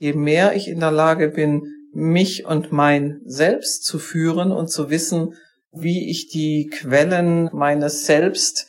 je 0.00 0.14
mehr 0.14 0.56
ich 0.56 0.66
in 0.66 0.80
der 0.80 0.90
Lage 0.90 1.28
bin, 1.28 1.62
mich 1.92 2.46
und 2.46 2.72
mein 2.72 3.20
Selbst 3.24 3.84
zu 3.84 3.98
führen 3.98 4.50
und 4.50 4.68
zu 4.68 4.90
wissen, 4.90 5.34
wie 5.72 6.10
ich 6.10 6.28
die 6.28 6.68
Quellen 6.68 7.50
meines 7.52 8.06
Selbst 8.06 8.66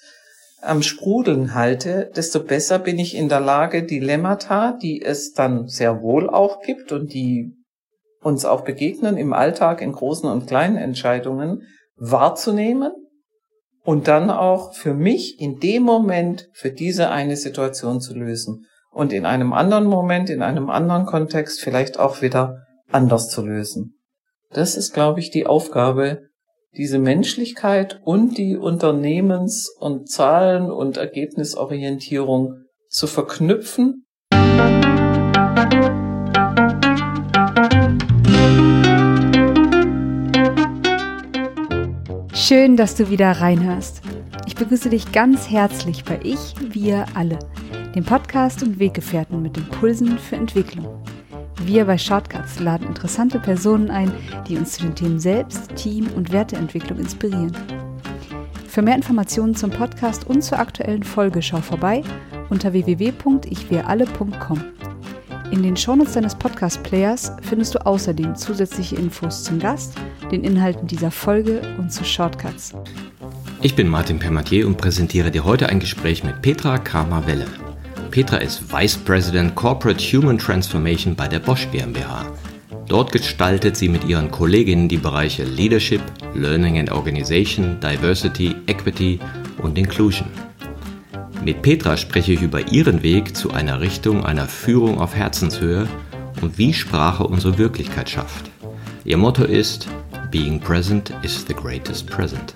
am 0.62 0.84
Sprudeln 0.84 1.56
halte, 1.56 2.12
desto 2.16 2.44
besser 2.44 2.78
bin 2.78 3.00
ich 3.00 3.16
in 3.16 3.30
der 3.30 3.40
Lage, 3.40 3.84
Dilemmata, 3.84 4.74
die 4.74 5.02
es 5.02 5.32
dann 5.32 5.68
sehr 5.68 6.02
wohl 6.02 6.30
auch 6.30 6.62
gibt 6.62 6.92
und 6.92 7.14
die 7.14 7.56
uns 8.22 8.46
auch 8.46 8.62
begegnen 8.62 9.18
im 9.18 9.34
Alltag 9.34 9.82
in 9.82 9.94
großen 9.94 10.30
und 10.30 10.48
kleinen 10.48 10.78
Entscheidungen, 10.78 11.64
wahrzunehmen 11.96 12.92
und 13.84 14.08
dann 14.08 14.30
auch 14.30 14.76
für 14.76 14.94
mich 14.94 15.40
in 15.40 15.60
dem 15.60 15.84
Moment 15.84 16.50
für 16.54 16.72
diese 16.72 17.10
eine 17.10 17.38
Situation 17.38 18.02
zu 18.02 18.14
lösen 18.14 18.68
und 18.92 19.14
in 19.14 19.26
einem 19.26 19.54
anderen 19.54 19.86
Moment, 19.86 20.30
in 20.30 20.42
einem 20.42 20.70
anderen 20.70 21.06
Kontext 21.06 21.62
vielleicht 21.62 21.98
auch 21.98 22.22
wieder 22.22 22.66
anders 22.92 23.30
zu 23.30 23.46
lösen. 23.46 23.96
Das 24.52 24.76
ist, 24.76 24.94
glaube 24.94 25.22
ich, 25.22 25.32
die 25.32 25.48
Aufgabe, 25.48 26.24
diese 26.76 27.00
Menschlichkeit 27.00 28.02
und 28.04 28.38
die 28.38 28.58
Unternehmens- 28.58 29.70
und 29.80 30.10
Zahlen- 30.10 30.70
und 30.70 30.98
Ergebnisorientierung 30.98 32.56
zu 32.90 33.08
verknüpfen. 33.08 34.06
Schön, 42.34 42.76
dass 42.76 42.96
du 42.96 43.10
wieder 43.10 43.32
reinhörst. 43.32 44.02
Ich 44.46 44.56
begrüße 44.56 44.90
dich 44.90 45.14
ganz 45.14 45.50
herzlich 45.50 46.04
bei 46.04 46.20
Ich, 46.24 46.56
wir 46.74 47.06
alle, 47.14 47.40
dem 47.96 48.06
Podcast 48.06 48.64
und 48.64 48.80
Weggefährten 48.80 49.42
mit 49.42 49.58
Impulsen 49.58 50.18
für 50.18 50.38
Entwicklung. 50.38 50.88
Wir 51.66 51.86
bei 51.86 51.98
Shortcuts 51.98 52.60
laden 52.60 52.88
interessante 52.88 53.40
Personen 53.40 53.92
ein, 53.92 54.12
die 54.48 54.58
uns 54.58 54.74
zu 54.74 54.84
den 54.84 54.96
Themen 54.96 55.20
Selbst, 55.20 55.76
Team 55.76 56.08
und 56.16 56.32
Werteentwicklung 56.32 57.00
inspirieren. 57.00 57.56
Für 58.68 58.82
mehr 58.82 58.96
Informationen 58.96 59.54
zum 59.56 59.70
Podcast 59.70 60.26
und 60.28 60.42
zur 60.42 60.60
aktuellen 60.60 61.04
Folge 61.04 61.42
schau 61.42 61.60
vorbei 61.60 62.04
unter 62.50 62.72
www.ichwiralle.com. 62.72 64.64
In 65.52 65.62
den 65.62 65.76
Shownotes 65.76 66.14
deines 66.14 66.36
Podcast-Players 66.36 67.34
findest 67.42 67.76
du 67.76 67.86
außerdem 67.86 68.36
zusätzliche 68.36 68.96
Infos 68.96 69.44
zum 69.44 69.60
Gast, 69.60 69.96
den 70.32 70.46
Inhalten 70.46 70.88
dieser 70.88 71.12
Folge 71.12 71.62
und 71.78 71.92
zu 71.92 72.06
Shortcuts. 72.06 72.74
Ich 73.62 73.76
bin 73.76 73.90
Martin 73.90 74.18
Permatier 74.18 74.66
und 74.66 74.78
präsentiere 74.78 75.30
dir 75.30 75.44
heute 75.44 75.68
ein 75.68 75.82
Gespräch 75.82 76.24
mit 76.24 76.42
Petra 76.42 76.78
Kramer-Welle. 76.78 77.71
Petra 78.12 78.38
ist 78.38 78.70
Vice 78.70 78.98
President 78.98 79.56
Corporate 79.56 80.04
Human 80.04 80.38
Transformation 80.38 81.16
bei 81.16 81.30
der 81.30 81.40
Bosch 81.40 81.70
GmbH. 81.72 82.26
Dort 82.90 83.14
gestaltet 83.14 83.78
sie 83.78 83.88
mit 83.88 84.04
ihren 84.04 84.30
Kolleginnen 84.30 84.90
die 84.90 84.98
Bereiche 84.98 85.46
Leadership, 85.46 86.02
Learning 86.36 86.78
and 86.78 86.92
Organization, 86.92 87.80
Diversity, 87.80 88.54
Equity 88.68 89.18
und 89.64 89.78
Inclusion. 89.78 90.28
Mit 91.46 91.62
Petra 91.62 91.96
spreche 91.96 92.34
ich 92.34 92.42
über 92.42 92.70
ihren 92.70 93.02
Weg 93.02 93.34
zu 93.34 93.52
einer 93.52 93.80
Richtung 93.80 94.26
einer 94.26 94.46
Führung 94.46 95.00
auf 95.00 95.16
Herzenshöhe 95.16 95.88
und 96.42 96.58
wie 96.58 96.74
Sprache 96.74 97.24
unsere 97.24 97.58
Wirklichkeit 97.58 98.10
schafft. 98.10 98.52
Ihr 99.06 99.16
Motto 99.16 99.46
ist 99.46 99.88
Being 100.32 100.60
present 100.60 101.14
is 101.24 101.46
the 101.48 101.54
greatest 101.54 102.08
present. 102.08 102.56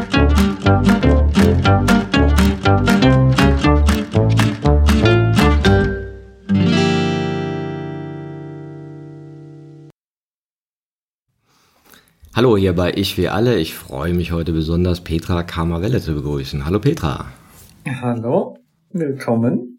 Hallo 12.41 12.57
hier 12.57 12.73
bei 12.73 12.91
Ich 12.95 13.19
wie 13.19 13.29
alle. 13.29 13.59
Ich 13.59 13.75
freue 13.75 14.15
mich 14.15 14.31
heute 14.31 14.51
besonders, 14.51 15.01
Petra 15.01 15.43
Kammerwelle 15.43 16.01
zu 16.01 16.15
begrüßen. 16.15 16.65
Hallo 16.65 16.79
Petra. 16.79 17.27
Hallo, 18.01 18.57
willkommen. 18.89 19.77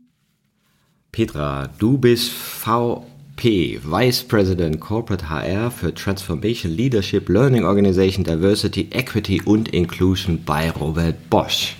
Petra, 1.10 1.68
du 1.80 1.98
bist 1.98 2.30
VP, 2.30 3.80
Vice 3.82 4.22
President 4.22 4.78
Corporate 4.78 5.28
HR 5.28 5.72
für 5.72 5.92
Transformation 5.92 6.70
Leadership, 6.70 7.28
Learning 7.28 7.64
Organization, 7.64 8.22
Diversity, 8.22 8.90
Equity 8.92 9.42
und 9.44 9.70
Inclusion 9.70 10.44
bei 10.46 10.70
Robert 10.70 11.16
Bosch. 11.30 11.74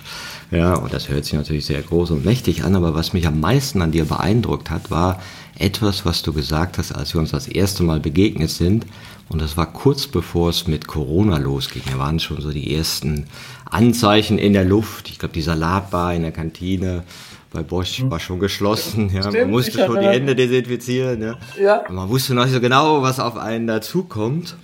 Ja, 0.51 0.75
und 0.75 0.93
das 0.93 1.07
hört 1.07 1.23
sich 1.23 1.33
natürlich 1.33 1.65
sehr 1.65 1.81
groß 1.81 2.11
und 2.11 2.25
mächtig 2.25 2.65
an, 2.65 2.75
aber 2.75 2.93
was 2.93 3.13
mich 3.13 3.25
am 3.25 3.39
meisten 3.39 3.81
an 3.81 3.93
dir 3.93 4.03
beeindruckt 4.03 4.69
hat, 4.69 4.91
war 4.91 5.21
etwas, 5.57 6.05
was 6.05 6.23
du 6.23 6.33
gesagt 6.33 6.77
hast, 6.77 6.91
als 6.91 7.13
wir 7.13 7.21
uns 7.21 7.31
das 7.31 7.47
erste 7.47 7.83
Mal 7.83 7.99
begegnet 7.99 8.49
sind. 8.49 8.85
Und 9.29 9.41
das 9.41 9.57
war 9.57 9.71
kurz 9.71 10.07
bevor 10.07 10.49
es 10.49 10.67
mit 10.67 10.87
Corona 10.87 11.37
losging. 11.37 11.81
Da 11.89 11.97
waren 11.97 12.19
schon 12.19 12.41
so 12.41 12.51
die 12.51 12.75
ersten 12.75 13.25
Anzeichen 13.65 14.37
in 14.37 14.53
der 14.53 14.65
Luft. 14.65 15.09
Ich 15.09 15.19
glaube, 15.19 15.33
die 15.33 15.41
Salatbar 15.41 16.13
in 16.13 16.21
der 16.21 16.31
Kantine 16.31 17.03
bei 17.51 17.63
Bosch 17.63 17.99
hm. 17.99 18.11
war 18.11 18.19
schon 18.19 18.39
geschlossen. 18.39 19.09
Ja. 19.13 19.21
Stimmt, 19.21 19.37
man 19.37 19.51
musste 19.51 19.85
schon 19.85 19.99
die 19.99 20.07
Hände 20.07 20.35
desinfizieren. 20.35 21.21
Ja. 21.21 21.37
ja. 21.59 21.87
Und 21.87 21.95
man 21.95 22.09
wusste 22.09 22.33
noch 22.33 22.43
nicht 22.43 22.53
so 22.53 22.59
genau, 22.59 23.01
was 23.01 23.19
auf 23.19 23.37
einen 23.37 23.67
dazukommt. 23.67 24.55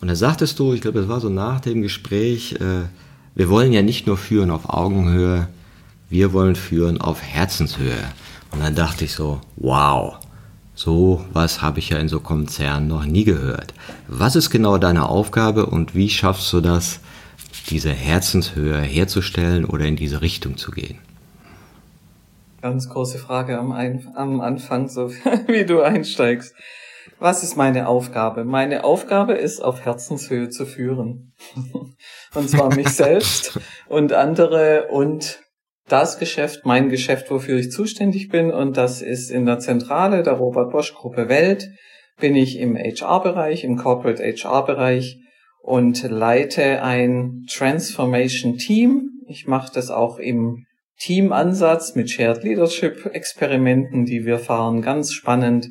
Und 0.00 0.08
da 0.08 0.14
sagtest 0.14 0.58
du, 0.58 0.74
ich 0.74 0.82
glaube, 0.82 1.00
das 1.00 1.08
war 1.08 1.20
so 1.20 1.30
nach 1.30 1.60
dem 1.60 1.82
Gespräch, 1.82 2.54
äh, 2.60 2.84
wir 3.34 3.48
wollen 3.48 3.72
ja 3.72 3.82
nicht 3.82 4.06
nur 4.06 4.16
führen 4.16 4.50
auf 4.50 4.68
Augenhöhe, 4.68 5.48
wir 6.10 6.32
wollen 6.32 6.54
führen 6.54 7.00
auf 7.00 7.22
Herzenshöhe. 7.22 8.04
Und 8.50 8.62
dann 8.62 8.74
dachte 8.74 9.04
ich 9.04 9.12
so, 9.12 9.40
wow, 9.56 10.18
so 10.76 11.24
was 11.32 11.62
habe 11.62 11.80
ich 11.80 11.88
ja 11.88 11.98
in 11.98 12.08
so 12.08 12.20
Konzernen 12.20 12.86
noch 12.86 13.06
nie 13.06 13.24
gehört. 13.24 13.74
Was 14.06 14.36
ist 14.36 14.50
genau 14.50 14.78
deine 14.78 15.08
Aufgabe 15.08 15.66
und 15.66 15.94
wie 15.94 16.10
schaffst 16.10 16.52
du 16.52 16.60
das, 16.60 17.00
diese 17.70 17.90
Herzenshöhe 17.90 18.80
herzustellen 18.80 19.64
oder 19.64 19.86
in 19.86 19.96
diese 19.96 20.20
Richtung 20.20 20.56
zu 20.58 20.70
gehen? 20.70 20.98
Ganz 22.60 22.88
große 22.88 23.18
Frage 23.18 23.58
am, 23.58 23.72
Ein 23.72 24.12
am 24.14 24.40
Anfang, 24.40 24.88
so 24.88 25.10
wie 25.48 25.64
du 25.64 25.80
einsteigst. 25.80 26.54
Was 27.18 27.42
ist 27.42 27.56
meine 27.56 27.88
Aufgabe? 27.88 28.44
Meine 28.44 28.84
Aufgabe 28.84 29.32
ist, 29.32 29.64
auf 29.64 29.84
Herzenshöhe 29.84 30.50
zu 30.50 30.66
führen. 30.66 31.32
und 32.34 32.50
zwar 32.50 32.74
mich 32.74 32.88
selbst 32.90 33.58
und 33.88 34.12
andere 34.12 34.88
und 34.90 35.40
das 35.88 36.18
Geschäft, 36.18 36.64
mein 36.64 36.88
Geschäft, 36.88 37.30
wofür 37.30 37.58
ich 37.58 37.70
zuständig 37.70 38.28
bin, 38.28 38.50
und 38.50 38.76
das 38.76 39.02
ist 39.02 39.30
in 39.30 39.46
der 39.46 39.58
Zentrale 39.58 40.22
der 40.22 40.34
Robert 40.34 40.72
Bosch 40.72 40.94
Gruppe 40.94 41.28
Welt, 41.28 41.70
bin 42.18 42.34
ich 42.34 42.58
im 42.58 42.76
HR-Bereich, 42.76 43.64
im 43.64 43.76
Corporate 43.76 44.22
HR-Bereich 44.22 45.18
und 45.62 46.02
leite 46.08 46.82
ein 46.82 47.44
Transformation 47.48 48.56
Team. 48.56 49.10
Ich 49.28 49.46
mache 49.46 49.72
das 49.72 49.90
auch 49.90 50.18
im 50.18 50.64
Teamansatz 50.98 51.94
mit 51.94 52.10
Shared 52.10 52.42
Leadership 52.42 53.10
Experimenten, 53.12 54.06
die 54.06 54.24
wir 54.24 54.38
fahren, 54.38 54.80
ganz 54.80 55.12
spannend. 55.12 55.68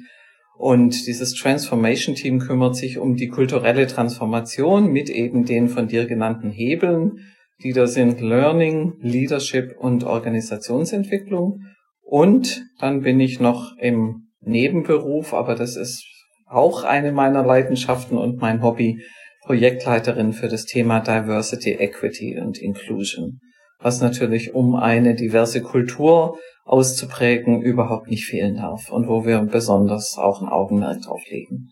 Und 0.57 1.07
dieses 1.07 1.33
Transformation 1.33 2.15
Team 2.15 2.39
kümmert 2.39 2.75
sich 2.75 2.99
um 2.99 3.15
die 3.15 3.27
kulturelle 3.27 3.87
Transformation 3.87 4.91
mit 4.91 5.09
eben 5.09 5.45
den 5.45 5.67
von 5.67 5.87
dir 5.87 6.05
genannten 6.05 6.51
Hebeln 6.51 7.19
die 7.63 7.73
da 7.73 7.87
sind 7.87 8.21
Learning, 8.21 8.93
Leadership 8.99 9.75
und 9.77 10.03
Organisationsentwicklung. 10.03 11.61
Und 12.01 12.65
dann 12.79 13.01
bin 13.01 13.19
ich 13.19 13.39
noch 13.39 13.75
im 13.79 14.27
Nebenberuf, 14.41 15.33
aber 15.33 15.55
das 15.55 15.75
ist 15.75 16.05
auch 16.47 16.83
eine 16.83 17.11
meiner 17.11 17.43
Leidenschaften 17.43 18.17
und 18.17 18.39
mein 18.39 18.61
Hobby, 18.61 19.01
Projektleiterin 19.45 20.33
für 20.33 20.47
das 20.47 20.65
Thema 20.65 20.99
Diversity, 20.99 21.73
Equity 21.73 22.39
und 22.39 22.57
Inclusion, 22.57 23.39
was 23.79 24.01
natürlich 24.01 24.55
um 24.55 24.75
eine 24.75 25.13
diverse 25.13 25.61
Kultur 25.61 26.39
auszuprägen 26.65 27.61
überhaupt 27.61 28.07
nicht 28.07 28.25
fehlen 28.25 28.55
darf 28.55 28.91
und 28.91 29.07
wo 29.07 29.23
wir 29.23 29.39
besonders 29.41 30.17
auch 30.17 30.41
ein 30.41 30.47
Augenmerk 30.47 31.01
drauf 31.01 31.21
legen. 31.29 31.69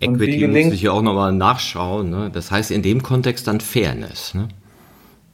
Equity 0.00 0.46
muss 0.46 0.74
ich 0.74 0.82
ja 0.82 0.92
auch 0.92 1.02
nochmal 1.02 1.32
nachschauen. 1.32 2.10
Ne? 2.10 2.30
Das 2.32 2.50
heißt 2.50 2.70
in 2.70 2.82
dem 2.82 3.02
Kontext 3.02 3.46
dann 3.46 3.60
Fairness. 3.60 4.34
Ne? 4.34 4.48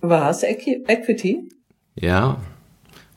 Was? 0.01 0.43
Equ 0.43 0.85
Equity? 0.87 1.49
Ja. 1.95 2.39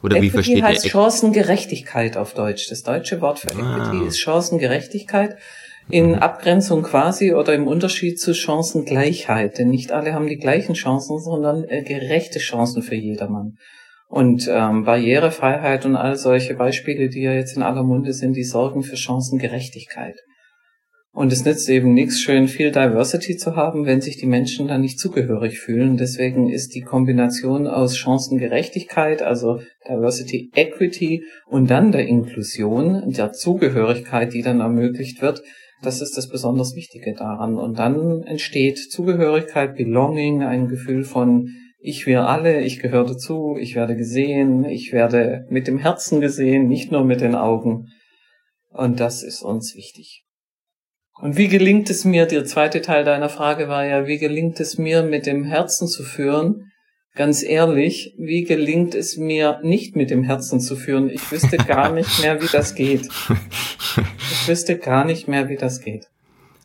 Oder 0.02 0.18
Equity 0.18 0.28
wie 0.28 0.30
versteht 0.32 0.64
heißt 0.64 0.86
ihr? 0.86 0.92
Chancengerechtigkeit 0.92 2.18
auf 2.18 2.34
Deutsch. 2.34 2.70
Das 2.70 2.84
deutsche 2.84 3.22
Wort 3.22 3.40
für 3.40 3.50
ah. 3.56 3.78
Equity 3.78 4.08
ist 4.08 4.20
Chancengerechtigkeit. 4.20 5.38
In 5.88 6.10
mhm. 6.10 6.16
Abgrenzung 6.16 6.82
quasi 6.82 7.34
oder 7.34 7.54
im 7.54 7.68
Unterschied 7.68 8.20
zu 8.20 8.34
Chancengleichheit. 8.34 9.60
Denn 9.60 9.70
nicht 9.70 9.92
alle 9.92 10.14
haben 10.14 10.28
die 10.28 10.38
gleichen 10.38 10.74
Chancen, 10.74 11.20
sondern 11.20 11.64
äh, 11.66 11.84
gerechte 11.84 12.40
Chancen 12.40 12.82
für 12.82 12.96
jedermann. 12.96 13.58
Und 14.08 14.48
ähm, 14.52 14.84
Barrierefreiheit 14.84 15.86
und 15.86 15.96
all 15.96 16.16
solche 16.16 16.56
Beispiele, 16.56 17.10
die 17.10 17.22
ja 17.22 17.34
jetzt 17.34 17.56
in 17.56 17.64
aller 17.64 17.84
Munde 17.84 18.14
sind, 18.14 18.34
die 18.34 18.44
sorgen 18.44 18.82
für 18.84 18.98
Chancengerechtigkeit. 18.98 20.16
Und 21.16 21.32
es 21.32 21.46
nützt 21.46 21.70
eben 21.70 21.94
nichts, 21.94 22.20
schön 22.20 22.50
viel 22.50 22.72
Diversity 22.72 23.38
zu 23.38 23.56
haben, 23.56 23.86
wenn 23.86 24.02
sich 24.02 24.18
die 24.18 24.26
Menschen 24.26 24.68
dann 24.68 24.82
nicht 24.82 25.00
zugehörig 25.00 25.60
fühlen. 25.62 25.96
Deswegen 25.96 26.50
ist 26.50 26.76
die 26.76 26.82
Kombination 26.82 27.68
aus 27.68 27.96
Chancengerechtigkeit, 27.98 29.22
also 29.22 29.62
Diversity 29.88 30.52
Equity 30.54 31.24
und 31.46 31.70
dann 31.70 31.94
der 31.94 32.06
Inklusion, 32.06 33.14
der 33.14 33.32
Zugehörigkeit, 33.32 34.34
die 34.34 34.42
dann 34.42 34.60
ermöglicht 34.60 35.22
wird, 35.22 35.42
das 35.82 36.02
ist 36.02 36.18
das 36.18 36.28
besonders 36.28 36.76
Wichtige 36.76 37.14
daran. 37.14 37.56
Und 37.58 37.80
dann 37.80 38.24
entsteht 38.24 38.78
Zugehörigkeit, 38.78 39.78
Belonging, 39.78 40.44
ein 40.44 40.68
Gefühl 40.68 41.06
von 41.06 41.48
ich 41.80 42.06
wir 42.08 42.28
alle, 42.28 42.60
ich 42.60 42.80
gehöre 42.80 43.06
dazu, 43.06 43.56
ich 43.58 43.76
werde 43.76 43.96
gesehen, 43.96 44.66
ich 44.66 44.92
werde 44.92 45.46
mit 45.50 45.68
dem 45.68 45.78
Herzen 45.78 46.20
gesehen, 46.20 46.68
nicht 46.68 46.92
nur 46.92 47.06
mit 47.06 47.22
den 47.22 47.36
Augen. 47.36 47.88
Und 48.72 49.00
das 49.00 49.24
ist 49.24 49.44
uns 49.44 49.76
wichtig. 49.78 50.25
Und 51.22 51.38
wie 51.38 51.48
gelingt 51.48 51.90
es 51.90 52.04
mir, 52.04 52.26
der 52.26 52.46
zweite 52.46 52.82
Teil 52.82 53.06
deiner 53.06 53.30
Frage 53.30 53.68
war 53.70 53.86
ja, 53.86 54.06
wie 54.06 54.18
gelingt 54.18 54.60
es 54.60 54.78
mir, 54.78 55.02
mit 55.04 55.26
dem 55.26 55.44
Herzen 55.44 55.88
zu 55.88 56.04
führen? 56.04 56.72
Ganz 57.16 57.42
ehrlich, 57.44 58.14
wie 58.18 58.44
gelingt 58.44 58.94
es 58.94 59.16
mir, 59.16 59.60
nicht 59.64 59.96
mit 59.96 60.10
dem 60.10 60.24
Herzen 60.24 60.60
zu 60.60 60.76
führen? 60.76 61.10
Ich 61.10 61.32
wüsste 61.32 61.56
gar 61.56 61.94
nicht 61.94 62.22
mehr, 62.22 62.42
wie 62.42 62.48
das 62.52 62.76
geht. 62.76 63.08
Ich 63.98 64.48
wüsste 64.50 64.78
gar 64.78 65.06
nicht 65.06 65.28
mehr, 65.28 65.48
wie 65.48 65.56
das 65.56 65.80
geht. 65.80 66.10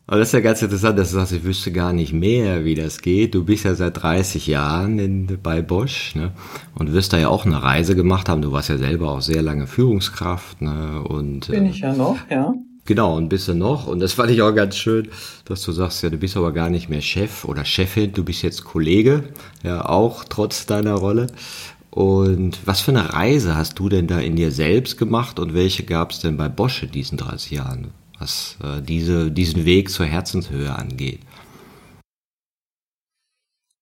Aber 0.07 0.19
das 0.19 0.29
ist 0.29 0.33
ja 0.33 0.41
ganz 0.41 0.61
interessant, 0.61 0.99
dass 0.99 1.11
du 1.11 1.15
sagst, 1.15 1.31
ich 1.31 1.43
wüsste 1.45 1.71
gar 1.71 1.93
nicht 1.93 2.11
mehr, 2.11 2.65
wie 2.65 2.75
das 2.75 3.01
geht. 3.01 3.33
Du 3.33 3.45
bist 3.45 3.63
ja 3.63 3.75
seit 3.75 4.01
30 4.01 4.47
Jahren 4.47 4.99
in, 4.99 5.39
bei 5.41 5.61
Bosch 5.61 6.15
ne? 6.15 6.33
und 6.75 6.91
wirst 6.91 7.13
da 7.13 7.17
ja 7.17 7.29
auch 7.29 7.45
eine 7.45 7.63
Reise 7.63 7.95
gemacht 7.95 8.27
haben. 8.27 8.41
Du 8.41 8.51
warst 8.51 8.67
ja 8.67 8.77
selber 8.77 9.11
auch 9.11 9.21
sehr 9.21 9.41
lange 9.41 9.67
Führungskraft. 9.67 10.61
Ne? 10.61 11.01
Und, 11.07 11.47
Bin 11.47 11.65
ich 11.65 11.79
ja 11.79 11.93
noch, 11.93 12.17
ja. 12.29 12.53
Genau, 12.85 13.17
ein 13.17 13.29
bisschen 13.29 13.59
noch. 13.59 13.87
Und 13.87 13.99
das 13.99 14.13
fand 14.13 14.31
ich 14.31 14.41
auch 14.41 14.53
ganz 14.53 14.75
schön, 14.75 15.09
dass 15.45 15.61
du 15.61 15.71
sagst, 15.71 16.01
ja, 16.03 16.09
du 16.09 16.17
bist 16.17 16.35
aber 16.35 16.51
gar 16.51 16.69
nicht 16.69 16.89
mehr 16.89 17.01
Chef 17.01 17.45
oder 17.45 17.63
Chefin, 17.63 18.11
du 18.13 18.23
bist 18.23 18.41
jetzt 18.41 18.63
Kollege, 18.63 19.23
ja, 19.63 19.85
auch 19.85 20.23
trotz 20.27 20.65
deiner 20.65 20.95
Rolle. 20.95 21.27
Und 21.91 22.59
was 22.65 22.81
für 22.81 22.91
eine 22.91 23.13
Reise 23.13 23.55
hast 23.55 23.77
du 23.77 23.89
denn 23.89 24.07
da 24.07 24.19
in 24.19 24.35
dir 24.35 24.51
selbst 24.51 24.97
gemacht 24.97 25.39
und 25.39 25.53
welche 25.53 25.83
gab 25.83 26.11
es 26.11 26.19
denn 26.19 26.37
bei 26.37 26.47
Bosch 26.47 26.83
in 26.83 26.91
diesen 26.91 27.17
30 27.17 27.51
Jahren, 27.51 27.89
was 28.17 28.55
äh, 28.63 28.81
diese, 28.81 29.29
diesen 29.29 29.65
Weg 29.65 29.89
zur 29.89 30.05
Herzenshöhe 30.05 30.73
angeht? 30.73 31.19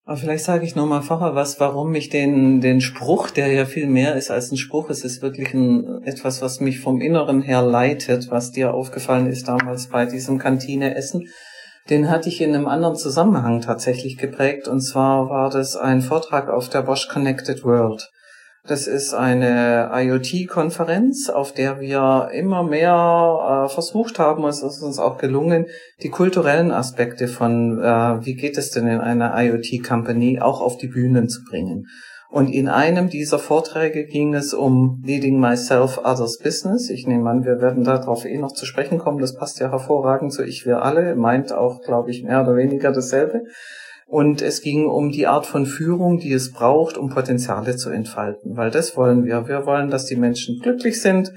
Aber 0.09 0.17
vielleicht 0.17 0.45
sage 0.45 0.65
ich 0.65 0.75
nochmal 0.75 1.03
vorher 1.03 1.35
was, 1.35 1.59
warum 1.59 1.93
ich 1.93 2.09
den, 2.09 2.61
den 2.61 2.81
Spruch, 2.81 3.29
der 3.29 3.51
ja 3.51 3.65
viel 3.65 3.85
mehr 3.85 4.15
ist 4.15 4.31
als 4.31 4.51
ein 4.51 4.57
Spruch, 4.57 4.89
es 4.89 5.03
ist 5.03 5.21
wirklich 5.21 5.53
ein, 5.53 6.01
etwas, 6.01 6.41
was 6.41 6.59
mich 6.61 6.79
vom 6.79 6.99
Inneren 6.99 7.43
her 7.43 7.61
leitet, 7.61 8.31
was 8.31 8.51
dir 8.51 8.73
aufgefallen 8.73 9.27
ist 9.27 9.47
damals 9.47 9.89
bei 9.89 10.07
diesem 10.07 10.39
Kantineessen. 10.39 11.27
Den 11.91 12.09
hatte 12.09 12.27
ich 12.27 12.41
in 12.41 12.55
einem 12.55 12.67
anderen 12.67 12.95
Zusammenhang 12.95 13.61
tatsächlich 13.61 14.17
geprägt, 14.17 14.67
und 14.67 14.81
zwar 14.81 15.29
war 15.29 15.51
das 15.51 15.75
ein 15.75 16.01
Vortrag 16.01 16.49
auf 16.49 16.69
der 16.69 16.81
Bosch 16.81 17.07
Connected 17.07 17.63
World. 17.63 18.09
Das 18.69 18.85
ist 18.85 19.15
eine 19.15 19.89
IoT-Konferenz, 19.91 21.27
auf 21.29 21.53
der 21.53 21.79
wir 21.79 22.29
immer 22.31 22.61
mehr 22.61 23.65
äh, 23.65 23.73
versucht 23.73 24.19
haben, 24.19 24.45
es 24.45 24.61
ist 24.61 24.83
uns 24.83 24.99
auch 24.99 25.17
gelungen, 25.17 25.65
die 26.03 26.09
kulturellen 26.09 26.69
Aspekte 26.69 27.27
von, 27.27 27.79
äh, 27.79 28.23
wie 28.23 28.35
geht 28.35 28.59
es 28.59 28.69
denn 28.69 28.85
in 28.85 28.99
einer 28.99 29.33
IoT-Company, 29.35 30.39
auch 30.39 30.61
auf 30.61 30.77
die 30.77 30.87
Bühnen 30.87 31.29
zu 31.29 31.43
bringen. 31.49 31.87
Und 32.29 32.49
in 32.49 32.67
einem 32.67 33.09
dieser 33.09 33.39
Vorträge 33.39 34.05
ging 34.05 34.35
es 34.35 34.53
um 34.53 35.01
Leading 35.03 35.39
Myself 35.39 35.97
Others 35.97 36.37
Business. 36.37 36.91
Ich 36.91 37.07
nehme 37.07 37.27
an, 37.27 37.45
wir 37.45 37.59
werden 37.61 37.83
darauf 37.83 38.23
eh 38.23 38.37
noch 38.37 38.51
zu 38.51 38.67
sprechen 38.67 38.99
kommen. 38.99 39.17
Das 39.17 39.35
passt 39.35 39.59
ja 39.59 39.71
hervorragend 39.71 40.31
zu 40.31 40.43
Ich, 40.43 40.67
wir 40.67 40.83
alle. 40.83 41.15
Meint 41.15 41.51
auch, 41.51 41.81
glaube 41.81 42.11
ich, 42.11 42.21
mehr 42.21 42.43
oder 42.43 42.55
weniger 42.55 42.91
dasselbe. 42.91 43.45
Und 44.09 44.41
es 44.41 44.63
ging 44.63 44.87
um 44.87 45.11
die 45.11 45.27
Art 45.27 45.45
von 45.45 45.67
Führung, 45.67 46.17
die 46.17 46.33
es 46.33 46.51
braucht, 46.51 46.97
um 46.97 47.09
Potenziale 47.09 47.75
zu 47.75 47.91
entfalten. 47.91 48.57
Weil 48.57 48.71
das 48.71 48.97
wollen 48.97 49.23
wir. 49.23 49.47
Wir 49.47 49.67
wollen, 49.67 49.91
dass 49.91 50.05
die 50.05 50.15
Menschen 50.15 50.59
glücklich 50.59 50.99
sind, 50.99 51.31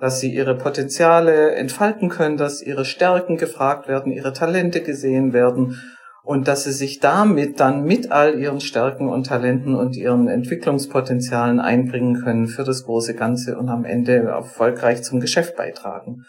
dass 0.00 0.18
sie 0.18 0.34
ihre 0.34 0.56
Potenziale 0.56 1.52
entfalten 1.52 2.08
können, 2.08 2.36
dass 2.36 2.62
ihre 2.62 2.84
Stärken 2.84 3.36
gefragt 3.36 3.86
werden, 3.86 4.10
ihre 4.10 4.32
Talente 4.32 4.82
gesehen 4.82 5.32
werden 5.32 5.80
und 6.24 6.48
dass 6.48 6.64
sie 6.64 6.72
sich 6.72 6.98
damit 6.98 7.60
dann 7.60 7.84
mit 7.84 8.10
all 8.10 8.36
ihren 8.40 8.60
Stärken 8.60 9.08
und 9.08 9.28
Talenten 9.28 9.76
und 9.76 9.96
ihren 9.96 10.26
Entwicklungspotenzialen 10.26 11.60
einbringen 11.60 12.24
können 12.24 12.48
für 12.48 12.64
das 12.64 12.82
große 12.86 13.14
Ganze 13.14 13.56
und 13.56 13.68
am 13.68 13.84
Ende 13.84 14.16
erfolgreich 14.16 15.04
zum 15.04 15.20
Geschäft 15.20 15.54
beitragen. 15.54 16.24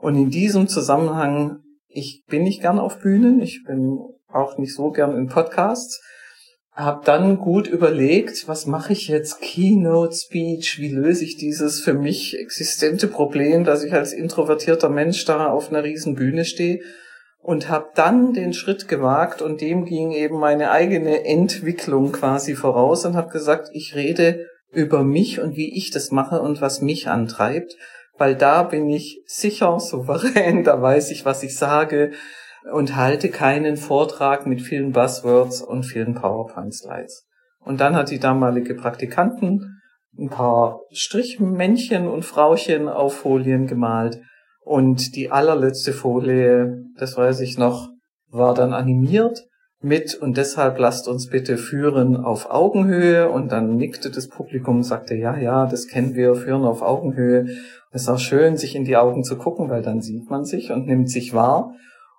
Und 0.00 0.16
in 0.16 0.30
diesem 0.30 0.66
Zusammenhang, 0.66 1.60
ich 1.86 2.24
bin 2.26 2.42
nicht 2.42 2.62
gern 2.62 2.80
auf 2.80 2.98
Bühnen, 2.98 3.40
ich 3.40 3.62
bin 3.64 4.00
auch 4.36 4.58
nicht 4.58 4.74
so 4.74 4.90
gern 4.90 5.16
in 5.16 5.28
Podcasts. 5.28 6.02
Hab 6.72 7.06
dann 7.06 7.38
gut 7.38 7.66
überlegt, 7.66 8.48
was 8.48 8.66
mache 8.66 8.92
ich 8.92 9.08
jetzt? 9.08 9.40
Keynote 9.40 10.14
Speech, 10.14 10.78
wie 10.78 10.92
löse 10.92 11.24
ich 11.24 11.36
dieses 11.36 11.80
für 11.80 11.94
mich 11.94 12.38
existente 12.38 13.08
Problem, 13.08 13.64
dass 13.64 13.82
ich 13.82 13.94
als 13.94 14.12
introvertierter 14.12 14.90
Mensch 14.90 15.24
da 15.24 15.46
auf 15.46 15.70
einer 15.70 15.84
riesen 15.84 16.14
Bühne 16.14 16.44
stehe 16.44 16.80
und 17.46 17.68
habe 17.68 17.90
dann 17.94 18.34
den 18.34 18.52
Schritt 18.52 18.88
gewagt 18.88 19.40
und 19.40 19.60
dem 19.60 19.84
ging 19.84 20.10
eben 20.10 20.38
meine 20.38 20.72
eigene 20.72 21.24
Entwicklung 21.24 22.12
quasi 22.12 22.56
voraus 22.56 23.06
und 23.06 23.14
habe 23.14 23.30
gesagt, 23.30 23.68
ich 23.72 23.94
rede 23.94 24.46
über 24.72 25.04
mich 25.04 25.40
und 25.40 25.56
wie 25.56 25.74
ich 25.76 25.90
das 25.90 26.10
mache 26.10 26.40
und 26.42 26.60
was 26.60 26.82
mich 26.82 27.08
antreibt, 27.08 27.76
weil 28.18 28.34
da 28.34 28.64
bin 28.64 28.90
ich 28.90 29.22
sicher, 29.26 29.78
souverän, 29.78 30.64
da 30.64 30.82
weiß 30.82 31.10
ich, 31.10 31.24
was 31.24 31.42
ich 31.42 31.56
sage, 31.56 32.12
und 32.72 32.96
halte 32.96 33.28
keinen 33.28 33.76
Vortrag 33.76 34.46
mit 34.46 34.60
vielen 34.62 34.92
Buzzwords 34.92 35.62
und 35.62 35.84
vielen 35.84 36.14
PowerPoint-Slides. 36.14 37.26
Und 37.60 37.80
dann 37.80 37.96
hat 37.96 38.10
die 38.10 38.18
damalige 38.18 38.74
Praktikanten 38.74 39.80
ein 40.18 40.30
paar 40.30 40.80
Strichmännchen 40.92 42.08
und 42.08 42.24
Frauchen 42.24 42.88
auf 42.88 43.16
Folien 43.16 43.66
gemalt. 43.66 44.20
Und 44.60 45.14
die 45.14 45.30
allerletzte 45.30 45.92
Folie, 45.92 46.84
das 46.96 47.16
weiß 47.16 47.40
ich 47.40 47.58
noch, 47.58 47.88
war 48.30 48.54
dann 48.54 48.72
animiert 48.72 49.46
mit 49.80 50.14
und 50.14 50.36
deshalb 50.36 50.78
lasst 50.78 51.06
uns 51.06 51.28
bitte 51.28 51.58
führen 51.58 52.16
auf 52.16 52.50
Augenhöhe 52.50 53.28
und 53.28 53.52
dann 53.52 53.76
nickte 53.76 54.10
das 54.10 54.28
Publikum 54.28 54.76
und 54.76 54.82
sagte, 54.82 55.14
ja, 55.14 55.36
ja, 55.36 55.66
das 55.66 55.86
kennen 55.86 56.14
wir, 56.14 56.34
führen 56.34 56.64
auf 56.64 56.82
Augenhöhe. 56.82 57.46
Es 57.92 58.02
ist 58.02 58.08
auch 58.08 58.18
schön, 58.18 58.56
sich 58.56 58.74
in 58.74 58.84
die 58.84 58.96
Augen 58.96 59.22
zu 59.22 59.36
gucken, 59.36 59.68
weil 59.68 59.82
dann 59.82 60.00
sieht 60.00 60.28
man 60.30 60.44
sich 60.44 60.72
und 60.72 60.86
nimmt 60.86 61.10
sich 61.10 61.34
wahr. 61.34 61.74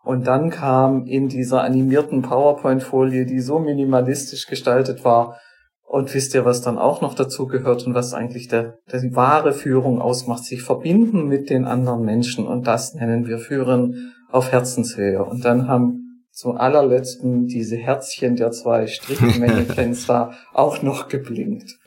Und 0.07 0.25
dann 0.25 0.51
kam 0.51 1.05
in 1.05 1.27
dieser 1.27 1.63
animierten 1.63 2.21
PowerPoint-Folie, 2.21 3.25
die 3.25 3.41
so 3.41 3.59
minimalistisch 3.59 4.47
gestaltet 4.47 5.03
war, 5.03 5.37
und 5.83 6.13
wisst 6.13 6.33
ihr, 6.33 6.45
was 6.45 6.61
dann 6.61 6.77
auch 6.77 7.01
noch 7.01 7.13
dazu 7.13 7.45
gehört 7.45 7.85
und 7.85 7.93
was 7.93 8.13
eigentlich 8.13 8.47
der, 8.47 8.77
der 8.89 9.01
die 9.01 9.15
wahre 9.17 9.51
Führung 9.51 10.01
ausmacht, 10.01 10.45
sich 10.45 10.61
verbinden 10.61 11.27
mit 11.27 11.49
den 11.49 11.65
anderen 11.65 12.03
Menschen. 12.03 12.47
Und 12.47 12.67
das 12.67 12.93
nennen 12.93 13.27
wir 13.27 13.37
Führen 13.37 14.13
auf 14.31 14.53
Herzenshöhe. 14.53 15.25
Und 15.25 15.43
dann 15.43 15.67
haben 15.67 16.23
zum 16.31 16.55
allerletzten 16.55 17.47
diese 17.47 17.75
Herzchen 17.75 18.37
der 18.37 18.51
zwei 18.51 18.87
Strichmännchens 18.87 20.05
da 20.07 20.31
auch 20.53 20.81
noch 20.83 21.09
geblinkt. 21.09 21.77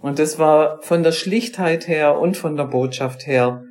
Und 0.00 0.18
das 0.18 0.40
war 0.40 0.82
von 0.82 1.04
der 1.04 1.12
Schlichtheit 1.12 1.86
her 1.86 2.18
und 2.18 2.36
von 2.36 2.56
der 2.56 2.64
Botschaft 2.64 3.28
her 3.28 3.62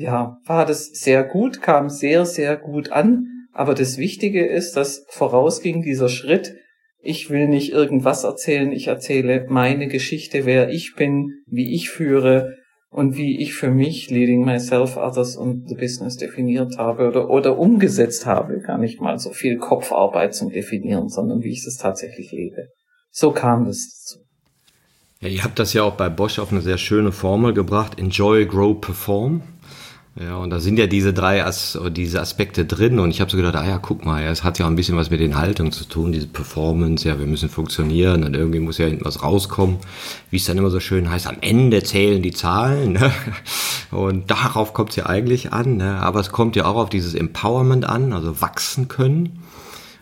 ja, 0.00 0.38
war 0.46 0.64
das 0.64 0.86
sehr 0.86 1.22
gut, 1.24 1.60
kam 1.60 1.90
sehr, 1.90 2.24
sehr 2.24 2.56
gut 2.56 2.90
an. 2.90 3.26
Aber 3.52 3.74
das 3.74 3.98
Wichtige 3.98 4.46
ist, 4.46 4.74
dass 4.74 5.04
vorausging 5.08 5.82
dieser 5.82 6.08
Schritt, 6.08 6.54
ich 7.02 7.28
will 7.28 7.48
nicht 7.48 7.72
irgendwas 7.72 8.24
erzählen, 8.24 8.72
ich 8.72 8.86
erzähle 8.86 9.46
meine 9.48 9.88
Geschichte, 9.88 10.46
wer 10.46 10.70
ich 10.70 10.94
bin, 10.96 11.42
wie 11.46 11.74
ich 11.74 11.90
führe 11.90 12.54
und 12.88 13.16
wie 13.16 13.42
ich 13.42 13.52
für 13.52 13.70
mich 13.70 14.08
Leading 14.08 14.44
Myself, 14.44 14.96
Others 14.96 15.36
und 15.36 15.68
the 15.68 15.74
Business 15.74 16.16
definiert 16.16 16.78
habe 16.78 17.08
oder, 17.08 17.28
oder 17.28 17.58
umgesetzt 17.58 18.24
habe. 18.24 18.60
Gar 18.60 18.78
nicht 18.78 19.02
mal 19.02 19.18
so 19.18 19.32
viel 19.32 19.58
Kopfarbeit 19.58 20.34
zum 20.34 20.50
Definieren, 20.50 21.10
sondern 21.10 21.42
wie 21.42 21.52
ich 21.52 21.66
es 21.66 21.76
tatsächlich 21.76 22.32
lebe. 22.32 22.68
So 23.10 23.32
kam 23.32 23.66
das 23.66 23.86
dazu. 23.90 24.24
Ja, 25.20 25.28
ihr 25.28 25.44
habt 25.44 25.58
das 25.58 25.74
ja 25.74 25.82
auch 25.82 25.96
bei 25.96 26.08
Bosch 26.08 26.38
auf 26.38 26.52
eine 26.52 26.62
sehr 26.62 26.78
schöne 26.78 27.12
Formel 27.12 27.52
gebracht. 27.52 27.98
Enjoy, 27.98 28.46
grow, 28.46 28.80
perform. 28.80 29.42
Ja, 30.16 30.36
und 30.36 30.50
da 30.50 30.58
sind 30.58 30.76
ja 30.76 30.88
diese 30.88 31.12
drei 31.12 31.44
As 31.44 31.78
diese 31.92 32.20
Aspekte 32.20 32.64
drin 32.64 32.98
und 32.98 33.10
ich 33.10 33.20
habe 33.20 33.30
so 33.30 33.36
gedacht, 33.36 33.54
ah 33.54 33.66
ja, 33.66 33.78
guck 33.78 34.04
mal, 34.04 34.24
es 34.24 34.42
hat 34.42 34.58
ja 34.58 34.66
auch 34.66 34.70
ein 34.70 34.74
bisschen 34.74 34.96
was 34.96 35.08
mit 35.08 35.20
den 35.20 35.36
Haltungen 35.36 35.70
zu 35.70 35.84
tun, 35.84 36.10
diese 36.10 36.26
Performance, 36.26 37.08
ja, 37.08 37.18
wir 37.20 37.26
müssen 37.26 37.48
funktionieren 37.48 38.24
und 38.24 38.34
irgendwie 38.34 38.58
muss 38.58 38.78
ja 38.78 38.86
hinten 38.86 39.04
was 39.04 39.22
rauskommen, 39.22 39.76
wie 40.30 40.36
es 40.36 40.44
dann 40.44 40.58
immer 40.58 40.70
so 40.70 40.80
schön 40.80 41.08
heißt, 41.08 41.28
am 41.28 41.36
Ende 41.40 41.84
zählen 41.84 42.22
die 42.22 42.32
Zahlen 42.32 42.94
ne? 42.94 43.12
und 43.92 44.30
darauf 44.32 44.74
kommt 44.74 44.90
es 44.90 44.96
ja 44.96 45.06
eigentlich 45.06 45.52
an, 45.52 45.76
ne? 45.76 46.00
aber 46.00 46.18
es 46.18 46.32
kommt 46.32 46.56
ja 46.56 46.64
auch 46.64 46.76
auf 46.76 46.90
dieses 46.90 47.14
Empowerment 47.14 47.84
an, 47.84 48.12
also 48.12 48.40
wachsen 48.40 48.88
können 48.88 49.44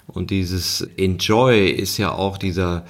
und 0.07 0.31
dieses 0.31 0.81
Enjoy 0.97 1.69
ist 1.69 1.99
ja 1.99 2.13
auch 2.13 2.39
dieser 2.39 2.87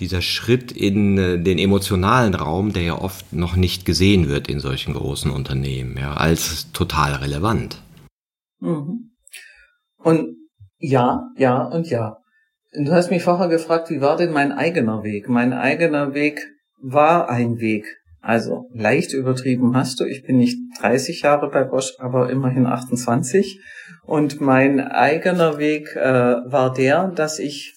dieser 0.00 0.22
Schritt 0.22 0.72
in 0.72 1.18
äh, 1.18 1.38
den 1.38 1.58
emotionalen 1.58 2.34
Raum, 2.34 2.72
der 2.72 2.82
ja 2.82 2.98
oft 2.98 3.32
noch 3.32 3.56
nicht 3.56 3.84
gesehen 3.84 4.28
wird 4.28 4.48
in 4.48 4.60
solchen 4.60 4.94
großen 4.94 5.30
Unternehmen, 5.30 5.96
ja, 5.98 6.14
als 6.14 6.72
total 6.72 7.14
relevant. 7.14 7.82
Mhm. 8.60 9.12
Und 9.98 10.36
ja, 10.78 11.28
ja 11.36 11.62
und 11.64 11.88
ja. 11.88 12.16
Du 12.72 12.92
hast 12.92 13.10
mich 13.10 13.22
vorher 13.22 13.48
gefragt, 13.48 13.90
wie 13.90 14.00
war 14.00 14.16
denn 14.16 14.32
mein 14.32 14.52
eigener 14.52 15.02
Weg? 15.02 15.28
Mein 15.28 15.52
eigener 15.52 16.14
Weg 16.14 16.46
war 16.80 17.28
ein 17.28 17.58
Weg. 17.58 17.84
Also 18.22 18.68
leicht 18.72 19.12
übertrieben 19.12 19.76
hast 19.76 19.98
du. 19.98 20.04
Ich 20.04 20.24
bin 20.24 20.36
nicht 20.36 20.58
30 20.80 21.22
Jahre 21.22 21.50
bei 21.50 21.64
Bosch, 21.64 21.94
aber 21.98 22.30
immerhin 22.30 22.66
28. 22.66 23.60
Und 24.04 24.40
mein 24.40 24.80
eigener 24.80 25.58
Weg 25.58 25.96
äh, 25.96 26.02
war 26.02 26.72
der, 26.72 27.08
dass 27.08 27.38
ich 27.38 27.74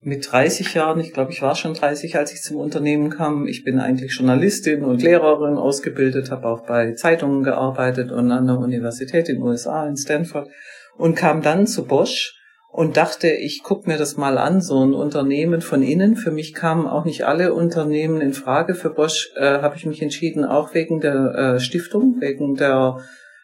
mit 0.00 0.30
30 0.30 0.74
Jahren, 0.74 1.00
ich 1.00 1.12
glaube, 1.12 1.32
ich 1.32 1.42
war 1.42 1.56
schon 1.56 1.74
30, 1.74 2.16
als 2.16 2.32
ich 2.32 2.42
zum 2.42 2.56
Unternehmen 2.56 3.10
kam. 3.10 3.48
Ich 3.48 3.64
bin 3.64 3.80
eigentlich 3.80 4.16
Journalistin 4.16 4.84
und 4.84 5.02
Lehrerin 5.02 5.56
ausgebildet, 5.56 6.30
habe 6.30 6.46
auch 6.46 6.64
bei 6.66 6.92
Zeitungen 6.92 7.42
gearbeitet 7.42 8.12
und 8.12 8.30
an 8.30 8.46
der 8.46 8.58
Universität 8.58 9.28
in 9.28 9.36
den 9.36 9.42
USA, 9.42 9.88
in 9.88 9.96
Stanford 9.96 10.48
und 10.96 11.16
kam 11.16 11.42
dann 11.42 11.66
zu 11.66 11.84
Bosch 11.84 12.34
und 12.70 12.96
dachte, 12.96 13.28
ich 13.28 13.62
gucke 13.64 13.90
mir 13.90 13.98
das 13.98 14.16
mal 14.16 14.38
an, 14.38 14.60
so 14.60 14.84
ein 14.84 14.94
Unternehmen 14.94 15.62
von 15.62 15.82
innen. 15.82 16.14
Für 16.14 16.30
mich 16.30 16.54
kamen 16.54 16.86
auch 16.86 17.04
nicht 17.04 17.24
alle 17.24 17.52
Unternehmen 17.52 18.20
in 18.20 18.34
Frage. 18.34 18.74
Für 18.74 18.90
Bosch 18.90 19.30
äh, 19.36 19.62
habe 19.62 19.76
ich 19.76 19.84
mich 19.84 20.00
entschieden, 20.00 20.44
auch 20.44 20.74
wegen 20.74 21.00
der 21.00 21.34
äh, 21.34 21.60
Stiftung, 21.60 22.16
wegen 22.20 22.54
der 22.54 22.98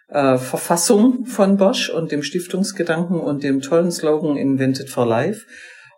äh, 0.09 0.37
Verfassung 0.37 1.25
von 1.25 1.57
Bosch 1.57 1.91
und 1.91 2.13
dem 2.13 2.23
Stiftungsgedanken 2.23 3.19
und 3.19 3.43
dem 3.43 3.61
tollen 3.61 3.91
Slogan 3.91 4.37
Invented 4.37 4.89
for 4.89 5.07
Life 5.07 5.47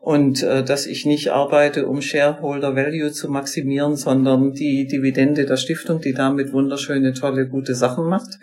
und 0.07 0.45
äh, 0.45 0.63
dass 0.63 0.87
ich 0.87 1.05
nicht 1.05 1.33
arbeite, 1.33 1.89
um 1.89 2.01
Shareholder 2.01 2.77
Value 2.77 3.11
zu 3.11 3.29
maximieren, 3.29 3.97
sondern 3.97 4.53
die 4.53 4.87
Dividende 4.87 5.47
der 5.47 5.57
Stiftung, 5.57 6.01
die 6.01 6.13
damit 6.13 6.53
wunderschöne, 6.53 7.13
tolle, 7.13 7.49
gute 7.49 7.75
Sachen 7.75 8.05
macht. 8.09 8.39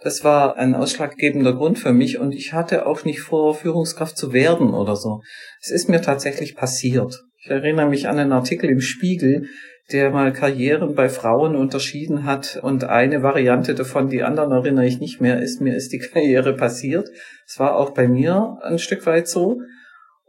Das 0.00 0.22
war 0.22 0.56
ein 0.56 0.76
ausschlaggebender 0.76 1.54
Grund 1.54 1.80
für 1.80 1.92
mich 1.92 2.20
und 2.20 2.36
ich 2.36 2.52
hatte 2.52 2.86
auch 2.86 3.04
nicht 3.04 3.18
vor, 3.18 3.56
Führungskraft 3.56 4.16
zu 4.16 4.32
werden 4.32 4.72
oder 4.74 4.94
so. 4.94 5.22
Es 5.60 5.72
ist 5.72 5.88
mir 5.88 6.00
tatsächlich 6.00 6.54
passiert. 6.54 7.24
Ich 7.42 7.50
erinnere 7.50 7.88
mich 7.88 8.06
an 8.06 8.20
einen 8.20 8.30
Artikel 8.30 8.70
im 8.70 8.80
Spiegel, 8.80 9.48
der 9.90 10.10
mal 10.10 10.32
Karrieren 10.32 10.94
bei 10.94 11.08
Frauen 11.08 11.56
unterschieden 11.56 12.26
hat 12.26 12.60
und 12.62 12.84
eine 12.84 13.24
Variante 13.24 13.74
davon, 13.74 14.08
die 14.08 14.22
anderen 14.22 14.52
erinnere 14.52 14.86
ich 14.86 15.00
nicht 15.00 15.20
mehr, 15.20 15.42
ist, 15.42 15.60
mir 15.60 15.74
ist 15.74 15.92
die 15.92 15.98
Karriere 16.12 16.54
passiert. 16.54 17.08
Es 17.44 17.58
war 17.58 17.74
auch 17.74 17.90
bei 17.90 18.06
mir 18.06 18.58
ein 18.62 18.78
Stück 18.78 19.04
weit 19.04 19.26
so. 19.26 19.62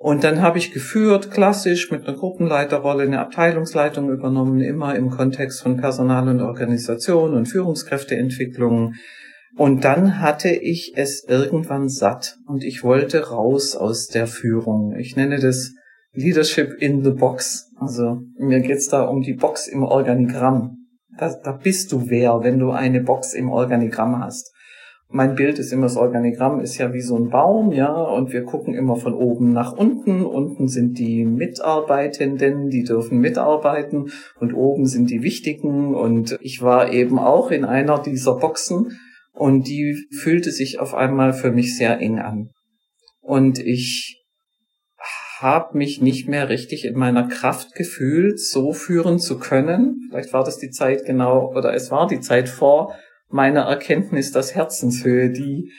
Und 0.02 0.24
dann 0.24 0.42
habe 0.42 0.58
ich 0.58 0.72
geführt, 0.72 1.30
klassisch 1.30 1.92
mit 1.92 2.08
einer 2.08 2.16
Gruppenleiterrolle, 2.16 3.04
eine 3.04 3.20
Abteilungsleitung 3.20 4.10
übernommen, 4.10 4.62
immer 4.62 4.96
im 4.96 5.10
Kontext 5.10 5.62
von 5.62 5.76
Personal 5.76 6.30
und 6.30 6.40
Organisation 6.40 7.34
und 7.34 7.48
Führungskräfteentwicklung. 7.48 8.94
Und 9.58 9.84
dann 9.84 10.22
hatte 10.22 10.52
ich 10.52 10.94
es 10.96 11.26
irgendwann 11.28 11.90
satt 11.90 12.38
und 12.48 12.64
ich 12.64 12.82
wollte 12.82 13.28
raus 13.28 13.76
aus 13.76 14.08
der 14.08 14.28
Führung. 14.28 14.96
Ich 14.98 15.18
nenne 15.18 15.38
das 15.38 15.74
Leadership 16.14 16.76
in 16.80 17.04
the 17.04 17.12
Box. 17.12 17.70
Also 17.76 18.22
mir 18.38 18.62
geht's 18.62 18.88
da 18.88 19.04
um 19.04 19.22
die 19.22 19.34
Box 19.34 19.68
im 19.68 19.84
Organigramm. 19.84 20.78
Da, 21.18 21.36
da 21.44 21.52
bist 21.52 21.92
du 21.92 22.10
wer, 22.10 22.40
wenn 22.42 22.58
du 22.58 22.72
eine 22.72 23.02
Box 23.02 23.34
im 23.34 23.50
Organigramm 23.50 24.24
hast 24.24 24.54
mein 25.12 25.34
Bild 25.34 25.58
ist 25.58 25.74
immer, 25.74 25.88
das 25.88 25.98
Organigramm 25.98 26.60
ist 26.60 26.78
ja 26.78 26.94
wie 26.94 27.02
so 27.02 27.16
ein 27.16 27.30
Baum, 27.30 27.72
ja, 27.72 27.92
und 27.92 28.32
wir 28.32 28.44
gucken 28.44 28.76
immer 28.76 28.96
von 28.96 29.16
oben 29.16 29.52
nach 29.52 29.74
unten. 29.74 30.24
Unten 30.24 30.68
sind 30.68 31.00
die 31.00 31.26
Mitarbeitenden, 31.26 32.70
die 32.70 32.84
dürfen 32.84 33.18
mitarbeiten, 33.18 34.12
und 34.40 34.54
oben 34.54 34.86
sind 34.86 35.10
die 35.10 35.24
Wichtigen. 35.24 35.96
Und 35.96 36.38
ich 36.42 36.62
war 36.62 36.94
eben 36.94 37.18
auch 37.18 37.50
in 37.50 37.66
einer 37.66 38.00
dieser 38.00 38.36
Boxen, 38.36 39.00
und 39.34 39.68
die 39.68 39.98
fühlte 40.12 40.52
sich 40.52 40.80
auf 40.80 40.94
einmal 40.94 41.34
für 41.34 41.52
mich 41.52 41.76
sehr 41.76 42.00
eng 42.00 42.20
an. 42.20 42.52
Und 43.20 43.58
ich 43.58 44.24
habe 45.40 45.76
mich 45.78 46.02
nicht 46.02 46.28
mehr 46.28 46.50
richtig 46.50 46.86
in 46.86 46.96
meiner 46.96 47.28
Kraft 47.28 47.74
gefühlt, 47.74 48.40
so 48.40 48.74
führen 48.74 49.18
zu 49.18 49.40
können. 49.40 50.08
Vielleicht 50.10 50.34
war 50.34 50.44
das 50.44 50.58
die 50.58 50.70
Zeit 50.70 51.06
genau, 51.06 51.52
oder 51.56 51.74
es 51.74 51.90
war 51.90 52.06
die 52.08 52.20
Zeit 52.20 52.48
vor 52.48 52.94
meiner 53.30 53.62
Erkenntnis, 53.62 54.32
dass 54.32 54.56
Herzenshöhe 54.56 55.30
die 55.30 55.72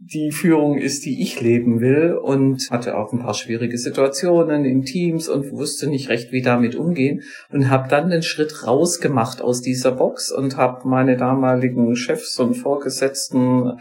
die 0.00 0.30
Führung 0.30 0.78
ist, 0.78 1.04
die 1.04 1.20
ich 1.22 1.40
leben 1.40 1.80
will 1.80 2.12
und 2.12 2.70
hatte 2.70 2.96
auch 2.96 3.12
ein 3.12 3.18
paar 3.18 3.34
schwierige 3.34 3.76
Situationen 3.76 4.64
in 4.64 4.84
Teams 4.84 5.28
und 5.28 5.50
wusste 5.50 5.88
nicht 5.88 6.08
recht, 6.08 6.30
wie 6.30 6.40
damit 6.40 6.76
umgehen 6.76 7.22
und 7.50 7.68
habe 7.68 7.88
dann 7.88 8.08
den 8.08 8.22
Schritt 8.22 8.64
rausgemacht 8.64 9.42
aus 9.42 9.60
dieser 9.60 9.90
Box 9.90 10.30
und 10.30 10.56
habe 10.56 10.88
meine 10.88 11.16
damaligen 11.16 11.96
Chefs 11.96 12.38
und 12.38 12.54
Vorgesetzten 12.54 13.72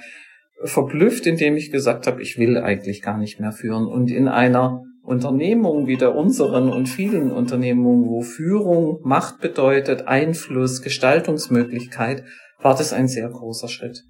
verblüfft, 0.64 1.28
indem 1.28 1.56
ich 1.56 1.72
gesagt 1.72 2.08
habe, 2.08 2.22
ich 2.24 2.40
will 2.40 2.58
eigentlich 2.58 3.04
gar 3.04 3.20
nicht 3.20 3.40
mehr 3.40 3.52
führen. 3.52 3.86
Und 3.86 4.10
in 4.10 4.28
einer 4.28 4.82
Unternehmung 5.04 5.86
wie 5.86 5.98
der 5.98 6.16
unseren 6.16 6.70
und 6.70 6.88
vielen 6.88 7.32
Unternehmungen, 7.32 8.10
wo 8.10 8.22
Führung 8.24 9.00
Macht 9.04 9.40
bedeutet, 9.40 10.08
Einfluss, 10.08 10.82
Gestaltungsmöglichkeit, 10.82 12.24
war 12.60 12.76
das 12.76 12.94
ein 12.94 13.08
sehr 13.08 13.30
großer 13.30 13.68
Schritt. 13.68 14.04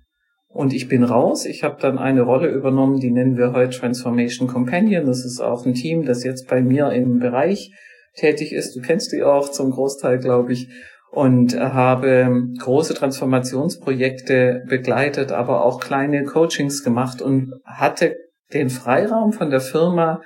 Und 0.49 0.73
ich 0.73 0.87
bin 0.87 1.03
raus. 1.03 1.45
Ich 1.45 1.63
habe 1.63 1.77
dann 1.79 1.97
eine 1.97 2.21
Rolle 2.21 2.47
übernommen, 2.49 2.99
die 2.99 3.11
nennen 3.11 3.37
wir 3.37 3.53
heute 3.53 3.77
Transformation 3.77 4.47
Companion. 4.47 5.05
Das 5.05 5.25
ist 5.25 5.39
auch 5.39 5.65
ein 5.65 5.73
Team, 5.73 6.05
das 6.05 6.23
jetzt 6.23 6.47
bei 6.47 6.61
mir 6.61 6.91
im 6.91 7.19
Bereich 7.19 7.71
tätig 8.15 8.53
ist. 8.53 8.75
Du 8.75 8.81
kennst 8.81 9.11
die 9.11 9.23
auch 9.23 9.51
zum 9.51 9.71
Großteil, 9.71 10.19
glaube 10.19 10.53
ich. 10.53 10.69
Und 11.11 11.57
habe 11.57 12.29
große 12.59 12.93
Transformationsprojekte 12.93 14.63
begleitet, 14.67 15.31
aber 15.31 15.63
auch 15.63 15.79
kleine 15.79 16.25
Coachings 16.25 16.83
gemacht 16.83 17.21
und 17.21 17.53
hatte 17.65 18.17
den 18.53 18.69
Freiraum 18.69 19.31
von 19.31 19.49
der 19.49 19.61
Firma, 19.61 20.21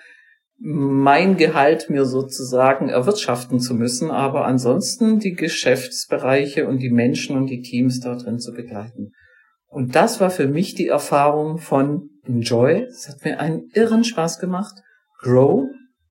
mein 0.64 1.38
Gehalt 1.38 1.90
mir 1.90 2.06
sozusagen 2.06 2.90
erwirtschaften 2.90 3.60
zu 3.60 3.74
müssen, 3.74 4.12
aber 4.12 4.46
ansonsten 4.46 5.18
die 5.20 5.34
Geschäftsbereiche 5.34 6.68
und 6.68 6.80
die 6.80 6.92
Menschen 6.92 7.36
und 7.36 7.48
die 7.48 7.62
Teams 7.62 8.00
da 8.00 8.16
drin 8.16 8.38
zu 8.38 8.54
begleiten. 8.54 9.12
Und 9.66 9.96
das 9.96 10.20
war 10.20 10.30
für 10.30 10.48
mich 10.48 10.76
die 10.76 10.88
Erfahrung 10.88 11.58
von 11.58 12.10
Enjoy. 12.26 12.84
Es 12.84 13.10
hat 13.10 13.26
mir 13.26 13.40
einen 13.40 13.70
irren 13.74 14.04
Spaß 14.04 14.40
gemacht. 14.40 14.76
Grow. 15.20 15.66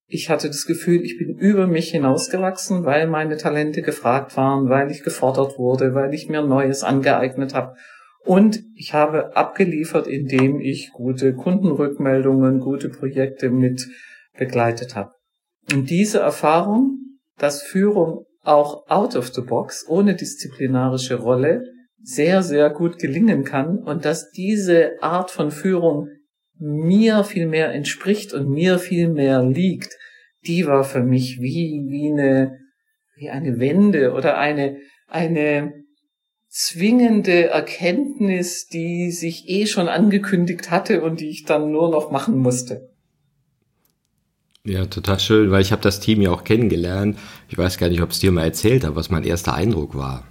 Ich 0.07 0.28
hatte 0.28 0.49
das 0.49 0.66
Gefühl, 0.66 1.02
ich 1.02 1.16
bin 1.19 1.37
über 1.38 1.69
mich 1.69 1.90
hinausgewachsen, 1.90 2.85
weil 2.85 3.07
meine 3.07 3.37
Talente 3.37 3.83
gefragt 3.83 4.37
waren, 4.37 4.69
weil 4.69 4.90
ich 4.90 5.04
gefordert 5.04 5.59
wurde, 5.59 5.95
weil 5.95 6.12
ich 6.12 6.28
mir 6.28 6.42
Neues 6.42 6.83
angeeignet 6.83 7.54
habe. 7.54 7.76
Und 8.25 8.64
ich 8.75 8.95
habe 8.95 9.37
abgeliefert, 9.37 10.09
indem 10.09 10.61
ich 10.61 10.90
gute 10.92 11.35
Kundenrückmeldungen, 11.35 12.59
gute 12.59 12.88
Projekte 12.88 13.50
mit 13.50 13.87
begleitet 14.40 14.97
habe. 14.97 15.12
Und 15.73 15.88
diese 15.88 16.18
Erfahrung, 16.18 16.99
dass 17.38 17.62
Führung 17.62 18.25
auch 18.42 18.88
out 18.88 19.14
of 19.14 19.32
the 19.32 19.42
box, 19.42 19.85
ohne 19.87 20.16
disziplinarische 20.16 21.16
Rolle, 21.16 21.62
sehr, 22.02 22.42
sehr 22.42 22.70
gut 22.70 22.99
gelingen 22.99 23.44
kann 23.44 23.78
und 23.78 24.04
dass 24.04 24.30
diese 24.30 25.00
Art 25.02 25.30
von 25.30 25.50
Führung 25.50 26.09
mir 26.59 27.23
viel 27.25 27.47
mehr 27.47 27.73
entspricht 27.73 28.32
und 28.32 28.49
mir 28.49 28.78
viel 28.78 29.09
mehr 29.09 29.42
liegt, 29.44 29.97
die 30.47 30.66
war 30.66 30.85
für 30.85 31.02
mich 31.02 31.38
wie, 31.40 31.85
wie 31.88 32.11
eine, 32.11 32.59
wie 33.16 33.28
eine 33.28 33.61
Wende 33.61 34.12
oder 34.14 34.38
eine, 34.38 34.78
eine 35.06 35.75
zwingende 36.49 37.49
Erkenntnis, 37.49 38.66
die 38.66 39.11
sich 39.11 39.49
eh 39.49 39.66
schon 39.66 39.88
angekündigt 39.88 40.70
hatte 40.70 41.02
und 41.02 41.20
die 41.20 41.28
ich 41.28 41.44
dann 41.44 41.70
nur 41.70 41.90
noch 41.90 42.11
machen 42.11 42.38
musste. 42.38 42.89
Ja, 44.64 44.85
total 44.87 45.19
schön, 45.19 45.50
weil 45.50 45.62
ich 45.62 45.73
habe 45.73 45.83
das 45.83 46.00
Team 46.00 46.21
ja 46.21 46.31
auch 46.31 46.45
kennengelernt. 46.45 47.19
Ich 47.49 47.57
weiß 47.57 47.79
gar 47.79 47.88
nicht, 47.88 48.02
ob 48.02 48.11
es 48.11 48.19
dir 48.19 48.31
mal 48.31 48.45
erzählt 48.45 48.85
habe, 48.85 48.97
was 48.97 49.11
mein 49.11 49.25
erster 49.25 49.55
Eindruck 49.55 49.97
war. 49.97 50.25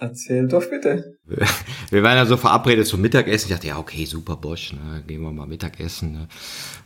Erzähl 0.00 0.46
doch 0.46 0.62
bitte. 0.70 1.16
Wir 1.90 2.02
waren 2.04 2.16
ja 2.16 2.26
so 2.26 2.36
verabredet 2.36 2.86
zum 2.86 3.00
Mittagessen. 3.00 3.48
Ich 3.48 3.54
dachte, 3.54 3.66
ja, 3.66 3.78
okay, 3.78 4.04
super 4.04 4.36
Bosch, 4.36 4.72
ne, 4.72 5.02
gehen 5.06 5.22
wir 5.22 5.32
mal 5.32 5.46
Mittagessen. 5.46 6.12
Ne. 6.12 6.28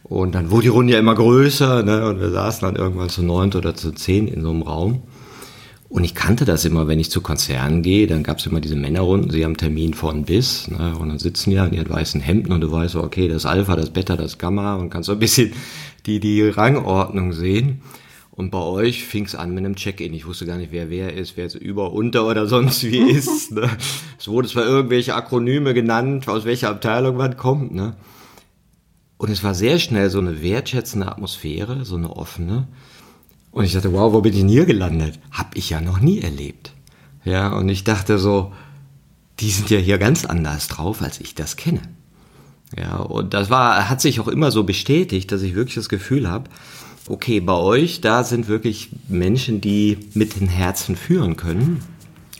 Und 0.03 0.35
dann 0.35 0.51
wurde 0.51 0.63
die 0.63 0.69
Runde 0.69 0.95
ja 0.95 0.99
immer 0.99 1.15
größer, 1.15 1.83
ne, 1.83 2.07
und 2.09 2.21
wir 2.21 2.31
saßen 2.31 2.63
dann 2.67 2.77
irgendwann 2.77 3.11
zu 3.11 3.23
neunt 3.23 3.55
oder 3.55 3.75
zu 3.75 3.93
zehn 3.93 4.29
in 4.29 4.41
so 4.41 4.51
einem 4.51 4.63
Raum. 4.63 5.03
Und 5.91 6.05
ich 6.05 6.15
kannte 6.15 6.47
das 6.47 6.65
immer, 6.65 6.89
wenn 6.89 6.99
ich 6.99 7.11
zu 7.11 7.21
Konzernen 7.21 7.83
gehe, 7.83 8.07
dann 8.07 8.23
gab 8.23 8.39
es 8.39 8.47
immer 8.47 8.63
diese 8.63 8.77
Männerrunden, 8.77 9.31
sie 9.31 9.45
haben 9.45 9.59
Termin 9.59 9.93
von 9.93 10.25
bis, 10.25 10.69
ne, 10.69 10.97
und 10.99 11.11
dann 11.11 11.19
sitzen 11.19 11.51
die 11.51 11.57
in 11.57 11.75
ihren 11.75 11.91
weißen 11.91 12.23
Hemden 12.23 12.53
und 12.53 12.63
du 12.63 12.73
weißt, 12.73 12.97
okay, 12.97 13.29
das 13.29 13.45
Alpha, 13.45 13.77
das 13.77 13.91
Beta, 13.91 14.17
das 14.17 14.39
Gamma 14.39 14.77
und 14.77 14.89
kannst 14.89 15.09
so 15.09 15.13
ein 15.13 15.19
bisschen 15.19 15.53
die, 16.07 16.21
die 16.21 16.43
Rangordnung 16.43 17.33
sehen. 17.33 17.83
Und 18.31 18.51
bei 18.51 18.59
euch 18.59 19.05
fing 19.05 19.27
es 19.27 19.35
an 19.35 19.51
mit 19.51 19.59
einem 19.59 19.77
Check-in. 19.77 20.15
Ich 20.15 20.27
wusste 20.27 20.47
gar 20.47 20.57
nicht, 20.57 20.73
wer 20.73 20.89
wer 20.89 21.13
ist, 21.13 21.37
wer 21.37 21.45
jetzt 21.45 21.55
über, 21.55 21.93
unter 21.93 22.27
oder 22.27 22.47
sonst 22.47 22.83
wie 22.85 22.99
ist. 23.11 23.53
Ne? 23.53 23.69
Es 24.19 24.27
wurde 24.29 24.49
zwar 24.49 24.65
irgendwelche 24.65 25.15
Akronyme 25.15 25.75
genannt, 25.75 26.29
aus 26.29 26.45
welcher 26.45 26.71
Abteilung 26.71 27.17
man 27.17 27.37
kommt. 27.37 27.75
Ne? 27.75 27.95
Und 29.19 29.31
es 29.31 29.45
war 29.45 29.55
sehr 29.55 29.79
schnell 29.79 30.09
so 30.09 30.19
eine 30.19 30.43
wertschätzende 30.43 31.09
Atmosphäre, 31.09 31.85
so 31.85 31.97
eine 31.97 32.17
offene. 32.17 32.69
Und 33.51 33.65
ich 33.65 33.75
dachte, 33.75 33.93
wow, 33.93 34.13
wo 34.13 34.23
bin 34.23 34.33
ich 34.33 34.41
denn 34.41 34.49
hier 34.49 34.65
gelandet? 34.65 35.21
Hab 35.31 35.55
ich 35.55 35.69
ja 35.71 35.81
noch 35.83 36.01
nie 36.01 36.21
erlebt. 36.21 36.73
Ja, 37.25 37.53
und 37.53 37.69
ich 37.69 37.85
dachte 37.85 38.19
so, 38.19 38.53
die 39.41 39.51
sind 39.51 39.71
ja 39.71 39.79
hier 39.79 39.99
ganz 39.99 40.25
anders 40.25 40.69
drauf, 40.69 41.03
als 41.03 41.21
ich 41.21 41.35
das 41.35 41.57
kenne. 41.57 41.83
Ja, 42.77 42.97
und 42.97 43.35
das 43.35 43.51
war, 43.51 43.89
hat 43.89 44.01
sich 44.01 44.21
auch 44.21 44.29
immer 44.29 44.51
so 44.51 44.65
bestätigt, 44.65 45.31
dass 45.31 45.43
ich 45.43 45.55
wirklich 45.55 45.75
das 45.75 45.89
Gefühl 45.89 46.29
habe, 46.29 46.49
okay, 47.09 47.41
bei 47.41 47.55
euch, 47.55 48.01
da 48.01 48.25
sind 48.25 48.49
wirklich 48.49 48.91
Menschen, 49.09 49.61
die 49.61 49.99
mit 50.15 50.41
den 50.41 50.49
Herzen 50.49 50.97
führen 50.97 51.37
können. 51.37 51.83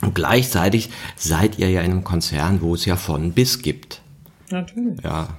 Und 0.01 0.15
gleichzeitig 0.15 0.89
seid 1.15 1.59
ihr 1.59 1.69
ja 1.69 1.81
in 1.81 1.91
einem 1.91 2.03
Konzern, 2.03 2.61
wo 2.61 2.73
es 2.75 2.85
ja 2.85 2.95
von 2.95 3.31
bis 3.31 3.61
gibt. 3.61 4.01
Natürlich. 4.49 5.01
Ja, 5.03 5.29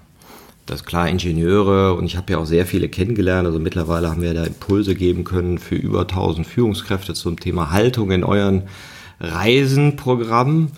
das 0.66 0.80
ist 0.80 0.86
klar 0.86 1.08
Ingenieure 1.08 1.94
und 1.94 2.06
ich 2.06 2.16
habe 2.16 2.32
ja 2.32 2.38
auch 2.38 2.46
sehr 2.46 2.64
viele 2.66 2.88
kennengelernt. 2.88 3.46
Also 3.46 3.58
mittlerweile 3.58 4.08
haben 4.10 4.22
wir 4.22 4.32
da 4.32 4.44
Impulse 4.44 4.94
geben 4.94 5.24
können 5.24 5.58
für 5.58 5.74
über 5.74 6.02
1000 6.02 6.46
Führungskräfte 6.46 7.12
zum 7.12 7.38
Thema 7.38 7.70
Haltung 7.70 8.10
in 8.10 8.24
euren 8.24 8.62
Reisenprogrammen, 9.20 10.72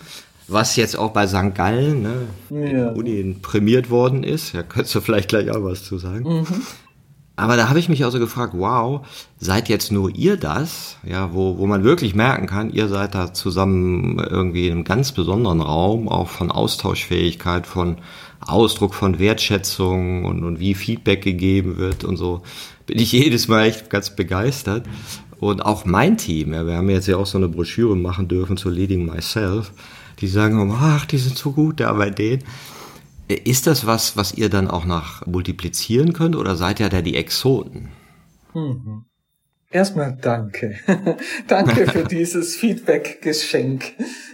was 0.47 0.75
jetzt 0.75 0.97
auch 0.97 1.11
bei 1.11 1.27
St. 1.27 1.53
Gallen, 1.53 2.03
ne, 2.03 2.71
ja. 2.71 2.89
Uni 2.91 3.35
prämiert 3.41 3.89
worden 3.89 4.23
ist. 4.23 4.53
Ja, 4.53 4.63
könntest 4.63 4.95
du 4.95 5.01
vielleicht 5.01 5.29
gleich 5.29 5.51
auch 5.51 5.63
was 5.63 5.83
zu 5.83 5.97
sagen. 5.97 6.41
Mhm. 6.41 6.61
Aber 7.39 7.55
da 7.55 7.69
habe 7.69 7.77
ich 7.77 7.87
mich 7.87 8.03
also 8.03 8.17
gefragt, 8.17 8.53
wow, 8.57 9.05
seid 9.37 9.69
jetzt 9.69 9.91
nur 9.91 10.09
ihr 10.15 10.37
das, 10.37 10.97
ja, 11.03 11.35
wo, 11.35 11.59
wo 11.59 11.67
man 11.67 11.83
wirklich 11.83 12.15
merken 12.15 12.47
kann, 12.47 12.71
ihr 12.71 12.87
seid 12.87 13.13
da 13.13 13.31
zusammen 13.31 14.17
irgendwie 14.17 14.67
in 14.67 14.73
einem 14.73 14.83
ganz 14.83 15.11
besonderen 15.11 15.61
Raum, 15.61 16.09
auch 16.09 16.29
von 16.29 16.49
Austauschfähigkeit, 16.49 17.67
von 17.67 17.97
Ausdruck 18.39 18.95
von 18.95 19.19
Wertschätzung 19.19 20.25
und, 20.25 20.43
und 20.43 20.59
wie 20.59 20.73
Feedback 20.73 21.23
gegeben 21.23 21.77
wird 21.77 22.03
und 22.03 22.17
so, 22.17 22.41
bin 22.87 22.97
ich 22.97 23.11
jedes 23.11 23.47
Mal 23.47 23.65
echt 23.67 23.91
ganz 23.91 24.15
begeistert. 24.15 24.87
Und 25.39 25.63
auch 25.63 25.85
mein 25.85 26.17
Team, 26.17 26.53
ja, 26.53 26.65
wir 26.65 26.77
haben 26.77 26.89
jetzt 26.89 27.07
ja 27.07 27.17
auch 27.17 27.27
so 27.27 27.37
eine 27.37 27.47
Broschüre 27.47 27.95
machen 27.95 28.27
dürfen 28.27 28.57
zu 28.57 28.69
Leading 28.69 29.05
Myself, 29.05 29.71
die 30.19 30.27
sagen, 30.27 30.71
ach, 30.73 31.05
die 31.05 31.17
sind 31.17 31.37
so 31.37 31.51
gut 31.51 31.79
da 31.79 31.93
bei 31.93 32.09
denen. 32.09 32.43
Ist 33.27 33.67
das 33.67 33.85
was, 33.85 34.15
was 34.15 34.33
ihr 34.33 34.49
dann 34.49 34.69
auch 34.69 34.85
nach 34.85 35.25
multiplizieren 35.25 36.13
könnt 36.13 36.35
oder 36.35 36.55
seid 36.55 36.79
ihr 36.79 36.89
da 36.89 37.01
die 37.01 37.15
Exoten? 37.15 37.89
Mhm. 38.53 39.05
Erstmal 39.69 40.17
danke. 40.21 40.75
danke 41.47 41.87
für 41.87 42.03
dieses 42.09 42.55
Feedback-Geschenk. 42.55 43.83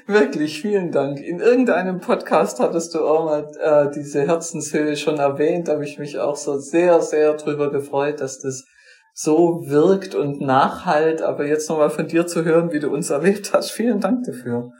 Wirklich, 0.05 0.61
vielen 0.61 0.91
Dank. 0.91 1.19
In 1.19 1.39
irgendeinem 1.39 2.01
Podcast 2.01 2.59
hattest 2.59 2.93
du 2.93 2.99
auch 2.99 3.25
mal 3.25 3.51
äh, 3.59 3.91
diese 3.95 4.27
Herzenshöhe 4.27 4.95
schon 4.95 5.17
erwähnt. 5.17 5.67
Da 5.67 5.73
habe 5.73 5.85
ich 5.85 5.97
mich 5.97 6.19
auch 6.19 6.35
so 6.35 6.59
sehr, 6.59 7.01
sehr 7.01 7.33
drüber 7.33 7.71
gefreut, 7.71 8.21
dass 8.21 8.39
das 8.39 8.65
so 9.15 9.63
wirkt 9.65 10.13
und 10.13 10.39
nachhalt. 10.39 11.23
Aber 11.23 11.47
jetzt 11.47 11.67
nochmal 11.67 11.89
von 11.89 12.07
dir 12.07 12.27
zu 12.27 12.45
hören, 12.45 12.71
wie 12.71 12.79
du 12.79 12.91
uns 12.91 13.09
erlebt 13.09 13.53
hast. 13.53 13.71
Vielen 13.71 14.01
Dank 14.01 14.25
dafür. 14.25 14.71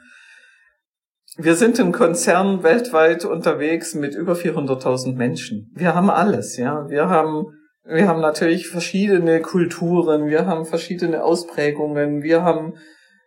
Wir 1.36 1.56
sind 1.56 1.80
im 1.80 1.90
Konzern 1.90 2.62
weltweit 2.62 3.24
unterwegs 3.24 3.94
mit 3.94 4.14
über 4.14 4.34
400.000 4.34 5.16
Menschen. 5.16 5.72
Wir 5.74 5.94
haben 5.94 6.08
alles, 6.08 6.56
ja. 6.56 6.88
Wir 6.88 7.08
haben, 7.08 7.46
wir 7.84 8.06
haben 8.06 8.20
natürlich 8.20 8.68
verschiedene 8.68 9.40
Kulturen, 9.40 10.28
wir 10.28 10.46
haben 10.46 10.64
verschiedene 10.64 11.24
Ausprägungen, 11.24 12.22
wir 12.22 12.42
haben, 12.42 12.74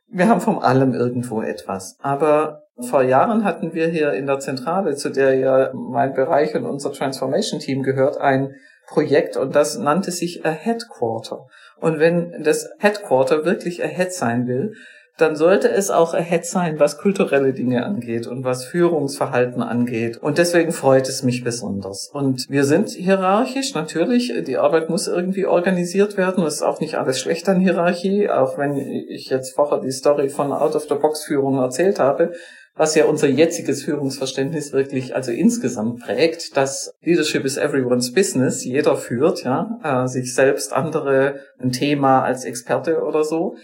wir 0.08 0.30
haben 0.30 0.40
von 0.40 0.60
allem 0.60 0.94
irgendwo 0.94 1.42
etwas. 1.42 1.98
Aber 2.00 2.62
vor 2.80 3.02
Jahren 3.02 3.44
hatten 3.44 3.74
wir 3.74 3.88
hier 3.88 4.14
in 4.14 4.26
der 4.26 4.40
Zentrale, 4.40 4.96
zu 4.96 5.10
der 5.10 5.36
ja 5.36 5.72
mein 5.74 6.14
Bereich 6.14 6.56
und 6.56 6.66
unser 6.66 6.94
Transformation 6.94 7.60
Team 7.60 7.84
gehört, 7.84 8.18
ein 8.22 8.54
Projekt 8.88 9.36
und 9.36 9.54
das 9.54 9.78
nannte 9.78 10.12
sich 10.12 10.46
a 10.46 10.50
Headquarter. 10.50 11.48
Und 11.76 12.00
wenn 12.00 12.42
das 12.44 12.70
Headquarter 12.80 13.44
wirklich 13.44 13.84
a 13.84 13.88
Head 13.88 14.14
sein 14.14 14.48
will, 14.48 14.74
dann 15.18 15.36
sollte 15.36 15.70
es 15.70 15.90
auch 15.90 16.14
ahead 16.14 16.46
sein, 16.46 16.80
was 16.80 16.98
kulturelle 16.98 17.54
Dinge 17.54 17.86
angeht 17.86 18.28
und 18.28 18.44
was 18.44 18.66
Führungsverhalten 18.66 19.62
angeht. 19.64 20.18
Und 20.18 20.38
deswegen 20.38 20.72
freut 20.72 21.10
es 21.10 21.24
mich 21.24 21.44
besonders. 21.44 22.10
Und 22.14 22.46
wir 22.50 22.64
sind 22.64 22.90
hierarchisch, 22.90 23.74
natürlich. 23.74 24.32
Die 24.46 24.58
Arbeit 24.58 24.90
muss 24.90 25.08
irgendwie 25.08 25.46
organisiert 25.46 26.18
werden. 26.18 26.44
Es 26.46 26.56
ist 26.56 26.62
auch 26.62 26.80
nicht 26.80 26.96
alles 26.96 27.20
schlecht 27.20 27.50
an 27.50 27.60
Hierarchie, 27.60 28.30
auch 28.30 28.58
wenn 28.58 28.78
ich 28.78 29.30
jetzt 29.30 29.56
vorher 29.56 29.80
die 29.80 29.92
Story 29.92 30.30
von 30.30 30.52
Out-of-the-Box-Führung 30.52 31.58
erzählt 31.58 32.00
habe 32.00 32.34
was 32.78 32.94
ja 32.96 33.06
unser 33.06 33.28
jetziges 33.28 33.84
Führungsverständnis 33.84 34.72
wirklich 34.72 35.16
also 35.16 35.32
insgesamt 35.32 36.00
prägt, 36.00 36.56
dass 36.56 36.94
Leadership 37.02 37.44
is 37.44 37.58
everyone's 37.58 38.14
business, 38.14 38.64
jeder 38.64 38.96
führt, 38.96 39.44
ja, 39.44 39.80
äh, 39.84 40.08
sich 40.08 40.34
selbst, 40.34 40.74
andere, 40.74 41.40
ein 41.60 41.72
Thema 41.72 42.22
als 42.22 42.46
Experte 42.46 43.02
oder 43.02 43.24
so. 43.24 43.56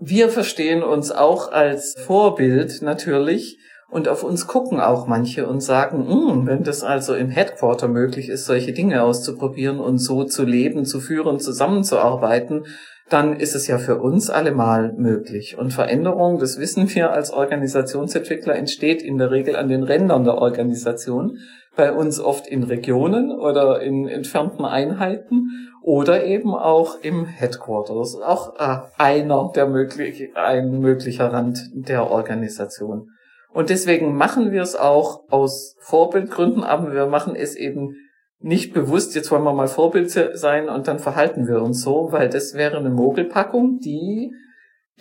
Wir 0.00 0.28
verstehen 0.28 0.82
uns 0.82 1.10
auch 1.10 1.50
als 1.50 1.94
Vorbild 1.98 2.82
natürlich 2.82 3.58
und 3.90 4.08
auf 4.08 4.22
uns 4.22 4.46
gucken 4.46 4.80
auch 4.80 5.06
manche 5.06 5.48
und 5.48 5.60
sagen, 5.60 6.08
hm, 6.08 6.46
wenn 6.46 6.62
das 6.62 6.84
also 6.84 7.14
im 7.14 7.30
Headquarter 7.30 7.88
möglich 7.88 8.28
ist, 8.28 8.44
solche 8.44 8.72
Dinge 8.72 9.02
auszuprobieren 9.02 9.80
und 9.80 9.98
so 9.98 10.24
zu 10.24 10.44
leben, 10.44 10.84
zu 10.84 11.00
führen, 11.00 11.40
zusammenzuarbeiten, 11.40 12.64
dann 13.08 13.40
ist 13.40 13.54
es 13.54 13.66
ja 13.66 13.78
für 13.78 13.96
uns 13.96 14.30
allemal 14.30 14.92
möglich. 14.92 15.56
Und 15.58 15.72
Veränderung, 15.72 16.38
das 16.38 16.58
wissen 16.58 16.94
wir 16.94 17.10
als 17.12 17.32
Organisationsentwickler, 17.32 18.54
entsteht 18.54 19.02
in 19.02 19.18
der 19.18 19.30
Regel 19.30 19.56
an 19.56 19.68
den 19.68 19.82
Rändern 19.82 20.24
der 20.24 20.36
Organisation, 20.36 21.38
bei 21.78 21.92
uns 21.92 22.18
oft 22.18 22.48
in 22.48 22.64
Regionen 22.64 23.30
oder 23.30 23.80
in 23.80 24.08
entfernten 24.08 24.64
Einheiten 24.64 25.70
oder 25.80 26.24
eben 26.24 26.52
auch 26.52 27.00
im 27.02 27.24
Headquarter. 27.24 27.94
Das 27.94 28.10
ist 28.10 28.22
auch 28.22 28.58
äh, 28.58 28.80
einer 28.98 29.52
der 29.54 29.66
möglich, 29.66 30.36
ein 30.36 30.80
möglicher 30.80 31.32
Rand 31.32 31.70
der 31.72 32.10
Organisation. 32.10 33.10
Und 33.54 33.70
deswegen 33.70 34.16
machen 34.16 34.50
wir 34.50 34.60
es 34.60 34.74
auch 34.74 35.30
aus 35.30 35.76
Vorbildgründen, 35.78 36.64
aber 36.64 36.92
wir 36.92 37.06
machen 37.06 37.36
es 37.36 37.54
eben 37.54 37.94
nicht 38.40 38.74
bewusst, 38.74 39.14
jetzt 39.14 39.30
wollen 39.30 39.44
wir 39.44 39.54
mal 39.54 39.68
Vorbild 39.68 40.10
sein 40.10 40.68
und 40.68 40.88
dann 40.88 40.98
verhalten 40.98 41.46
wir 41.46 41.62
uns 41.62 41.82
so, 41.82 42.08
weil 42.10 42.28
das 42.28 42.54
wäre 42.54 42.76
eine 42.76 42.90
Mogelpackung, 42.90 43.78
die 43.78 44.32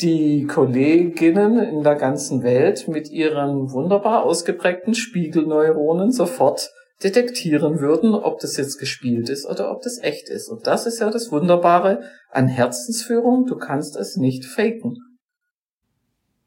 die 0.01 0.45
Kolleginnen 0.45 1.57
in 1.59 1.83
der 1.83 1.95
ganzen 1.95 2.43
Welt 2.43 2.87
mit 2.87 3.09
ihren 3.09 3.71
wunderbar 3.71 4.23
ausgeprägten 4.23 4.93
Spiegelneuronen 4.93 6.11
sofort 6.11 6.69
detektieren 7.03 7.79
würden, 7.79 8.15
ob 8.15 8.39
das 8.39 8.57
jetzt 8.57 8.79
gespielt 8.79 9.29
ist 9.29 9.45
oder 9.45 9.71
ob 9.71 9.81
das 9.81 9.99
echt 10.01 10.29
ist. 10.29 10.49
Und 10.49 10.65
das 10.67 10.85
ist 10.85 10.99
ja 10.99 11.09
das 11.09 11.31
Wunderbare 11.31 12.01
an 12.31 12.47
Herzensführung. 12.47 13.45
Du 13.45 13.57
kannst 13.57 13.95
es 13.95 14.17
nicht 14.17 14.45
faken. 14.45 14.97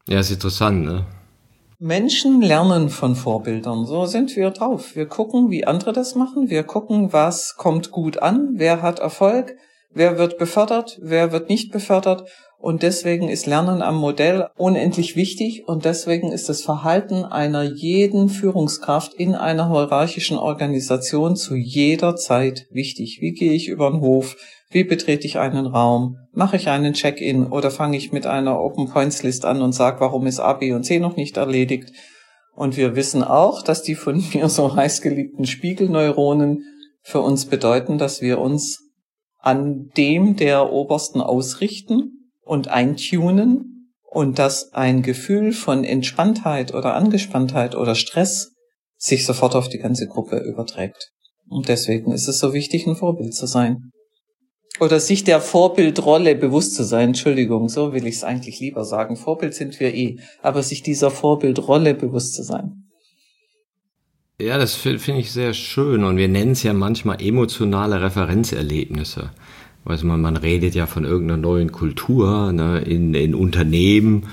Ja, 0.08 0.20
ist 0.20 0.30
interessant, 0.30 0.84
ne? 0.84 1.06
Menschen 1.78 2.42
lernen 2.42 2.90
von 2.90 3.14
Vorbildern. 3.14 3.86
So 3.86 4.04
sind 4.04 4.36
wir 4.36 4.50
drauf. 4.50 4.96
Wir 4.96 5.06
gucken, 5.06 5.50
wie 5.50 5.66
andere 5.66 5.92
das 5.92 6.14
machen. 6.14 6.50
Wir 6.50 6.62
gucken, 6.62 7.12
was 7.12 7.54
kommt 7.56 7.90
gut 7.90 8.18
an, 8.18 8.50
wer 8.56 8.82
hat 8.82 8.98
Erfolg, 8.98 9.56
wer 9.90 10.18
wird 10.18 10.36
befördert, 10.36 10.98
wer 11.00 11.32
wird 11.32 11.48
nicht 11.48 11.72
befördert. 11.72 12.28
Und 12.60 12.82
deswegen 12.82 13.30
ist 13.30 13.46
Lernen 13.46 13.80
am 13.80 13.96
Modell 13.96 14.48
unendlich 14.58 15.16
wichtig 15.16 15.66
und 15.66 15.86
deswegen 15.86 16.30
ist 16.30 16.50
das 16.50 16.60
Verhalten 16.60 17.24
einer 17.24 17.62
jeden 17.62 18.28
Führungskraft 18.28 19.14
in 19.14 19.34
einer 19.34 19.70
hierarchischen 19.70 20.36
Organisation 20.36 21.36
zu 21.36 21.56
jeder 21.56 22.16
Zeit 22.16 22.66
wichtig. 22.70 23.18
Wie 23.22 23.32
gehe 23.32 23.54
ich 23.54 23.68
über 23.68 23.90
den 23.90 24.02
Hof? 24.02 24.36
Wie 24.68 24.84
betrete 24.84 25.26
ich 25.26 25.38
einen 25.38 25.64
Raum? 25.64 26.18
Mache 26.32 26.56
ich 26.56 26.68
einen 26.68 26.92
Check-in 26.92 27.46
oder 27.46 27.70
fange 27.70 27.96
ich 27.96 28.12
mit 28.12 28.26
einer 28.26 28.60
Open 28.60 28.90
Points 28.90 29.22
List 29.22 29.46
an 29.46 29.62
und 29.62 29.72
sage, 29.72 30.00
warum 30.00 30.26
ist 30.26 30.38
A, 30.38 30.52
B 30.52 30.74
und 30.74 30.84
C 30.84 30.98
noch 30.98 31.16
nicht 31.16 31.38
erledigt? 31.38 31.92
Und 32.54 32.76
wir 32.76 32.94
wissen 32.94 33.24
auch, 33.24 33.62
dass 33.62 33.82
die 33.82 33.94
von 33.94 34.22
mir 34.34 34.50
so 34.50 34.76
heißgeliebten 34.76 35.46
Spiegelneuronen 35.46 36.62
für 37.00 37.20
uns 37.20 37.46
bedeuten, 37.46 37.96
dass 37.96 38.20
wir 38.20 38.38
uns 38.38 38.90
an 39.38 39.88
dem 39.96 40.36
der 40.36 40.70
Obersten 40.70 41.22
ausrichten 41.22 42.19
und 42.50 42.66
eintunen 42.66 43.94
und 44.02 44.40
dass 44.40 44.72
ein 44.72 45.02
Gefühl 45.02 45.52
von 45.52 45.84
Entspanntheit 45.84 46.74
oder 46.74 46.96
Angespanntheit 46.96 47.76
oder 47.76 47.94
Stress 47.94 48.56
sich 48.96 49.24
sofort 49.24 49.54
auf 49.54 49.68
die 49.68 49.78
ganze 49.78 50.08
Gruppe 50.08 50.38
überträgt. 50.38 51.12
Und 51.48 51.68
deswegen 51.68 52.10
ist 52.10 52.26
es 52.26 52.40
so 52.40 52.52
wichtig, 52.52 52.88
ein 52.88 52.96
Vorbild 52.96 53.34
zu 53.34 53.46
sein. 53.46 53.92
Oder 54.80 54.98
sich 54.98 55.22
der 55.22 55.40
Vorbildrolle 55.40 56.34
bewusst 56.34 56.74
zu 56.74 56.82
sein. 56.82 57.10
Entschuldigung, 57.10 57.68
so 57.68 57.92
will 57.92 58.04
ich 58.08 58.16
es 58.16 58.24
eigentlich 58.24 58.58
lieber 58.58 58.84
sagen. 58.84 59.16
Vorbild 59.16 59.54
sind 59.54 59.78
wir 59.78 59.94
eh. 59.94 60.18
Aber 60.42 60.64
sich 60.64 60.82
dieser 60.82 61.12
Vorbildrolle 61.12 61.94
bewusst 61.94 62.34
zu 62.34 62.42
sein. 62.42 62.90
Ja, 64.40 64.58
das 64.58 64.74
finde 64.74 65.20
ich 65.20 65.30
sehr 65.30 65.54
schön. 65.54 66.02
Und 66.02 66.16
wir 66.16 66.28
nennen 66.28 66.52
es 66.52 66.64
ja 66.64 66.72
manchmal 66.72 67.22
emotionale 67.22 68.02
Referenzerlebnisse. 68.02 69.30
Also 69.84 70.06
man, 70.06 70.20
man 70.20 70.36
redet 70.36 70.74
ja 70.74 70.86
von 70.86 71.04
irgendeiner 71.04 71.40
neuen 71.40 71.72
Kultur 71.72 72.52
ne, 72.52 72.80
in, 72.80 73.14
in 73.14 73.34
Unternehmen. 73.34 74.26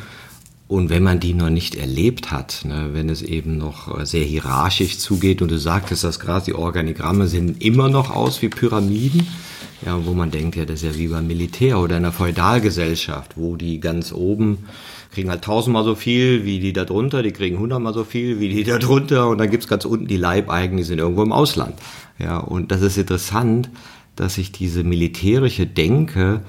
Und 0.67 0.89
wenn 0.89 1.03
man 1.03 1.21
die 1.21 1.33
noch 1.33 1.49
nicht 1.49 1.75
erlebt 1.75 2.31
hat, 2.31 2.65
ne, 2.65 2.89
wenn 2.91 3.09
es 3.09 3.21
eben 3.21 3.57
noch 3.57 4.03
sehr 4.05 4.25
hierarchisch 4.25 4.97
zugeht 4.97 5.41
und 5.41 5.49
du 5.49 5.57
sagtest 5.57 6.03
das 6.03 6.19
gerade, 6.19 6.45
die 6.45 6.53
Organigramme 6.53 7.27
sehen 7.27 7.55
immer 7.59 7.89
noch 7.89 8.13
aus 8.13 8.41
wie 8.41 8.49
Pyramiden, 8.49 9.25
ja, 9.85 10.05
wo 10.05 10.13
man 10.13 10.31
denkt, 10.31 10.55
ja, 10.55 10.65
das 10.65 10.83
ist 10.83 10.95
ja 10.95 10.99
wie 10.99 11.07
beim 11.07 11.27
Militär 11.27 11.79
oder 11.79 11.97
in 11.97 12.03
einer 12.03 12.11
Feudalgesellschaft, 12.11 13.37
wo 13.37 13.55
die 13.55 13.79
ganz 13.79 14.11
oben 14.11 14.65
kriegen 15.11 15.29
halt 15.29 15.43
tausendmal 15.43 15.83
so 15.83 15.95
viel 15.95 16.45
wie 16.45 16.59
die 16.59 16.73
da 16.73 16.85
drunter, 16.85 17.23
die 17.23 17.31
kriegen 17.31 17.57
hundertmal 17.57 17.93
so 17.93 18.03
viel 18.03 18.39
wie 18.39 18.49
die 18.49 18.63
da 18.63 18.77
drunter 18.77 19.29
und 19.29 19.37
dann 19.37 19.49
gibt's 19.49 19.67
ganz 19.67 19.85
unten 19.85 20.07
die 20.07 20.17
Leibeigenen, 20.17 20.77
die 20.77 20.83
sind 20.83 20.99
irgendwo 20.99 21.23
im 21.23 21.31
Ausland. 21.31 21.75
Ja, 22.19 22.37
und 22.37 22.71
das 22.71 22.81
ist 22.81 22.97
interessant, 22.97 23.69
dass 24.17 24.35
sich 24.35 24.51
diese 24.51 24.83
militärische 24.83 25.65
Denke 25.65 26.41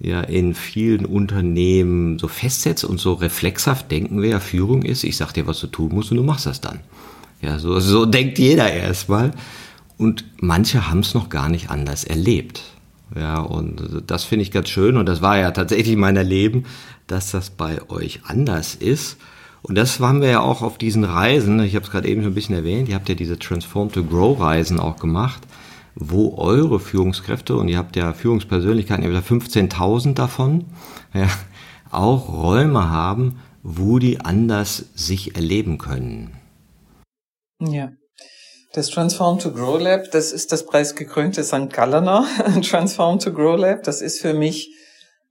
ja 0.00 0.22
in 0.22 0.54
vielen 0.54 1.06
Unternehmen 1.06 2.18
so 2.18 2.26
festsetzt 2.26 2.84
und 2.84 2.98
so 2.98 3.12
reflexhaft 3.12 3.90
denken 3.90 4.22
wer 4.22 4.40
Führung 4.40 4.82
ist. 4.82 5.04
Ich 5.04 5.16
sag 5.16 5.32
dir, 5.32 5.46
was 5.46 5.60
du 5.60 5.68
tun 5.68 5.94
musst 5.94 6.10
und 6.10 6.16
du 6.16 6.24
machst 6.24 6.46
das 6.46 6.60
dann. 6.60 6.80
Ja, 7.42 7.58
so, 7.58 7.78
so 7.80 8.06
denkt 8.06 8.38
jeder 8.38 8.72
erstmal. 8.72 9.32
Und 9.98 10.24
manche 10.40 10.90
haben 10.90 11.00
es 11.00 11.14
noch 11.14 11.28
gar 11.28 11.48
nicht 11.48 11.70
anders 11.70 12.04
erlebt. 12.04 12.62
Ja, 13.14 13.40
und 13.40 14.04
das 14.06 14.24
finde 14.24 14.44
ich 14.44 14.50
ganz 14.50 14.68
schön. 14.70 14.96
Und 14.96 15.06
das 15.06 15.20
war 15.20 15.38
ja 15.38 15.50
tatsächlich 15.50 15.96
mein 15.96 16.16
Erleben, 16.16 16.64
dass 17.06 17.30
das 17.30 17.50
bei 17.50 17.80
euch 17.90 18.20
anders 18.24 18.74
ist. 18.74 19.18
Und 19.62 19.74
das 19.74 20.00
waren 20.00 20.22
wir 20.22 20.28
ja 20.28 20.40
auch 20.40 20.62
auf 20.62 20.78
diesen 20.78 21.04
Reisen. 21.04 21.60
Ich 21.60 21.74
habe 21.74 21.84
es 21.84 21.90
gerade 21.90 22.08
eben 22.08 22.22
schon 22.22 22.32
ein 22.32 22.34
bisschen 22.34 22.54
erwähnt. 22.54 22.88
Ihr 22.88 22.94
habt 22.94 23.08
ja 23.08 23.14
diese 23.14 23.38
Transform 23.38 23.92
to 23.92 24.04
Grow 24.04 24.40
Reisen 24.40 24.80
auch 24.80 24.96
gemacht, 24.96 25.42
wo 26.00 26.36
eure 26.38 26.80
Führungskräfte, 26.80 27.56
und 27.56 27.68
ihr 27.68 27.78
habt 27.78 27.94
ja 27.94 28.12
Führungspersönlichkeiten, 28.14 29.04
ihr 29.04 29.14
habt 29.14 29.30
ja 29.30 29.36
15.000 29.36 30.14
davon, 30.14 30.64
ja, 31.14 31.28
auch 31.90 32.32
Räume 32.32 32.90
haben, 32.90 33.40
wo 33.62 33.98
die 33.98 34.20
anders 34.20 34.86
sich 34.94 35.36
erleben 35.36 35.78
können. 35.78 36.32
Ja. 37.60 37.92
Das 38.72 38.88
Transform 38.88 39.38
to 39.40 39.52
Grow 39.52 39.80
Lab, 39.80 40.10
das 40.12 40.32
ist 40.32 40.52
das 40.52 40.64
preisgekrönte 40.64 41.42
St. 41.44 41.70
Gallener 41.70 42.24
Transform 42.62 43.18
to 43.18 43.32
Grow 43.32 43.58
Lab. 43.58 43.82
Das 43.82 44.00
ist 44.00 44.20
für 44.20 44.32
mich 44.32 44.70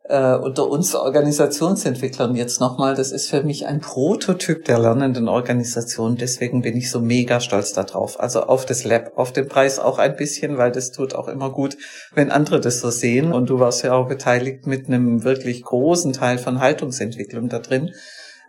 äh, 0.10 0.36
unter 0.36 0.68
uns 0.68 0.96
Organisationsentwicklern 0.96 2.36
jetzt 2.36 2.60
nochmal, 2.60 2.96
das 2.96 3.12
ist 3.12 3.30
für 3.30 3.44
mich 3.44 3.68
ein 3.68 3.80
Prototyp 3.80 4.66
der 4.66 4.80
lernenden 4.80 5.28
Organisation. 5.28 6.18
Deswegen 6.18 6.64
bin 6.64 6.76
ich 6.76 6.90
so 6.90 7.00
mega 7.00 7.40
stolz 7.40 7.74
darauf. 7.74 8.20
Also 8.20 8.42
auf 8.42 8.66
das 8.66 8.84
Lab, 8.84 9.12
auf 9.18 9.32
den 9.32 9.48
Preis 9.48 9.78
auch 9.78 10.00
ein 10.00 10.16
bisschen, 10.16 10.58
weil 10.58 10.72
das 10.72 10.92
tut 10.92 11.14
auch 11.14 11.28
immer 11.28 11.52
gut, 11.52 11.78
wenn 12.16 12.32
andere 12.32 12.60
das 12.60 12.80
so 12.80 12.90
sehen. 12.90 13.32
Und 13.32 13.52
du 13.52 13.60
warst 13.60 13.84
ja 13.84 13.94
auch 13.94 14.08
beteiligt 14.08 14.66
mit 14.66 14.88
einem 14.88 15.24
wirklich 15.24 15.62
großen 15.62 16.12
Teil 16.12 16.40
von 16.40 16.60
Haltungsentwicklung 16.60 17.48
da 17.48 17.60
drin. 17.60 17.92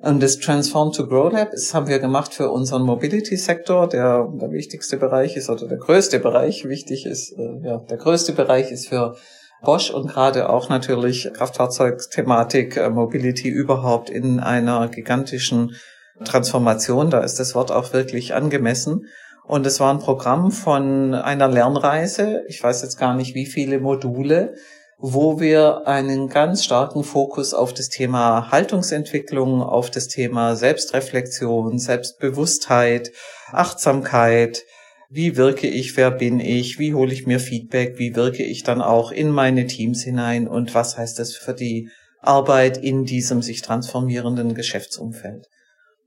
Und 0.00 0.22
das 0.22 0.38
Transform 0.38 0.92
to 0.92 1.06
Grow 1.06 1.30
Lab 1.30 1.50
das 1.50 1.74
haben 1.74 1.88
wir 1.88 1.98
gemacht 1.98 2.32
für 2.32 2.50
unseren 2.50 2.84
Mobility-Sektor, 2.84 3.86
der 3.86 4.26
der 4.32 4.50
wichtigste 4.50 4.96
Bereich 4.96 5.36
ist 5.36 5.50
oder 5.50 5.68
der 5.68 5.76
größte 5.76 6.20
Bereich. 6.20 6.66
Wichtig 6.66 7.04
ist, 7.04 7.32
äh, 7.32 7.66
ja, 7.66 7.76
der 7.76 7.98
größte 7.98 8.32
Bereich 8.32 8.70
ist 8.70 8.88
für 8.88 9.16
Bosch 9.62 9.90
und 9.90 10.08
gerade 10.08 10.48
auch 10.48 10.68
natürlich 10.68 11.30
Kraftfahrzeugthematik, 11.32 12.76
äh, 12.76 12.90
Mobility 12.90 13.48
überhaupt 13.48 14.10
in 14.10 14.40
einer 14.40 14.88
gigantischen 14.88 15.76
Transformation. 16.24 17.10
Da 17.10 17.20
ist 17.20 17.38
das 17.40 17.54
Wort 17.54 17.70
auch 17.70 17.92
wirklich 17.92 18.34
angemessen. 18.34 19.06
Und 19.46 19.66
es 19.66 19.80
war 19.80 19.92
ein 19.92 19.98
Programm 19.98 20.52
von 20.52 21.14
einer 21.14 21.48
Lernreise. 21.48 22.42
Ich 22.48 22.62
weiß 22.62 22.82
jetzt 22.82 22.98
gar 22.98 23.14
nicht, 23.14 23.34
wie 23.34 23.46
viele 23.46 23.80
Module 23.80 24.54
wo 25.00 25.40
wir 25.40 25.86
einen 25.86 26.28
ganz 26.28 26.62
starken 26.62 27.04
Fokus 27.04 27.54
auf 27.54 27.72
das 27.72 27.88
Thema 27.88 28.50
Haltungsentwicklung, 28.50 29.62
auf 29.62 29.90
das 29.90 30.08
Thema 30.08 30.56
Selbstreflexion, 30.56 31.78
Selbstbewusstheit, 31.78 33.10
Achtsamkeit, 33.50 34.64
wie 35.10 35.36
wirke 35.36 35.66
ich, 35.66 35.96
wer 35.96 36.12
bin 36.12 36.38
ich, 36.38 36.78
wie 36.78 36.94
hole 36.94 37.12
ich 37.12 37.26
mir 37.26 37.40
Feedback, 37.40 37.98
wie 37.98 38.14
wirke 38.14 38.44
ich 38.44 38.62
dann 38.62 38.80
auch 38.80 39.10
in 39.10 39.30
meine 39.30 39.66
Teams 39.66 40.02
hinein? 40.02 40.46
Und 40.46 40.72
was 40.74 40.96
heißt 40.96 41.18
das 41.18 41.34
für 41.34 41.52
die 41.52 41.90
Arbeit 42.20 42.78
in 42.78 43.04
diesem 43.04 43.42
sich 43.42 43.62
transformierenden 43.62 44.54
Geschäftsumfeld. 44.54 45.48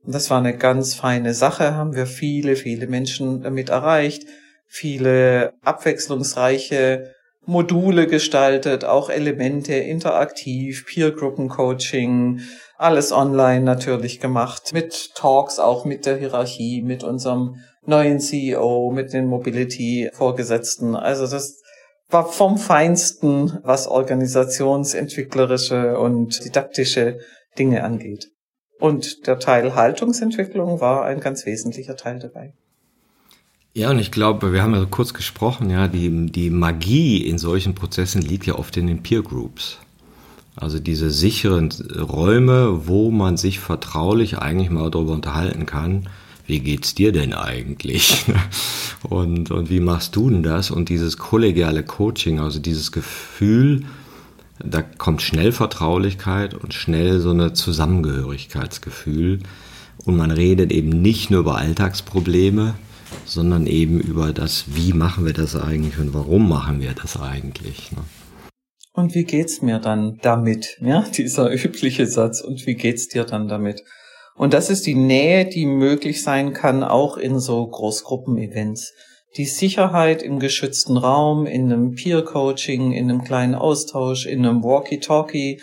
Und 0.05 0.15
das 0.15 0.29
war 0.29 0.37
eine 0.37 0.57
ganz 0.57 0.93
feine 0.93 1.33
Sache, 1.33 1.75
haben 1.75 1.95
wir 1.95 2.05
viele, 2.05 2.55
viele 2.55 2.87
Menschen 2.87 3.41
damit 3.41 3.69
erreicht, 3.69 4.23
viele 4.67 5.53
abwechslungsreiche 5.63 7.13
Module 7.45 8.07
gestaltet, 8.07 8.85
auch 8.85 9.09
Elemente 9.09 9.73
interaktiv, 9.73 10.85
Peergruppencoaching, 10.85 12.41
alles 12.77 13.11
online 13.11 13.65
natürlich 13.65 14.19
gemacht, 14.19 14.71
mit 14.71 15.13
Talks 15.15 15.59
auch 15.59 15.83
mit 15.83 16.05
der 16.05 16.17
Hierarchie, 16.17 16.81
mit 16.81 17.03
unserem 17.03 17.57
neuen 17.85 18.19
CEO, 18.19 18.91
mit 18.91 19.13
den 19.13 19.27
Mobility-Vorgesetzten. 19.27 20.95
Also 20.95 21.27
das 21.27 21.61
war 22.09 22.27
vom 22.27 22.57
Feinsten, 22.57 23.59
was 23.63 23.87
organisationsentwicklerische 23.87 25.97
und 25.97 26.43
didaktische 26.45 27.19
Dinge 27.57 27.83
angeht. 27.83 28.29
Und 28.79 29.27
der 29.27 29.39
Teil 29.39 29.75
Haltungsentwicklung 29.75 30.81
war 30.81 31.05
ein 31.05 31.19
ganz 31.19 31.45
wesentlicher 31.45 31.95
Teil 31.95 32.17
dabei. 32.19 32.53
Ja, 33.75 33.89
und 33.89 33.97
ich 33.97 34.11
glaube, 34.11 34.53
wir 34.53 34.61
haben 34.61 34.75
ja 34.75 34.85
kurz 34.85 35.15
gesprochen, 35.15 35.71
ja, 35.71 35.87
die, 35.87 36.27
die 36.27 36.51
Magie 36.51 37.25
in 37.25 37.39
solchen 37.39 37.73
Prozessen 37.73 38.21
liegt 38.21 38.45
ja 38.45 38.55
oft 38.55 38.77
in 38.77 38.85
den 38.85 39.01
Peer 39.01 39.23
Groups. 39.23 39.79
Also 40.55 40.77
diese 40.77 41.09
sicheren 41.09 41.71
Räume, 41.71 42.87
wo 42.87 43.09
man 43.09 43.37
sich 43.37 43.59
vertraulich 43.59 44.37
eigentlich 44.37 44.69
mal 44.69 44.91
darüber 44.91 45.13
unterhalten 45.13 45.65
kann, 45.65 46.07
wie 46.45 46.59
geht's 46.59 46.95
dir 46.95 47.11
denn 47.11 47.33
eigentlich? 47.33 48.25
und, 49.09 49.51
und 49.51 49.69
wie 49.69 49.79
machst 49.79 50.15
du 50.15 50.29
denn 50.29 50.43
das? 50.43 50.71
Und 50.71 50.89
dieses 50.89 51.17
kollegiale 51.17 51.83
Coaching, 51.83 52.39
also 52.39 52.59
dieses 52.59 52.91
Gefühl, 52.91 53.85
da 54.63 54.81
kommt 54.81 55.21
schnell 55.21 55.51
Vertraulichkeit 55.51 56.53
und 56.53 56.73
schnell 56.73 57.19
so 57.19 57.31
eine 57.31 57.53
Zusammengehörigkeitsgefühl. 57.53 59.39
Und 60.05 60.17
man 60.17 60.31
redet 60.31 60.71
eben 60.71 61.01
nicht 61.01 61.31
nur 61.31 61.41
über 61.41 61.57
Alltagsprobleme, 61.57 62.75
sondern 63.25 63.67
eben 63.67 63.99
über 63.99 64.33
das, 64.33 64.65
wie 64.75 64.93
machen 64.93 65.25
wir 65.25 65.33
das 65.33 65.55
eigentlich 65.55 65.97
und 65.99 66.13
warum 66.13 66.49
machen 66.49 66.81
wir 66.81 66.93
das 66.93 67.19
eigentlich. 67.19 67.91
Ne? 67.91 67.99
Und 68.93 69.15
wie 69.15 69.23
geht's 69.23 69.61
mir 69.61 69.79
dann 69.79 70.19
damit? 70.21 70.77
Ja, 70.81 71.01
dieser 71.01 71.51
übliche 71.65 72.05
Satz. 72.05 72.41
Und 72.41 72.65
wie 72.65 72.75
geht's 72.75 73.07
dir 73.07 73.23
dann 73.23 73.47
damit? 73.47 73.83
Und 74.35 74.53
das 74.53 74.69
ist 74.69 74.85
die 74.85 74.95
Nähe, 74.95 75.45
die 75.45 75.65
möglich 75.65 76.23
sein 76.23 76.53
kann, 76.53 76.83
auch 76.83 77.17
in 77.17 77.39
so 77.39 77.65
Großgruppen-Events. 77.67 78.93
Die 79.37 79.45
Sicherheit 79.45 80.21
im 80.21 80.39
geschützten 80.39 80.97
Raum, 80.97 81.45
in 81.45 81.71
einem 81.71 81.91
Peer-Coaching, 81.93 82.91
in 82.91 83.09
einem 83.09 83.23
kleinen 83.23 83.55
Austausch, 83.55 84.25
in 84.25 84.45
einem 84.45 84.63
Walkie-Talkie, 84.63 85.59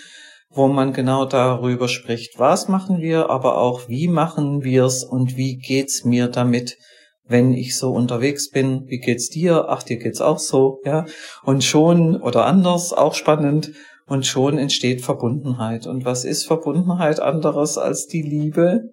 wo 0.50 0.66
man 0.66 0.92
genau 0.92 1.24
darüber 1.24 1.88
spricht, 1.88 2.38
was 2.38 2.68
machen 2.68 3.00
wir, 3.00 3.30
aber 3.30 3.58
auch 3.58 3.88
wie 3.88 4.08
machen 4.08 4.64
wir's 4.64 5.04
und 5.04 5.36
wie 5.36 5.56
geht's 5.56 6.04
mir 6.04 6.26
damit, 6.26 6.76
wenn 7.24 7.54
ich 7.54 7.76
so 7.76 7.92
unterwegs 7.92 8.50
bin, 8.50 8.82
wie 8.88 8.98
geht's 8.98 9.28
dir? 9.28 9.66
Ach, 9.68 9.84
dir 9.84 9.98
geht's 9.98 10.20
auch 10.20 10.40
so, 10.40 10.80
ja. 10.84 11.06
Und 11.44 11.62
schon 11.62 12.20
oder 12.20 12.46
anders, 12.46 12.92
auch 12.92 13.14
spannend. 13.14 13.70
Und 14.10 14.26
schon 14.26 14.58
entsteht 14.58 15.02
Verbundenheit. 15.02 15.86
Und 15.86 16.04
was 16.04 16.24
ist 16.24 16.44
Verbundenheit 16.44 17.20
anderes 17.20 17.78
als 17.78 18.08
die 18.08 18.22
Liebe, 18.22 18.92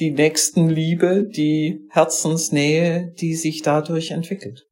die 0.00 0.10
Nächstenliebe, 0.10 1.22
die 1.22 1.86
Herzensnähe, 1.90 3.14
die 3.20 3.36
sich 3.36 3.62
dadurch 3.62 4.10
entwickelt? 4.10 4.66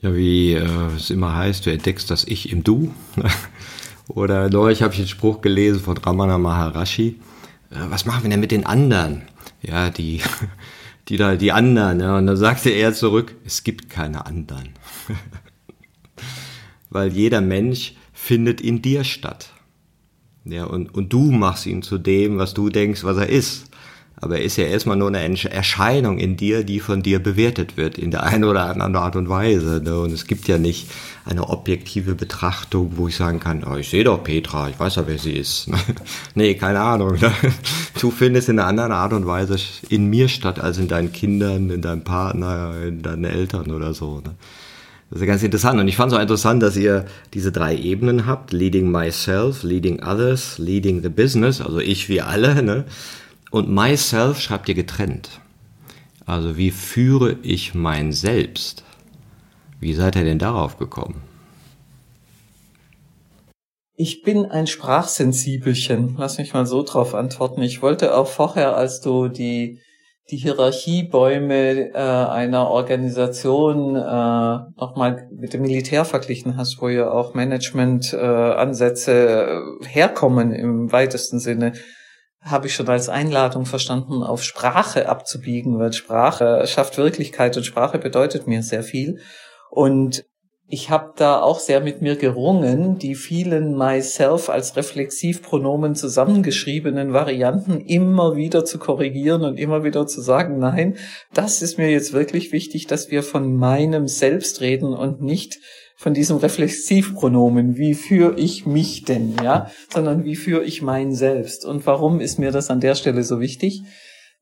Ja, 0.00 0.16
wie 0.16 0.54
äh, 0.54 0.64
es 0.96 1.10
immer 1.10 1.36
heißt, 1.36 1.66
du 1.66 1.70
entdeckst 1.70 2.10
das 2.10 2.24
Ich 2.24 2.50
im 2.50 2.64
Du. 2.64 2.94
Oder 4.08 4.48
neulich 4.48 4.82
habe 4.82 4.94
ich 4.94 5.00
einen 5.00 5.08
Spruch 5.08 5.42
gelesen 5.42 5.80
von 5.80 5.98
Ramana 5.98 6.38
Maharashi. 6.38 7.20
Äh, 7.70 7.90
was 7.90 8.06
machen 8.06 8.22
wir 8.22 8.30
denn 8.30 8.40
mit 8.40 8.50
den 8.50 8.64
anderen? 8.64 9.24
Ja, 9.60 9.90
die 9.90 10.22
die 11.08 11.18
da, 11.18 11.36
die 11.36 11.52
anderen. 11.52 12.00
Ja. 12.00 12.16
Und 12.16 12.26
dann 12.26 12.38
sagte 12.38 12.70
er 12.70 12.94
zurück, 12.94 13.34
es 13.44 13.62
gibt 13.62 13.90
keine 13.90 14.24
anderen. 14.24 14.70
Weil 16.88 17.12
jeder 17.12 17.42
Mensch 17.42 17.92
findet 18.28 18.60
in 18.60 18.82
dir 18.82 19.04
statt. 19.04 19.54
Ja, 20.44 20.64
und, 20.64 20.94
und 20.94 21.14
du 21.14 21.30
machst 21.30 21.64
ihn 21.64 21.80
zu 21.80 21.96
dem, 21.96 22.36
was 22.36 22.52
du 22.52 22.68
denkst, 22.68 23.02
was 23.02 23.16
er 23.16 23.30
ist. 23.30 23.70
aber 24.20 24.36
er 24.36 24.44
ist 24.44 24.58
ja 24.58 24.64
erstmal 24.64 24.98
nur 24.98 25.08
eine 25.08 25.42
Erscheinung 25.50 26.18
in 26.18 26.36
dir, 26.36 26.62
die 26.62 26.80
von 26.80 27.02
dir 27.02 27.20
bewertet 27.20 27.78
wird, 27.78 27.96
in 27.96 28.10
der 28.10 28.24
einen 28.24 28.44
oder 28.44 28.66
anderen 28.66 28.96
Art 28.96 29.16
und 29.16 29.30
Weise. 29.30 29.80
Ne? 29.82 29.98
Und 29.98 30.12
es 30.12 30.26
gibt 30.26 30.46
ja 30.46 30.58
nicht 30.58 30.90
eine 31.24 31.48
objektive 31.48 32.14
Betrachtung, 32.14 32.92
wo 32.96 33.08
ich 33.08 33.16
sagen 33.16 33.40
kann, 33.40 33.64
oh, 33.64 33.76
ich 33.76 33.88
sehe 33.88 34.04
doch 34.04 34.22
Petra, 34.22 34.68
ich 34.68 34.78
weiß 34.78 34.96
ja, 34.96 35.06
wer 35.06 35.16
sie 35.16 35.32
ist. 35.32 35.70
nee, 36.34 36.52
keine 36.52 36.80
Ahnung. 36.80 37.14
Ne? 37.18 37.32
Du 37.98 38.10
findest 38.10 38.50
in 38.50 38.58
einer 38.58 38.68
anderen 38.68 38.92
Art 38.92 39.14
und 39.14 39.26
Weise 39.26 39.56
in 39.88 40.10
mir 40.10 40.28
statt 40.28 40.60
als 40.60 40.76
in 40.76 40.88
deinen 40.88 41.12
Kindern, 41.12 41.70
in 41.70 41.80
deinem 41.80 42.04
Partner, 42.04 42.74
in 42.86 43.00
deinen 43.00 43.24
Eltern 43.24 43.70
oder 43.70 43.94
so. 43.94 44.20
Ne? 44.20 44.34
Das 45.10 45.20
ist 45.20 45.26
ganz 45.26 45.42
interessant. 45.42 45.80
Und 45.80 45.88
ich 45.88 45.96
fand 45.96 46.12
es 46.12 46.18
auch 46.18 46.22
interessant, 46.22 46.62
dass 46.62 46.76
ihr 46.76 47.06
diese 47.32 47.50
drei 47.50 47.76
Ebenen 47.76 48.26
habt. 48.26 48.52
Leading 48.52 48.90
myself, 48.90 49.62
leading 49.62 50.02
others, 50.02 50.58
leading 50.58 51.02
the 51.02 51.08
business. 51.08 51.60
Also 51.60 51.78
ich 51.78 52.08
wie 52.08 52.20
alle. 52.20 52.62
Ne? 52.62 52.84
Und 53.50 53.70
myself 53.70 54.40
schreibt 54.40 54.68
ihr 54.68 54.74
getrennt. 54.74 55.40
Also 56.26 56.58
wie 56.58 56.70
führe 56.70 57.36
ich 57.42 57.74
mein 57.74 58.12
Selbst? 58.12 58.84
Wie 59.80 59.94
seid 59.94 60.16
ihr 60.16 60.24
denn 60.24 60.38
darauf 60.38 60.76
gekommen? 60.76 61.22
Ich 64.00 64.22
bin 64.22 64.44
ein 64.46 64.66
Sprachsensibelchen. 64.66 66.16
Lass 66.18 66.38
mich 66.38 66.52
mal 66.52 66.66
so 66.66 66.82
drauf 66.82 67.14
antworten. 67.14 67.62
Ich 67.62 67.80
wollte 67.80 68.14
auch 68.14 68.28
vorher, 68.28 68.76
als 68.76 69.00
du 69.00 69.28
die, 69.28 69.80
die 70.30 70.36
Hierarchiebäume 70.36 71.92
äh, 71.92 71.96
einer 71.96 72.68
Organisation 72.68 73.96
äh, 73.96 74.80
nochmal 74.80 75.26
mit 75.32 75.54
dem 75.54 75.62
Militär 75.62 76.04
verglichen 76.04 76.58
hast, 76.58 76.82
wo 76.82 76.88
ja 76.88 77.10
auch 77.10 77.32
Management-Ansätze 77.32 79.12
äh, 79.82 79.86
herkommen 79.86 80.52
im 80.52 80.92
weitesten 80.92 81.38
Sinne, 81.38 81.72
habe 82.42 82.66
ich 82.66 82.74
schon 82.74 82.88
als 82.88 83.08
Einladung 83.08 83.64
verstanden, 83.64 84.22
auf 84.22 84.42
Sprache 84.42 85.08
abzubiegen, 85.08 85.78
weil 85.78 85.94
Sprache 85.94 86.66
schafft 86.66 86.98
Wirklichkeit 86.98 87.56
und 87.56 87.64
Sprache 87.64 87.98
bedeutet 87.98 88.46
mir 88.46 88.62
sehr 88.62 88.82
viel. 88.82 89.20
Und 89.70 90.24
ich 90.70 90.90
habe 90.90 91.14
da 91.16 91.40
auch 91.40 91.60
sehr 91.60 91.80
mit 91.80 92.02
mir 92.02 92.16
gerungen, 92.16 92.98
die 92.98 93.14
vielen 93.14 93.74
myself 93.74 94.50
als 94.50 94.76
Reflexivpronomen 94.76 95.94
zusammengeschriebenen 95.94 97.14
Varianten 97.14 97.80
immer 97.80 98.36
wieder 98.36 98.66
zu 98.66 98.78
korrigieren 98.78 99.44
und 99.44 99.58
immer 99.58 99.82
wieder 99.82 100.06
zu 100.06 100.20
sagen, 100.20 100.58
nein, 100.58 100.98
das 101.32 101.62
ist 101.62 101.78
mir 101.78 101.90
jetzt 101.90 102.12
wirklich 102.12 102.52
wichtig, 102.52 102.86
dass 102.86 103.10
wir 103.10 103.22
von 103.22 103.56
meinem 103.56 104.08
Selbst 104.08 104.60
reden 104.60 104.92
und 104.92 105.22
nicht 105.22 105.58
von 105.96 106.12
diesem 106.12 106.36
Reflexivpronomen, 106.36 107.78
wie 107.78 107.94
führe 107.94 108.38
ich 108.38 108.66
mich 108.66 109.04
denn, 109.04 109.36
ja, 109.42 109.70
sondern 109.90 110.24
wie 110.24 110.36
führe 110.36 110.64
ich 110.64 110.82
mein 110.82 111.14
Selbst. 111.14 111.64
Und 111.64 111.86
warum 111.86 112.20
ist 112.20 112.38
mir 112.38 112.52
das 112.52 112.68
an 112.68 112.80
der 112.80 112.94
Stelle 112.94 113.24
so 113.24 113.40
wichtig? 113.40 113.84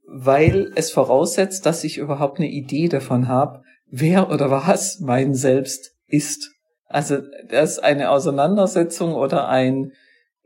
Weil 0.08 0.72
es 0.74 0.90
voraussetzt, 0.90 1.66
dass 1.66 1.84
ich 1.84 1.98
überhaupt 1.98 2.38
eine 2.38 2.50
Idee 2.50 2.88
davon 2.88 3.28
habe, 3.28 3.62
wer 3.88 4.28
oder 4.28 4.50
was 4.50 4.98
mein 4.98 5.32
Selbst 5.32 5.95
ist. 6.06 6.50
Also 6.88 7.18
das 7.50 7.78
eine 7.78 8.10
Auseinandersetzung 8.10 9.14
oder 9.14 9.48
ein 9.48 9.92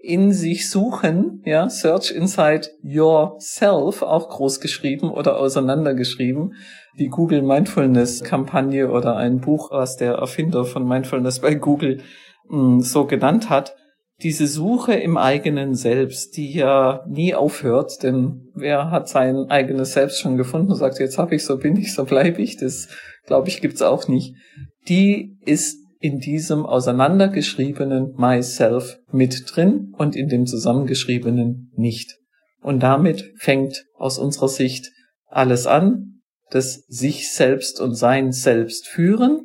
in 0.02 0.32
sich 0.32 0.70
suchen, 0.70 1.42
ja, 1.44 1.68
Search 1.68 2.10
Inside 2.10 2.68
Yourself, 2.82 4.00
auch 4.00 4.30
groß 4.30 4.60
geschrieben 4.60 5.10
oder 5.10 5.38
auseinandergeschrieben, 5.38 6.54
die 6.98 7.08
Google 7.08 7.42
Mindfulness 7.42 8.24
Kampagne 8.24 8.90
oder 8.90 9.16
ein 9.16 9.40
Buch, 9.40 9.70
was 9.70 9.96
der 9.96 10.14
Erfinder 10.14 10.64
von 10.64 10.88
Mindfulness 10.88 11.40
bei 11.40 11.54
Google 11.54 11.98
mh, 12.48 12.58
hm, 12.58 12.80
so 12.80 13.06
genannt 13.06 13.50
hat. 13.50 13.76
Diese 14.22 14.46
Suche 14.46 14.94
im 14.94 15.16
eigenen 15.16 15.74
Selbst, 15.74 16.36
die 16.36 16.52
ja 16.52 17.04
nie 17.06 17.34
aufhört, 17.34 18.02
denn 18.02 18.48
wer 18.54 18.90
hat 18.90 19.08
sein 19.08 19.50
eigenes 19.50 19.92
Selbst 19.92 20.20
schon 20.20 20.36
gefunden 20.36 20.72
und 20.72 20.78
sagt, 20.78 20.98
jetzt 20.98 21.18
habe 21.18 21.34
ich, 21.34 21.44
so 21.44 21.58
bin 21.58 21.76
ich, 21.76 21.94
so 21.94 22.04
bleibe 22.04 22.40
ich, 22.40 22.56
das 22.56 22.88
glaube 23.26 23.48
ich 23.48 23.60
gibt's 23.60 23.82
auch 23.82 24.08
nicht. 24.08 24.34
Die 24.88 25.36
ist 25.44 25.78
in 26.00 26.18
diesem 26.18 26.64
auseinandergeschriebenen 26.64 28.14
Myself 28.16 28.98
mit 29.12 29.44
drin 29.46 29.94
und 29.98 30.16
in 30.16 30.28
dem 30.28 30.46
zusammengeschriebenen 30.46 31.72
nicht. 31.76 32.16
Und 32.62 32.82
damit 32.82 33.32
fängt 33.36 33.84
aus 33.94 34.18
unserer 34.18 34.48
Sicht 34.48 34.90
alles 35.26 35.66
an, 35.66 36.22
das 36.50 36.84
sich 36.88 37.32
selbst 37.32 37.80
und 37.80 37.94
sein 37.94 38.32
selbst 38.32 38.88
führen, 38.88 39.42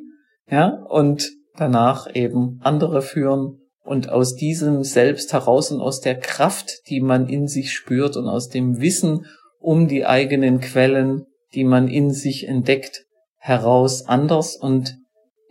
ja, 0.50 0.68
und 0.88 1.30
danach 1.56 2.14
eben 2.14 2.60
andere 2.62 3.02
führen 3.02 3.60
und 3.84 4.08
aus 4.08 4.34
diesem 4.34 4.82
Selbst 4.82 5.32
heraus 5.32 5.70
und 5.70 5.80
aus 5.80 6.00
der 6.00 6.18
Kraft, 6.18 6.88
die 6.88 7.00
man 7.00 7.28
in 7.28 7.46
sich 7.46 7.72
spürt 7.72 8.16
und 8.16 8.28
aus 8.28 8.48
dem 8.48 8.80
Wissen 8.80 9.26
um 9.60 9.88
die 9.88 10.04
eigenen 10.04 10.60
Quellen, 10.60 11.26
die 11.54 11.64
man 11.64 11.88
in 11.88 12.10
sich 12.10 12.48
entdeckt, 12.48 13.04
heraus 13.38 14.06
anders 14.06 14.56
und 14.56 14.96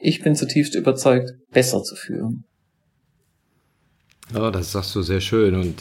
ich 0.05 0.21
bin 0.21 0.35
zutiefst 0.35 0.75
überzeugt, 0.75 1.31
besser 1.51 1.83
zu 1.83 1.95
führen. 1.95 2.45
Ja, 4.33 4.51
das 4.51 4.71
sagst 4.71 4.95
du 4.95 5.01
sehr 5.01 5.21
schön 5.21 5.55
und 5.55 5.75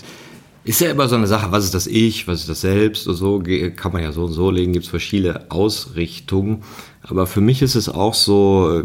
ist 0.64 0.80
ja 0.80 0.90
immer 0.90 1.08
so 1.08 1.16
eine 1.16 1.26
Sache, 1.26 1.52
was 1.52 1.64
ist 1.64 1.74
das 1.74 1.86
Ich, 1.86 2.26
was 2.26 2.40
ist 2.40 2.48
das 2.48 2.62
Selbst 2.62 3.06
und 3.06 3.16
so, 3.16 3.42
kann 3.76 3.92
man 3.92 4.02
ja 4.02 4.12
so 4.12 4.24
und 4.24 4.32
so 4.32 4.50
legen, 4.50 4.72
gibt 4.72 4.86
es 4.86 4.90
verschiedene 4.90 5.50
Ausrichtungen. 5.50 6.62
Aber 7.02 7.26
für 7.26 7.42
mich 7.42 7.60
ist 7.60 7.74
es 7.74 7.90
auch 7.90 8.14
so, 8.14 8.82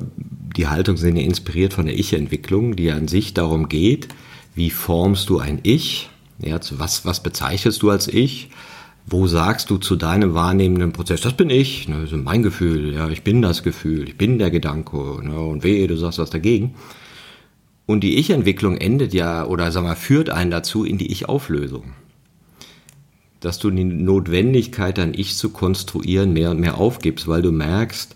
die 0.58 0.68
Haltung 0.68 0.98
sind 0.98 1.16
ja 1.16 1.24
inspiriert 1.24 1.74
von 1.74 1.86
der 1.86 1.98
Ich-Entwicklung, 1.98 2.76
die 2.76 2.92
an 2.92 3.08
sich 3.08 3.34
darum 3.34 3.70
geht, 3.70 4.10
wie 4.56 4.70
formst 4.70 5.30
du 5.30 5.40
ein 5.40 5.60
Ich? 5.64 6.10
Ja, 6.40 6.60
was, 6.72 7.06
was 7.06 7.24
bezeichnest 7.24 7.82
du 7.82 7.90
als 7.90 8.10
Ich? 8.10 8.50
Wo 9.12 9.26
sagst 9.26 9.72
du 9.72 9.78
zu 9.78 9.96
deinem 9.96 10.36
wahrnehmenden 10.36 10.92
Prozess, 10.92 11.22
das 11.22 11.34
bin 11.34 11.50
ich, 11.50 11.88
ne, 11.88 12.02
das 12.02 12.12
ist 12.12 12.24
mein 12.24 12.44
Gefühl, 12.44 12.94
ja, 12.94 13.10
ich 13.10 13.24
bin 13.24 13.42
das 13.42 13.64
Gefühl, 13.64 14.08
ich 14.08 14.18
bin 14.18 14.38
der 14.38 14.52
Gedanke, 14.52 14.98
ne, 15.24 15.40
und 15.40 15.64
wehe, 15.64 15.88
du 15.88 15.96
sagst 15.96 16.20
was 16.20 16.30
dagegen. 16.30 16.76
Und 17.88 18.02
die 18.02 18.20
Ich-Entwicklung 18.20 18.78
endet 18.78 19.16
ja, 19.16 19.48
oder 19.48 19.72
sag 19.72 19.84
mal, 19.84 19.96
führt 19.96 20.30
einen 20.30 20.52
dazu 20.52 20.84
in 20.84 21.00
die 21.00 21.12
Ich-Auflösung. 21.12 21.94
Dass 23.40 23.58
du 23.58 23.72
die 23.72 23.84
Notwendigkeit, 23.84 25.00
dein 25.00 25.16
Ich 25.16 25.36
zu 25.38 25.50
konstruieren, 25.50 26.32
mehr 26.32 26.52
und 26.52 26.60
mehr 26.60 26.78
aufgibst, 26.78 27.28
weil 27.28 27.42
du 27.42 27.52
merkst, 27.52 28.16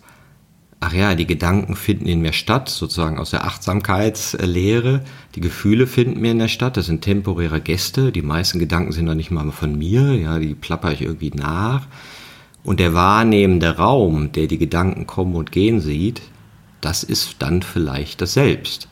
ach 0.84 0.94
ja, 0.94 1.16
die 1.16 1.26
Gedanken 1.26 1.76
finden 1.76 2.08
in 2.08 2.20
mir 2.20 2.34
statt, 2.34 2.68
sozusagen 2.68 3.18
aus 3.18 3.30
der 3.30 3.46
Achtsamkeitslehre. 3.46 5.02
Die 5.34 5.40
Gefühle 5.40 5.88
finden 5.88 6.20
mir 6.20 6.32
in 6.32 6.40
der 6.40 6.50
Stadt, 6.50 6.76
das 6.76 6.88
sind 6.88 7.02
temporäre 7.02 7.62
Gäste. 7.62 8.12
Die 8.12 8.22
meisten 8.22 8.60
Gedanken 8.60 8.92
sind 8.92 9.06
noch 9.06 9.16
nicht 9.16 9.32
mal 9.32 9.50
von 9.52 9.78
mir, 9.78 10.14
ja, 10.16 10.40
die 10.40 10.56
plapper 10.56 10.92
ich 10.92 11.02
irgendwie 11.02 11.32
nach. 11.34 11.88
Und 12.66 12.82
der 12.82 12.94
wahrnehmende 12.94 13.78
Raum, 13.78 14.34
der 14.34 14.48
die 14.48 14.58
Gedanken 14.58 15.08
kommen 15.08 15.36
und 15.36 15.54
gehen 15.54 15.80
sieht, 15.80 16.22
das 16.82 17.04
ist 17.04 17.38
dann 17.40 17.62
vielleicht 17.62 18.20
das 18.20 18.34
Selbst. 18.34 18.90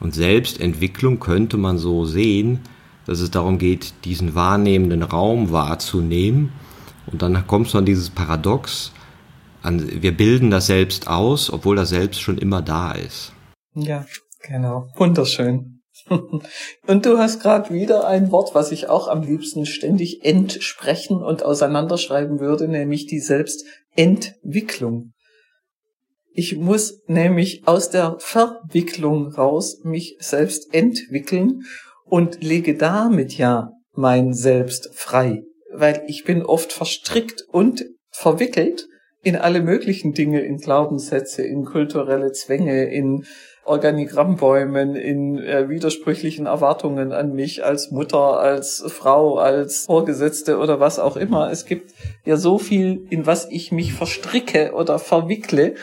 Und 0.00 0.14
Selbstentwicklung 0.14 1.20
könnte 1.20 1.56
man 1.56 1.78
so 1.78 2.04
sehen, 2.04 2.60
dass 3.06 3.20
es 3.20 3.30
darum 3.30 3.58
geht, 3.58 3.94
diesen 4.04 4.34
wahrnehmenden 4.34 5.04
Raum 5.04 5.52
wahrzunehmen. 5.52 6.50
Und 7.06 7.22
dann 7.22 7.46
kommt 7.46 7.68
es 7.68 7.76
an 7.76 7.84
dieses 7.84 8.10
Paradox, 8.10 8.92
an, 9.62 10.02
wir 10.02 10.16
bilden 10.16 10.50
das 10.50 10.66
Selbst 10.66 11.08
aus, 11.08 11.52
obwohl 11.52 11.76
das 11.76 11.90
Selbst 11.90 12.20
schon 12.20 12.38
immer 12.38 12.62
da 12.62 12.92
ist. 12.92 13.32
Ja, 13.74 14.06
genau. 14.42 14.88
Wunderschön. 14.96 15.82
Und 16.86 17.06
du 17.06 17.18
hast 17.18 17.40
gerade 17.40 17.72
wieder 17.72 18.06
ein 18.06 18.30
Wort, 18.30 18.54
was 18.54 18.72
ich 18.72 18.88
auch 18.88 19.08
am 19.08 19.22
liebsten 19.22 19.66
ständig 19.66 20.24
entsprechen 20.24 21.22
und 21.22 21.44
auseinanderschreiben 21.44 22.40
würde, 22.40 22.66
nämlich 22.68 23.06
die 23.06 23.20
Selbstentwicklung. 23.20 25.12
Ich 26.34 26.56
muss 26.56 27.02
nämlich 27.06 27.66
aus 27.66 27.90
der 27.90 28.16
Verwicklung 28.18 29.28
raus 29.32 29.80
mich 29.84 30.16
selbst 30.18 30.72
entwickeln 30.74 31.62
und 32.04 32.42
lege 32.42 32.74
damit 32.76 33.36
ja 33.36 33.70
mein 33.92 34.32
Selbst 34.32 34.90
frei, 34.94 35.42
weil 35.72 36.02
ich 36.08 36.24
bin 36.24 36.42
oft 36.42 36.72
verstrickt 36.72 37.44
und 37.48 37.84
verwickelt 38.10 38.88
in 39.22 39.36
alle 39.36 39.62
möglichen 39.62 40.14
Dinge, 40.14 40.40
in 40.40 40.58
Glaubenssätze, 40.58 41.42
in 41.42 41.64
kulturelle 41.64 42.32
Zwänge, 42.32 42.84
in 42.84 43.24
Organigrammbäumen, 43.64 44.96
in 44.96 45.38
äh, 45.38 45.68
widersprüchlichen 45.68 46.46
Erwartungen 46.46 47.12
an 47.12 47.32
mich 47.32 47.64
als 47.64 47.92
Mutter, 47.92 48.40
als 48.40 48.82
Frau, 48.88 49.38
als 49.38 49.86
Vorgesetzte 49.86 50.58
oder 50.58 50.80
was 50.80 50.98
auch 50.98 51.16
immer. 51.16 51.50
Es 51.50 51.64
gibt 51.64 51.94
ja 52.24 52.36
so 52.36 52.58
viel, 52.58 53.06
in 53.10 53.24
was 53.24 53.48
ich 53.50 53.70
mich 53.70 53.92
verstricke 53.92 54.72
oder 54.72 54.98
verwickle 54.98 55.74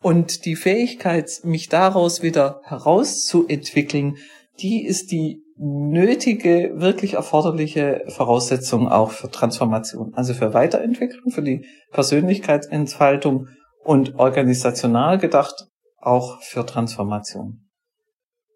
und 0.00 0.44
die 0.44 0.56
Fähigkeit, 0.56 1.40
mich 1.44 1.68
daraus 1.68 2.22
wieder 2.22 2.60
herauszuentwickeln, 2.64 4.16
die 4.60 4.84
ist 4.84 5.12
die 5.12 5.42
nötige, 5.58 6.72
wirklich 6.76 7.14
erforderliche 7.14 8.04
Voraussetzung 8.08 8.88
auch 8.88 9.10
für 9.10 9.30
Transformation, 9.30 10.12
also 10.14 10.32
für 10.34 10.54
Weiterentwicklung, 10.54 11.30
für 11.32 11.42
die 11.42 11.66
Persönlichkeitsentfaltung 11.92 13.48
und 13.84 14.16
organisational 14.16 15.18
gedacht 15.18 15.66
auch 16.00 16.40
für 16.42 16.64
Transformation. 16.64 17.68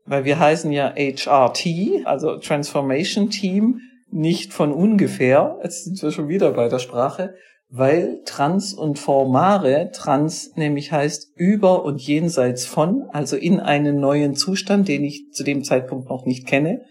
Weil 0.04 0.24
wir 0.24 0.38
heißen 0.38 0.70
ja 0.72 0.94
HRT, 0.96 2.06
also 2.06 2.36
Transformation 2.36 3.30
Team, 3.30 3.80
nicht 4.10 4.52
von 4.52 4.72
ungefähr, 4.72 5.58
jetzt 5.62 5.84
sind 5.84 6.02
wir 6.02 6.12
schon 6.12 6.28
wieder 6.28 6.52
bei 6.52 6.68
der 6.68 6.78
Sprache, 6.78 7.34
weil 7.68 8.20
trans 8.26 8.74
und 8.74 8.98
formare, 8.98 9.90
trans 9.92 10.52
nämlich 10.56 10.92
heißt 10.92 11.32
über 11.36 11.84
und 11.84 12.02
jenseits 12.02 12.66
von, 12.66 13.08
also 13.12 13.36
in 13.36 13.60
einen 13.60 13.98
neuen 13.98 14.34
Zustand, 14.34 14.88
den 14.88 15.04
ich 15.04 15.30
zu 15.32 15.42
dem 15.42 15.64
Zeitpunkt 15.64 16.10
noch 16.10 16.26
nicht 16.26 16.46
kenne. 16.46 16.82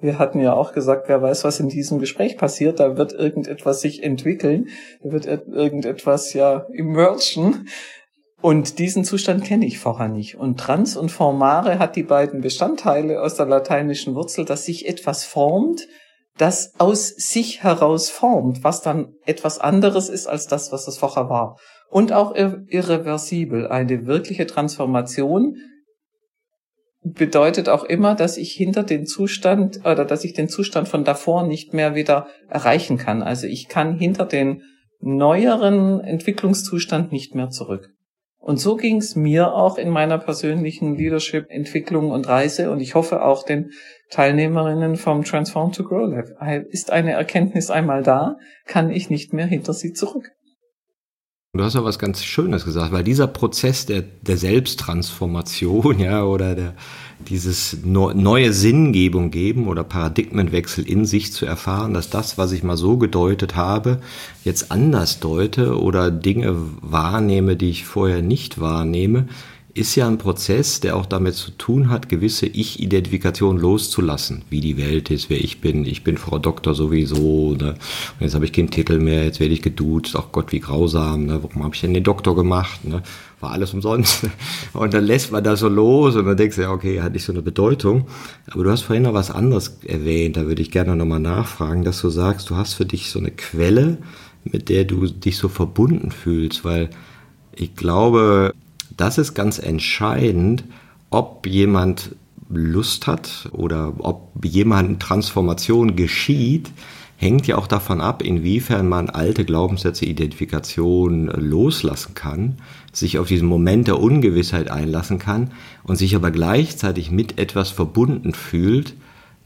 Wir 0.00 0.18
hatten 0.18 0.40
ja 0.40 0.54
auch 0.54 0.72
gesagt, 0.72 1.08
wer 1.08 1.20
weiß, 1.20 1.44
was 1.44 1.60
in 1.60 1.68
diesem 1.68 1.98
Gespräch 1.98 2.38
passiert, 2.38 2.80
da 2.80 2.96
wird 2.96 3.12
irgendetwas 3.12 3.80
sich 3.80 4.02
entwickeln, 4.02 4.68
da 5.02 5.12
wird 5.12 5.26
irgendetwas 5.26 6.32
ja 6.32 6.66
emergen. 6.72 7.66
Und 8.42 8.78
diesen 8.78 9.04
Zustand 9.04 9.44
kenne 9.44 9.66
ich 9.66 9.78
vorher 9.78 10.08
nicht. 10.08 10.36
Und 10.36 10.58
trans 10.58 10.96
und 10.96 11.10
formare 11.10 11.78
hat 11.78 11.96
die 11.96 12.02
beiden 12.02 12.40
Bestandteile 12.40 13.20
aus 13.20 13.34
der 13.34 13.44
lateinischen 13.44 14.14
Wurzel, 14.14 14.46
dass 14.46 14.64
sich 14.64 14.88
etwas 14.88 15.24
formt, 15.24 15.86
das 16.38 16.72
aus 16.78 17.08
sich 17.08 17.62
heraus 17.62 18.08
formt, 18.08 18.64
was 18.64 18.80
dann 18.80 19.12
etwas 19.26 19.58
anderes 19.58 20.08
ist 20.08 20.26
als 20.26 20.46
das, 20.46 20.72
was 20.72 20.88
es 20.88 20.96
vorher 20.96 21.28
war. 21.28 21.58
Und 21.90 22.12
auch 22.12 22.34
irreversibel. 22.34 23.68
Eine 23.68 24.06
wirkliche 24.06 24.46
Transformation 24.46 25.56
bedeutet 27.02 27.68
auch 27.68 27.84
immer, 27.84 28.14
dass 28.14 28.36
ich 28.36 28.52
hinter 28.52 28.82
den 28.82 29.06
Zustand 29.06 29.80
oder 29.80 30.04
dass 30.04 30.24
ich 30.24 30.34
den 30.34 30.48
Zustand 30.48 30.88
von 30.88 31.04
davor 31.04 31.46
nicht 31.46 31.72
mehr 31.72 31.94
wieder 31.94 32.26
erreichen 32.48 32.98
kann. 32.98 33.22
Also 33.22 33.46
ich 33.46 33.68
kann 33.68 33.98
hinter 33.98 34.26
den 34.26 34.62
neueren 35.00 36.00
Entwicklungszustand 36.00 37.10
nicht 37.10 37.34
mehr 37.34 37.48
zurück. 37.48 37.90
Und 38.38 38.58
so 38.58 38.76
ging 38.76 38.96
es 38.96 39.16
mir 39.16 39.52
auch 39.54 39.76
in 39.76 39.90
meiner 39.90 40.18
persönlichen 40.18 40.96
Leadership-Entwicklung 40.96 42.10
und 42.10 42.26
Reise 42.26 42.70
und 42.70 42.80
ich 42.80 42.94
hoffe 42.94 43.22
auch 43.22 43.44
den 43.44 43.70
Teilnehmerinnen 44.10 44.96
vom 44.96 45.24
Transform 45.24 45.72
to 45.72 45.84
Grow 45.84 46.10
Lab. 46.10 46.26
Ist 46.70 46.90
eine 46.90 47.12
Erkenntnis 47.12 47.70
einmal 47.70 48.02
da, 48.02 48.36
kann 48.66 48.90
ich 48.90 49.10
nicht 49.10 49.34
mehr 49.34 49.46
hinter 49.46 49.74
sie 49.74 49.92
zurück. 49.92 50.32
Du 51.52 51.64
hast 51.64 51.74
ja 51.74 51.82
was 51.82 51.98
ganz 51.98 52.22
Schönes 52.22 52.64
gesagt, 52.64 52.92
weil 52.92 53.02
dieser 53.02 53.26
Prozess 53.26 53.84
der, 53.84 54.02
der 54.02 54.36
Selbsttransformation, 54.36 55.98
ja, 55.98 56.22
oder 56.22 56.54
der, 56.54 56.74
dieses 57.28 57.78
neue 57.82 58.52
Sinngebung 58.52 59.32
geben 59.32 59.66
oder 59.66 59.82
Paradigmenwechsel 59.82 60.88
in 60.88 61.06
sich 61.06 61.32
zu 61.32 61.46
erfahren, 61.46 61.92
dass 61.92 62.08
das, 62.08 62.38
was 62.38 62.52
ich 62.52 62.62
mal 62.62 62.76
so 62.76 62.98
gedeutet 62.98 63.56
habe, 63.56 64.00
jetzt 64.44 64.70
anders 64.70 65.18
deute 65.18 65.76
oder 65.80 66.12
Dinge 66.12 66.54
wahrnehme, 66.82 67.56
die 67.56 67.70
ich 67.70 67.84
vorher 67.84 68.22
nicht 68.22 68.60
wahrnehme, 68.60 69.26
ist 69.80 69.96
ja 69.96 70.06
ein 70.06 70.18
Prozess, 70.18 70.80
der 70.80 70.94
auch 70.94 71.06
damit 71.06 71.34
zu 71.34 71.50
tun 71.52 71.88
hat, 71.88 72.10
gewisse 72.10 72.44
Ich-Identifikation 72.46 73.56
loszulassen, 73.56 74.42
wie 74.50 74.60
die 74.60 74.76
Welt 74.76 75.10
ist, 75.10 75.30
wer 75.30 75.42
ich 75.42 75.62
bin. 75.62 75.86
Ich 75.86 76.04
bin 76.04 76.18
Frau 76.18 76.38
Doktor 76.38 76.74
sowieso. 76.74 77.56
Ne? 77.58 77.70
Und 77.70 78.20
jetzt 78.20 78.34
habe 78.34 78.44
ich 78.44 78.52
keinen 78.52 78.70
Titel 78.70 78.98
mehr, 78.98 79.24
jetzt 79.24 79.40
werde 79.40 79.54
ich 79.54 79.62
geduzt. 79.62 80.14
Ach 80.16 80.26
Gott, 80.32 80.52
wie 80.52 80.60
grausam. 80.60 81.24
Ne? 81.24 81.42
Warum 81.42 81.64
habe 81.64 81.74
ich 81.74 81.80
denn 81.80 81.94
den 81.94 82.04
Doktor 82.04 82.36
gemacht? 82.36 82.84
Ne? 82.84 83.02
War 83.40 83.52
alles 83.52 83.72
umsonst. 83.72 84.26
Und 84.74 84.92
dann 84.92 85.04
lässt 85.04 85.32
man 85.32 85.42
das 85.42 85.60
so 85.60 85.68
los 85.68 86.14
und 86.14 86.26
dann 86.26 86.36
denkst 86.36 86.56
du, 86.56 86.62
ja, 86.62 86.70
okay, 86.70 87.00
hat 87.00 87.14
nicht 87.14 87.24
so 87.24 87.32
eine 87.32 87.40
Bedeutung. 87.40 88.06
Aber 88.50 88.64
du 88.64 88.70
hast 88.70 88.82
vorhin 88.82 89.04
noch 89.04 89.14
was 89.14 89.30
anderes 89.30 89.78
erwähnt, 89.86 90.36
da 90.36 90.46
würde 90.46 90.60
ich 90.60 90.70
gerne 90.70 90.94
nochmal 90.94 91.20
nachfragen, 91.20 91.84
dass 91.84 92.02
du 92.02 92.10
sagst, 92.10 92.50
du 92.50 92.56
hast 92.56 92.74
für 92.74 92.84
dich 92.84 93.10
so 93.10 93.18
eine 93.18 93.30
Quelle, 93.30 93.96
mit 94.44 94.68
der 94.68 94.84
du 94.84 95.06
dich 95.06 95.38
so 95.38 95.48
verbunden 95.48 96.10
fühlst, 96.10 96.66
weil 96.66 96.90
ich 97.54 97.74
glaube, 97.76 98.52
das 99.00 99.18
ist 99.18 99.34
ganz 99.34 99.58
entscheidend, 99.58 100.64
ob 101.10 101.46
jemand 101.46 102.14
Lust 102.48 103.06
hat 103.06 103.48
oder 103.52 103.94
ob 103.98 104.44
jemand 104.44 105.00
Transformation 105.00 105.96
geschieht, 105.96 106.70
hängt 107.16 107.46
ja 107.46 107.56
auch 107.56 107.66
davon 107.66 108.00
ab, 108.00 108.22
inwiefern 108.22 108.88
man 108.88 109.10
alte 109.10 109.44
Glaubenssätze, 109.44 110.06
Identifikation 110.06 111.26
loslassen 111.26 112.14
kann, 112.14 112.56
sich 112.92 113.18
auf 113.18 113.28
diesen 113.28 113.46
Moment 113.46 113.88
der 113.88 114.00
Ungewissheit 114.00 114.70
einlassen 114.70 115.18
kann 115.18 115.52
und 115.84 115.96
sich 115.96 116.16
aber 116.16 116.30
gleichzeitig 116.30 117.10
mit 117.10 117.38
etwas 117.38 117.70
verbunden 117.70 118.34
fühlt, 118.34 118.94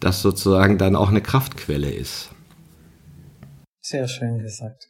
das 0.00 0.22
sozusagen 0.22 0.78
dann 0.78 0.96
auch 0.96 1.10
eine 1.10 1.20
Kraftquelle 1.20 1.90
ist. 1.90 2.30
Sehr 3.80 4.08
schön 4.08 4.38
gesagt. 4.38 4.88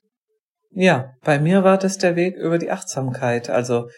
Ja, 0.71 1.13
bei 1.23 1.39
mir 1.39 1.65
war 1.65 1.79
das 1.79 1.99
der 1.99 2.17
Weg 2.17 2.37
über 2.37 2.59
die 2.59 2.71
Achtsamkeit, 2.71 3.49
also 3.49 3.89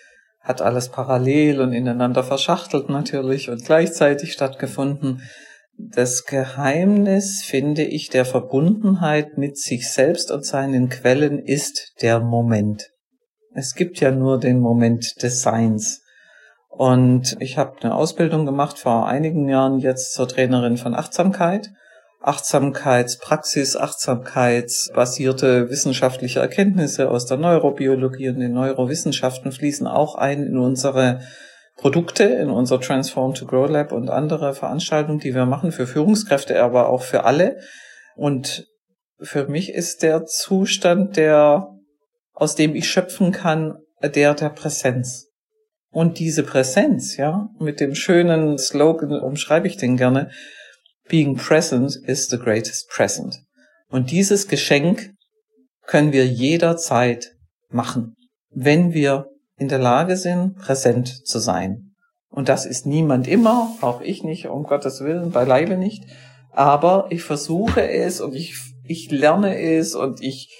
hat 0.46 0.62
alles 0.62 0.90
parallel 0.90 1.60
und 1.60 1.72
ineinander 1.72 2.22
verschachtelt 2.22 2.88
natürlich 2.88 3.50
und 3.50 3.64
gleichzeitig 3.64 4.32
stattgefunden. 4.32 5.22
Das 5.76 6.24
Geheimnis, 6.24 7.42
finde 7.44 7.82
ich, 7.82 8.08
der 8.10 8.24
Verbundenheit 8.24 9.36
mit 9.36 9.58
sich 9.58 9.90
selbst 9.90 10.30
und 10.30 10.46
seinen 10.46 10.88
Quellen 10.88 11.40
ist 11.40 11.94
der 12.00 12.20
Moment. 12.20 12.92
Es 13.54 13.74
gibt 13.74 13.98
ja 13.98 14.12
nur 14.12 14.38
den 14.38 14.60
Moment 14.60 15.20
des 15.22 15.42
Seins. 15.42 16.02
Und 16.68 17.36
ich 17.40 17.58
habe 17.58 17.80
eine 17.80 17.94
Ausbildung 17.94 18.46
gemacht 18.46 18.78
vor 18.78 19.08
einigen 19.08 19.48
Jahren 19.48 19.80
jetzt 19.80 20.14
zur 20.14 20.28
Trainerin 20.28 20.76
von 20.76 20.94
Achtsamkeit 20.94 21.72
Achtsamkeitspraxis, 22.20 23.76
achtsamkeitsbasierte 23.76 25.70
wissenschaftliche 25.70 26.40
Erkenntnisse 26.40 27.10
aus 27.10 27.26
der 27.26 27.36
Neurobiologie 27.36 28.30
und 28.30 28.40
den 28.40 28.52
Neurowissenschaften 28.52 29.52
fließen 29.52 29.86
auch 29.86 30.16
ein 30.16 30.42
in 30.42 30.58
unsere 30.58 31.20
Produkte, 31.76 32.24
in 32.24 32.50
unser 32.50 32.80
Transform 32.80 33.34
to 33.34 33.46
Grow 33.46 33.70
Lab 33.70 33.92
und 33.92 34.08
andere 34.08 34.54
Veranstaltungen, 34.54 35.20
die 35.20 35.34
wir 35.34 35.46
machen 35.46 35.72
für 35.72 35.86
Führungskräfte, 35.86 36.60
aber 36.62 36.88
auch 36.88 37.02
für 37.02 37.24
alle. 37.24 37.58
Und 38.16 38.66
für 39.20 39.46
mich 39.46 39.72
ist 39.72 40.02
der 40.02 40.24
Zustand, 40.24 41.16
der, 41.16 41.68
aus 42.32 42.54
dem 42.54 42.74
ich 42.74 42.88
schöpfen 42.88 43.30
kann, 43.30 43.78
der 44.02 44.34
der 44.34 44.48
Präsenz. 44.48 45.26
Und 45.90 46.18
diese 46.18 46.42
Präsenz, 46.42 47.16
ja, 47.16 47.48
mit 47.58 47.80
dem 47.80 47.94
schönen 47.94 48.58
Slogan 48.58 49.18
umschreibe 49.20 49.66
ich 49.66 49.76
den 49.76 49.96
gerne, 49.96 50.30
Being 51.08 51.36
present 51.36 51.96
is 52.04 52.28
the 52.28 52.38
greatest 52.38 52.88
present. 52.88 53.36
Und 53.88 54.10
dieses 54.10 54.48
Geschenk 54.48 55.12
können 55.86 56.12
wir 56.12 56.26
jederzeit 56.26 57.36
machen, 57.70 58.16
wenn 58.50 58.92
wir 58.92 59.28
in 59.56 59.68
der 59.68 59.78
Lage 59.78 60.16
sind, 60.16 60.56
präsent 60.56 61.26
zu 61.26 61.38
sein. 61.38 61.92
Und 62.28 62.48
das 62.48 62.66
ist 62.66 62.86
niemand 62.86 63.28
immer, 63.28 63.76
auch 63.80 64.00
ich 64.00 64.22
nicht, 64.22 64.48
um 64.48 64.64
Gottes 64.64 65.00
Willen, 65.00 65.30
beileibe 65.30 65.76
nicht. 65.76 66.04
Aber 66.50 67.06
ich 67.10 67.22
versuche 67.22 67.88
es 67.88 68.20
und 68.20 68.34
ich, 68.34 68.54
ich 68.84 69.10
lerne 69.10 69.58
es 69.58 69.94
und 69.94 70.20
ich 70.22 70.54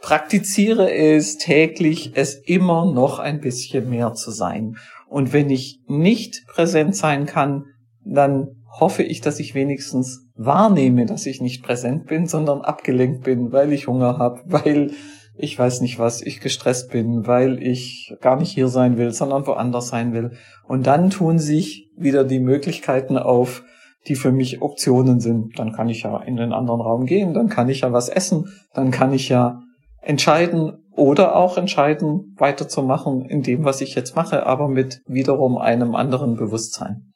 praktiziere 0.00 0.92
es 0.92 1.36
täglich, 1.38 2.12
es 2.14 2.34
immer 2.34 2.92
noch 2.92 3.18
ein 3.18 3.40
bisschen 3.40 3.88
mehr 3.88 4.14
zu 4.14 4.30
sein. 4.30 4.76
Und 5.08 5.32
wenn 5.32 5.50
ich 5.50 5.80
nicht 5.86 6.46
präsent 6.48 6.96
sein 6.96 7.26
kann, 7.26 7.64
dann 8.04 8.55
hoffe 8.78 9.02
ich, 9.02 9.20
dass 9.20 9.40
ich 9.40 9.54
wenigstens 9.54 10.26
wahrnehme, 10.34 11.06
dass 11.06 11.26
ich 11.26 11.40
nicht 11.40 11.62
präsent 11.62 12.06
bin, 12.06 12.26
sondern 12.26 12.60
abgelenkt 12.60 13.24
bin, 13.24 13.52
weil 13.52 13.72
ich 13.72 13.86
Hunger 13.86 14.18
habe, 14.18 14.40
weil 14.46 14.92
ich 15.38 15.58
weiß 15.58 15.80
nicht 15.80 15.98
was, 15.98 16.22
ich 16.22 16.40
gestresst 16.40 16.90
bin, 16.90 17.26
weil 17.26 17.62
ich 17.62 18.14
gar 18.20 18.36
nicht 18.36 18.52
hier 18.52 18.68
sein 18.68 18.96
will, 18.96 19.12
sondern 19.12 19.46
woanders 19.46 19.88
sein 19.88 20.12
will. 20.12 20.32
Und 20.66 20.86
dann 20.86 21.10
tun 21.10 21.38
sich 21.38 21.90
wieder 21.96 22.24
die 22.24 22.40
Möglichkeiten 22.40 23.18
auf, 23.18 23.62
die 24.08 24.14
für 24.14 24.32
mich 24.32 24.62
Optionen 24.62 25.20
sind. 25.20 25.58
Dann 25.58 25.72
kann 25.72 25.88
ich 25.88 26.02
ja 26.02 26.18
in 26.22 26.36
den 26.36 26.52
anderen 26.52 26.80
Raum 26.80 27.06
gehen, 27.06 27.34
dann 27.34 27.48
kann 27.48 27.68
ich 27.68 27.80
ja 27.80 27.92
was 27.92 28.08
essen, 28.08 28.46
dann 28.72 28.90
kann 28.90 29.12
ich 29.12 29.28
ja 29.28 29.60
entscheiden 30.00 30.72
oder 30.92 31.36
auch 31.36 31.58
entscheiden, 31.58 32.34
weiterzumachen 32.38 33.26
in 33.26 33.42
dem, 33.42 33.64
was 33.64 33.80
ich 33.80 33.94
jetzt 33.94 34.16
mache, 34.16 34.46
aber 34.46 34.68
mit 34.68 35.02
wiederum 35.06 35.58
einem 35.58 35.94
anderen 35.94 36.36
Bewusstsein. 36.36 37.12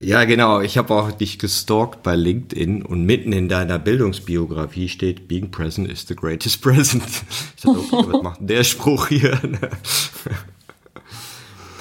Ja, 0.00 0.24
genau. 0.24 0.60
Ich 0.60 0.78
habe 0.78 0.94
auch 0.94 1.10
dich 1.10 1.40
gestalkt 1.40 2.04
bei 2.04 2.14
LinkedIn 2.14 2.82
und 2.82 3.04
mitten 3.04 3.32
in 3.32 3.48
deiner 3.48 3.80
Bildungsbiografie 3.80 4.88
steht, 4.88 5.26
Being 5.26 5.50
present 5.50 5.90
is 5.90 6.06
the 6.06 6.14
greatest 6.14 6.62
present. 6.62 7.02
Ich 7.56 7.62
dachte, 7.62 7.80
okay, 7.80 8.06
was 8.12 8.22
macht 8.22 8.40
denn 8.40 8.46
der 8.46 8.62
Spruch 8.62 9.08
hier? 9.08 9.40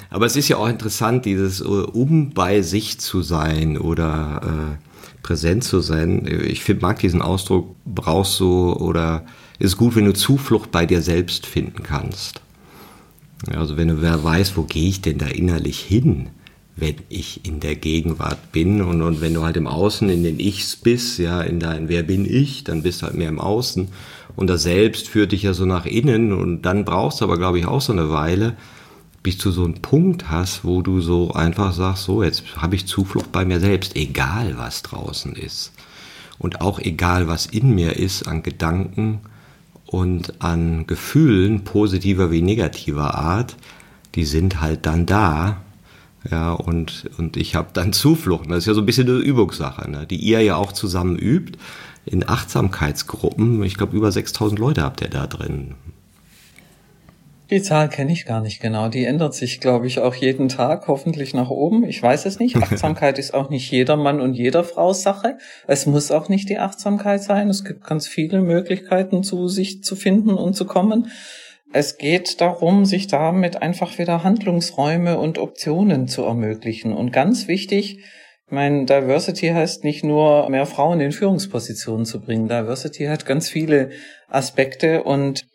Aber 0.10 0.26
es 0.26 0.36
ist 0.36 0.48
ja 0.48 0.58
auch 0.58 0.68
interessant, 0.68 1.26
dieses, 1.26 1.62
äh, 1.62 1.66
um 1.66 2.32
bei 2.32 2.64
sich 2.64 2.98
zu 3.00 3.22
sein 3.22 3.78
oder 3.78 4.78
äh, 4.82 5.22
präsent 5.22 5.64
zu 5.64 5.82
sein. 5.82 6.26
Ich 6.26 6.64
find, 6.64 6.82
mag 6.82 6.98
diesen 6.98 7.22
Ausdruck, 7.22 7.76
brauchst 7.86 8.40
du 8.40 8.74
oder 8.74 9.28
ist 9.60 9.78
gut, 9.78 9.96
wenn 9.96 10.06
du 10.06 10.14
Zuflucht 10.14 10.72
bei 10.72 10.88
dir 10.88 11.04
selbst 11.04 11.46
finden 11.46 11.84
kannst. 11.84 12.42
Also 13.54 13.78
wenn 13.78 13.90
du 13.90 14.02
wer 14.02 14.24
weiß, 14.24 14.58
wo 14.58 14.64
gehe 14.64 14.90
ich 14.90 15.02
denn 15.02 15.20
da 15.20 15.28
innerlich 15.28 15.80
hin? 15.80 16.30
Wenn 16.78 16.96
ich 17.10 17.46
in 17.46 17.60
der 17.60 17.76
Gegenwart 17.76 18.52
bin 18.52 18.82
und, 18.82 19.02
und 19.02 19.20
wenn 19.20 19.34
du 19.34 19.44
halt 19.44 19.58
im 19.58 19.68
Außen 19.68 20.10
in 20.10 20.24
den 20.24 20.40
Ichs 20.40 20.76
bist, 20.76 21.18
ja, 21.18 21.42
in 21.42 21.60
dein 21.60 21.90
Wer 21.90 22.04
bin 22.04 22.26
ich, 22.26 22.64
dann 22.64 22.84
bist 22.84 23.02
du 23.02 23.08
halt 23.08 23.16
mehr 23.16 23.30
im 23.30 23.40
Außen 23.40 23.88
und 24.36 24.48
das 24.48 24.64
Selbst 24.64 25.10
führt 25.10 25.32
dich 25.32 25.42
ja 25.44 25.54
so 25.54 25.66
nach 25.66 25.88
innen 25.88 26.32
und 26.32 26.62
dann 26.62 26.86
brauchst 26.86 27.20
du 27.20 27.26
aber, 27.26 27.38
glaube 27.38 27.58
ich, 27.58 27.66
auch 27.66 27.82
so 27.82 27.92
eine 27.92 28.12
Weile, 28.12 28.56
bis 29.24 29.40
du 29.40 29.50
so 29.50 29.66
einen 29.66 29.82
Punkt 29.82 30.30
hast, 30.30 30.64
wo 30.64 30.84
du 30.84 31.02
so 31.02 31.32
einfach 31.32 31.74
sagst, 31.74 32.04
so, 32.04 32.22
jetzt 32.22 32.44
habe 32.56 32.76
ich 32.76 32.86
Zuflucht 32.86 33.32
bei 33.32 33.44
mir 33.44 33.60
selbst, 33.60 33.96
egal 33.96 34.58
was 34.58 34.84
draußen 34.84 35.36
ist. 35.36 35.74
Und 36.38 36.62
auch 36.62 36.78
egal, 36.80 37.28
was 37.28 37.48
in 37.48 37.74
mir 37.74 37.98
ist 37.98 38.28
an 38.28 38.44
Gedanken 38.44 39.22
und 39.88 40.42
an 40.44 40.86
Gefühlen 40.86 41.64
positiver 41.64 42.30
wie 42.30 42.44
negativer 42.44 43.16
Art, 43.16 43.58
die 44.14 44.26
sind 44.26 44.62
halt 44.62 44.86
dann 44.86 45.08
da. 45.08 45.64
Ja, 46.30 46.54
und, 46.54 47.10
und 47.18 47.38
ich 47.38 47.56
habe 47.56 47.70
dann 47.74 47.94
Zuflucht. 47.94 48.50
Das 48.50 48.60
ist 48.60 48.66
ja 48.66 48.74
so 48.74 48.82
ein 48.82 48.86
bisschen 48.86 49.08
eine 49.08 49.18
Übungssache, 49.18 49.90
ne? 49.90 50.06
die 50.06 50.18
ihr 50.18 50.42
ja 50.42 50.56
auch 50.56 50.72
zusammen 50.72 51.18
übt 51.18 51.58
in 52.06 52.28
Achtsamkeitsgruppen. 52.28 53.64
Ich 53.64 53.78
glaube, 53.78 53.96
über 53.96 54.12
6000 54.12 54.60
Leute 54.60 54.82
habt 54.82 55.02
ihr 55.02 55.10
da 55.10 55.28
drin. 55.28 55.76
Die 57.50 57.62
Zahl 57.62 57.88
kenne 57.88 58.12
ich 58.12 58.26
gar 58.26 58.42
nicht 58.42 58.60
genau. 58.60 58.90
Die 58.90 59.06
ändert 59.06 59.34
sich, 59.34 59.62
glaube 59.62 59.88
ich, 59.88 60.00
auch 60.00 60.16
jeden 60.16 60.50
Tag, 60.50 60.88
hoffentlich 60.88 61.34
nach 61.34 61.50
oben. 61.50 61.86
Ich 61.86 62.04
weiß 62.04 62.26
es 62.26 62.40
nicht. 62.40 62.58
Achtsamkeit 62.62 63.20
ist 63.20 63.34
auch 63.34 63.50
nicht 63.50 63.72
jeder 63.72 63.96
Mann 63.96 64.20
und 64.20 64.34
jeder 64.34 64.66
Frau 64.66 64.92
Sache. 64.92 65.38
Es 65.66 65.86
muss 65.86 66.12
auch 66.12 66.28
nicht 66.28 66.50
die 66.50 66.60
Achtsamkeit 66.60 67.24
sein. 67.24 67.50
Es 67.50 67.64
gibt 67.64 67.86
ganz 67.86 68.06
viele 68.06 68.42
Möglichkeiten, 68.42 69.24
zu 69.24 69.48
sich 69.48 69.82
zu 69.82 69.96
finden 69.96 70.32
und 70.32 70.56
zu 70.56 70.66
kommen. 70.66 71.10
Es 71.74 71.98
geht 71.98 72.40
darum, 72.40 72.86
sich 72.86 73.08
damit 73.08 73.62
einfach 73.62 73.98
wieder 73.98 74.24
Handlungsräume 74.24 75.20
und 75.20 75.38
Optionen 75.38 76.08
zu 76.08 76.24
ermöglichen. 76.24 76.94
Und 76.94 77.12
ganz 77.12 77.48
wichtig, 77.48 78.00
ich 78.48 78.54
meine, 78.54 78.86
Diversity 78.86 79.50
heißt 79.50 79.84
nicht 79.84 80.06
nur 80.06 80.50
mehr 80.50 80.66
Frauen 80.66 81.02
in 81.02 81.12
Führungspositionen 81.12 82.06
zu 82.06 82.22
bringen. 82.22 82.48
Diversity 82.48 83.06
hat 83.06 83.26
ganz 83.26 83.50
viele 83.50 83.90
Aspekte 84.30 85.04
und 85.04 85.46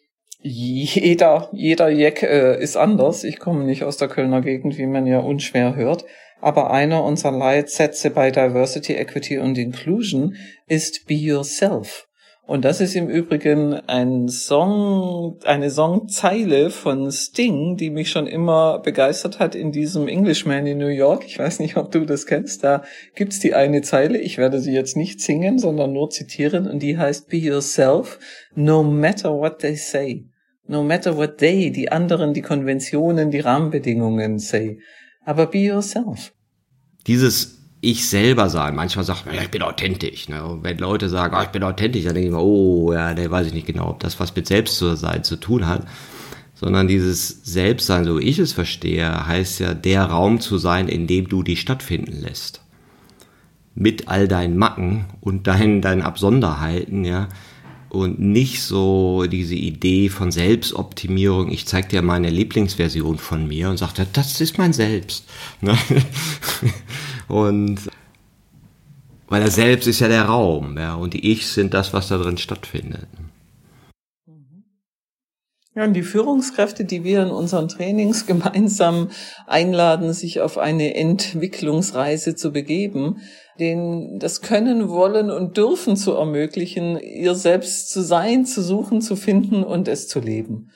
jeder, 0.43 1.49
jeder 1.53 1.89
Jack 1.89 2.23
äh, 2.23 2.61
ist 2.61 2.77
anders. 2.77 3.25
Ich 3.25 3.39
komme 3.39 3.65
nicht 3.65 3.85
aus 3.85 3.97
der 3.97 4.09
Kölner 4.09 4.43
Gegend, 4.43 4.77
wie 4.77 4.87
man 4.87 5.07
ja 5.07 5.21
unschwer 5.21 5.75
hört. 5.77 6.05
Aber 6.43 6.73
einer 6.73 7.05
unserer 7.05 7.31
Leitsätze 7.31 8.11
bei 8.11 8.31
Diversity, 8.31 8.95
Equity 8.95 9.39
und 9.39 9.57
Inclusion 9.57 10.37
ist 10.67 11.07
Be 11.07 11.15
Yourself. 11.15 12.09
Und 12.53 12.67
das 12.67 12.83
ist 12.83 12.95
im 12.97 13.09
Übrigen 13.09 13.73
ein 13.73 14.29
Song, 14.29 15.39
eine 15.47 15.71
Songzeile 15.71 16.69
von 16.69 17.11
Sting, 17.11 17.79
die 17.79 17.89
mich 17.89 18.11
schon 18.11 18.27
immer 18.27 18.79
begeistert 18.81 19.39
hat 19.39 19.55
in 19.55 19.73
diesem 19.73 20.07
Englishman 20.07 20.67
in 20.67 20.77
New 20.77 20.89
York. 20.89 21.25
Ich 21.27 21.39
weiß 21.39 21.61
nicht, 21.61 21.79
ob 21.79 21.91
du 21.91 22.05
das 22.05 22.27
kennst. 22.27 22.63
Da 22.63 22.83
gibt's 23.15 23.41
die 23.41 23.55
eine 23.55 23.81
Zeile. 23.81 24.19
Ich 24.19 24.37
werde 24.37 24.61
sie 24.61 24.75
jetzt 24.75 24.99
nicht 24.99 25.23
singen, 25.23 25.59
sondern 25.59 25.95
nur 25.95 26.11
zitieren. 26.11 26.69
Und 26.69 26.83
die 26.83 26.99
heißt 26.99 27.31
Be 27.31 27.39
yourself, 27.39 28.19
no 28.55 28.83
matter 28.83 29.33
what 29.33 29.61
they 29.61 29.75
say. 29.75 30.27
No 30.67 30.85
matter 30.85 31.17
what 31.17 31.39
they, 31.39 31.71
die 31.71 31.91
anderen, 31.91 32.35
die 32.35 32.43
Konventionen, 32.43 33.31
die 33.31 33.41
Rahmenbedingungen 33.41 34.39
say. 34.39 34.79
Aber 35.25 35.47
be 35.47 35.61
yourself. 35.61 36.35
Dieses 37.07 37.62
ich 37.83 38.09
selber 38.09 38.49
sein. 38.49 38.77
Manchmal 38.77 39.05
sagt 39.05 39.27
man, 39.27 39.35
ja, 39.35 39.43
ich 39.43 39.51
bin 39.51 39.61
authentisch. 39.61 40.29
Ne? 40.29 40.43
Und 40.43 40.63
wenn 40.63 40.79
Leute 40.79 41.09
sagen, 41.09 41.37
oh, 41.37 41.43
ich 41.43 41.49
bin 41.49 41.65
authentisch, 41.65 42.05
dann 42.05 42.15
denke 42.15 42.29
ich 42.29 42.33
mir, 42.33 42.41
oh, 42.41 42.93
ja, 42.93 43.13
der 43.13 43.31
weiß 43.31 43.49
ich 43.49 43.53
nicht 43.53 43.67
genau, 43.67 43.91
ob 43.91 44.01
das 44.01 44.21
was 44.21 44.35
mit 44.35 44.47
Selbstsein 44.47 45.25
zu 45.25 45.37
tun 45.37 45.67
hat. 45.67 45.85
Sondern 46.55 46.87
dieses 46.87 47.45
Selbstsein, 47.45 48.05
so 48.05 48.21
wie 48.21 48.23
ich 48.23 48.39
es 48.39 48.53
verstehe, 48.53 49.27
heißt 49.27 49.59
ja, 49.59 49.75
der 49.75 50.05
Raum 50.05 50.41
zu 50.41 50.59
sein, 50.59 50.87
in 50.87 51.09
dem 51.09 51.29
du 51.29 51.43
dich 51.43 51.61
stattfinden 51.61 52.23
lässt. 52.23 52.63
Mit 53.75 54.07
all 54.07 54.29
deinen 54.29 54.57
Macken 54.57 55.07
und 55.21 55.49
deinen, 55.49 55.83
deinen 55.83 56.03
Absonderheiten, 56.03 57.05
ja 57.05 57.29
und 57.93 58.19
nicht 58.19 58.63
so 58.63 59.27
diese 59.27 59.55
Idee 59.55 60.09
von 60.09 60.33
Selbstoptimierung. 60.33 61.51
Ich 61.51 61.67
zeige 61.67 61.89
dir 61.89 62.01
meine 62.01 62.31
Lieblingsversion 62.31 63.19
von 63.19 63.47
mir 63.47 63.69
und 63.69 63.77
sage, 63.77 64.07
das 64.11 64.41
ist 64.41 64.57
mein 64.57 64.73
Selbst. 64.73 65.27
Ne? 65.61 65.77
und 67.29 67.91
weil 69.29 69.43
das 69.43 69.55
Selbst 69.55 69.87
ist 69.87 70.01
ja 70.01 70.09
der 70.09 70.25
Raum, 70.25 70.77
ja, 70.77 70.95
und 70.95 71.15
die 71.15 71.33
Ich 71.33 71.47
sind 71.47 71.73
das, 71.73 71.95
was 71.95 72.09
da 72.09 72.19
drin 72.19 72.37
stattfindet. 72.37 73.07
Ja, 75.75 75.85
und 75.85 75.95
die 75.95 76.03
Führungskräfte, 76.03 76.85
die 76.85 77.03
wir 77.03 77.23
in 77.23 77.31
unseren 77.31 77.69
Trainings 77.69 78.27
gemeinsam 78.27 79.09
einladen, 79.47 80.13
sich 80.13 80.43
auf 80.43 80.59
eine 80.59 80.95
Entwicklungsreise 80.95 82.35
zu 82.35 82.53
begeben, 82.53 83.23
denen 83.59 84.19
das 84.19 84.43
Können, 84.43 84.91
Wollen 84.91 85.31
und 85.31 85.57
Dürfen 85.57 85.97
zu 85.97 86.13
ermöglichen, 86.13 86.99
ihr 86.99 87.35
selbst 87.35 87.91
zu 87.91 88.03
sein, 88.03 88.45
zu 88.45 88.63
suchen, 88.63 89.01
zu 89.01 89.17
finden 89.17 89.65
und 89.65 89.89
es 89.89 90.09
zu 90.09 90.21
leben. 90.21 90.71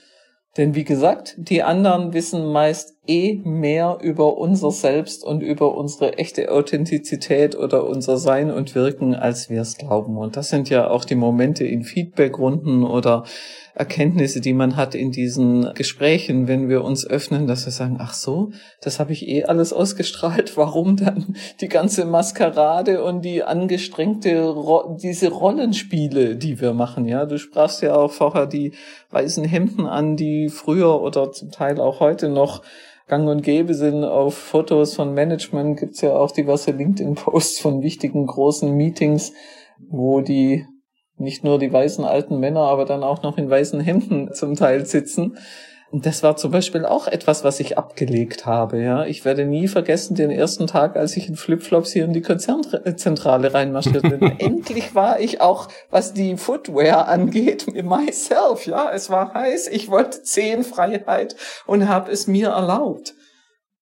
Denn 0.57 0.74
wie 0.74 0.84
gesagt, 0.84 1.34
die 1.36 1.62
anderen 1.62 2.14
wissen 2.14 2.51
meist 2.51 2.95
eh 3.09 3.40
mehr 3.44 3.98
über 4.02 4.38
unser 4.38 4.70
Selbst 4.70 5.24
und 5.24 5.42
über 5.42 5.76
unsere 5.76 6.18
echte 6.18 6.50
Authentizität 6.50 7.57
oder 7.57 7.86
unser 7.86 8.16
Sein 8.16 8.50
und 8.50 8.74
Wirken, 8.74 9.14
als 9.14 9.50
wir 9.50 9.61
es 9.61 9.76
glauben. 9.76 10.16
Und 10.16 10.36
das 10.36 10.48
sind 10.48 10.68
ja 10.68 10.88
auch 10.88 11.04
die 11.04 11.14
Momente 11.14 11.64
in 11.64 11.82
Feedbackrunden 11.82 12.84
oder 12.84 13.24
Erkenntnisse, 13.76 14.40
die 14.40 14.54
man 14.54 14.76
hat 14.76 14.94
in 14.94 15.12
diesen 15.12 15.74
Gesprächen, 15.74 16.48
wenn 16.48 16.70
wir 16.70 16.82
uns 16.82 17.07
öffnen, 17.07 17.46
dass 17.46 17.66
wir 17.66 17.72
sagen, 17.72 17.98
ach 18.00 18.14
so, 18.14 18.52
das 18.80 18.98
habe 18.98 19.12
ich 19.12 19.28
eh 19.28 19.44
alles 19.44 19.74
ausgestrahlt. 19.74 20.57
Warum 20.57 20.96
dann 20.96 21.36
die 21.61 21.68
ganze 21.68 22.07
Maskerade 22.07 23.04
und 23.04 23.22
die 23.22 23.42
angestrengte, 23.42 24.54
diese 25.02 25.28
Rollenspiele, 25.28 26.36
die 26.36 26.59
wir 26.59 26.72
machen? 26.72 27.04
Ja, 27.07 27.26
du 27.26 27.38
sprachst 27.38 27.82
ja 27.82 27.94
auch 27.94 28.12
vorher 28.12 28.46
die 28.46 28.72
weißen 29.11 29.44
Hemden 29.44 29.84
an, 29.84 30.16
die 30.16 30.48
früher 30.48 31.02
oder 31.02 31.32
zum 31.32 31.50
Teil 31.50 31.78
auch 31.78 32.00
heute 32.00 32.30
noch 32.30 32.62
gang 33.07 33.28
und 33.28 33.42
gäbe 33.42 33.74
sind. 33.74 34.04
Auf 34.04 34.36
Fotos 34.36 34.94
von 34.94 35.14
Management 35.14 35.78
gibt's 35.78 36.00
ja 36.00 36.16
auch 36.16 36.32
diverse 36.32 36.72
LinkedIn-Posts 36.72 37.61
von 37.61 37.82
wichtigen 37.82 38.26
großen 38.26 38.72
Meetings, 38.72 39.32
wo 39.88 40.20
die 40.20 40.66
nicht 41.18 41.44
nur 41.44 41.59
die 41.59 41.72
weißen 41.72 42.04
alten 42.04 42.38
Männer, 42.38 42.62
aber 42.62 42.84
dann 42.84 43.02
auch 43.02 43.22
noch 43.22 43.38
in 43.38 43.48
weißen 43.48 43.80
Hemden 43.80 44.32
zum 44.34 44.54
Teil 44.54 44.84
sitzen. 44.84 45.38
Und 45.91 46.05
das 46.05 46.22
war 46.24 46.37
zum 46.37 46.51
Beispiel 46.51 46.84
auch 46.84 47.07
etwas, 47.07 47.45
was 47.45 47.61
ich 47.61 47.78
abgelegt 47.78 48.45
habe. 48.45 48.82
Ja, 48.82 49.05
ich 49.05 49.24
werde 49.24 49.45
nie 49.45 49.68
vergessen 49.68 50.16
den 50.16 50.30
ersten 50.30 50.66
Tag, 50.66 50.97
als 50.97 51.16
ich 51.16 51.28
in 51.28 51.37
Flipflops 51.37 51.93
hier 51.93 52.05
in 52.05 52.12
die 52.12 52.22
Konzernzentrale 52.22 53.55
reinmarschiert 53.55 54.03
bin. 54.03 54.20
Endlich 54.39 54.97
war 54.97 55.20
ich 55.20 55.41
auch, 55.41 55.68
was 55.91 56.12
die 56.12 56.37
Footwear 56.37 57.07
angeht, 57.07 57.66
myself. 57.72 58.66
Ja, 58.66 58.91
es 58.93 59.11
war 59.11 59.32
heiß. 59.32 59.68
Ich 59.68 59.89
wollte 59.89 60.22
zehn 60.22 60.64
Freiheit 60.64 61.37
und 61.66 61.89
habe 61.89 62.11
es 62.11 62.26
mir 62.26 62.49
erlaubt. 62.49 63.14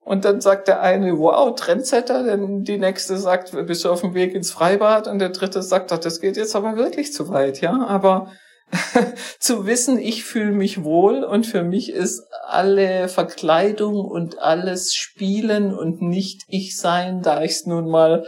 Und 0.01 0.27
dann 0.27 0.43
sagt 0.43 0.69
der 0.69 0.83
eine, 0.83 1.19
wow, 1.19 1.55
Trendsetter, 1.55 2.25
denn 2.25 2.63
die 2.63 2.77
nächste 2.77 3.17
sagt, 3.17 3.53
bist 3.67 3.85
du 3.87 3.91
auf 3.91 4.03
dem 4.03 4.13
Weg 4.13 4.35
ins 4.35 4.51
Freibad? 4.51 5.09
Und 5.09 5.19
der 5.19 5.31
dritte 5.31 5.63
sagt, 5.63 5.91
das 5.91 6.21
geht 6.21 6.37
jetzt 6.37 6.55
aber 6.55 6.77
wirklich 6.77 7.15
zu 7.15 7.31
weit, 7.31 7.63
ja. 7.63 7.83
Aber 7.87 8.31
zu 9.39 9.67
wissen, 9.67 9.99
ich 9.99 10.25
fühle 10.25 10.53
mich 10.53 10.85
wohl 10.85 11.25
und 11.25 11.47
für 11.47 11.63
mich 11.63 11.91
ist 11.91 12.23
alle 12.47 13.09
Verkleidung 13.09 13.97
und 13.97 14.39
alles 14.39 14.95
Spielen 14.95 15.75
und 15.75 16.03
nicht 16.03 16.43
ich 16.49 16.77
sein, 16.77 17.23
da 17.23 17.43
ich 17.43 17.53
es 17.53 17.67
nun 17.67 17.89
mal 17.89 18.25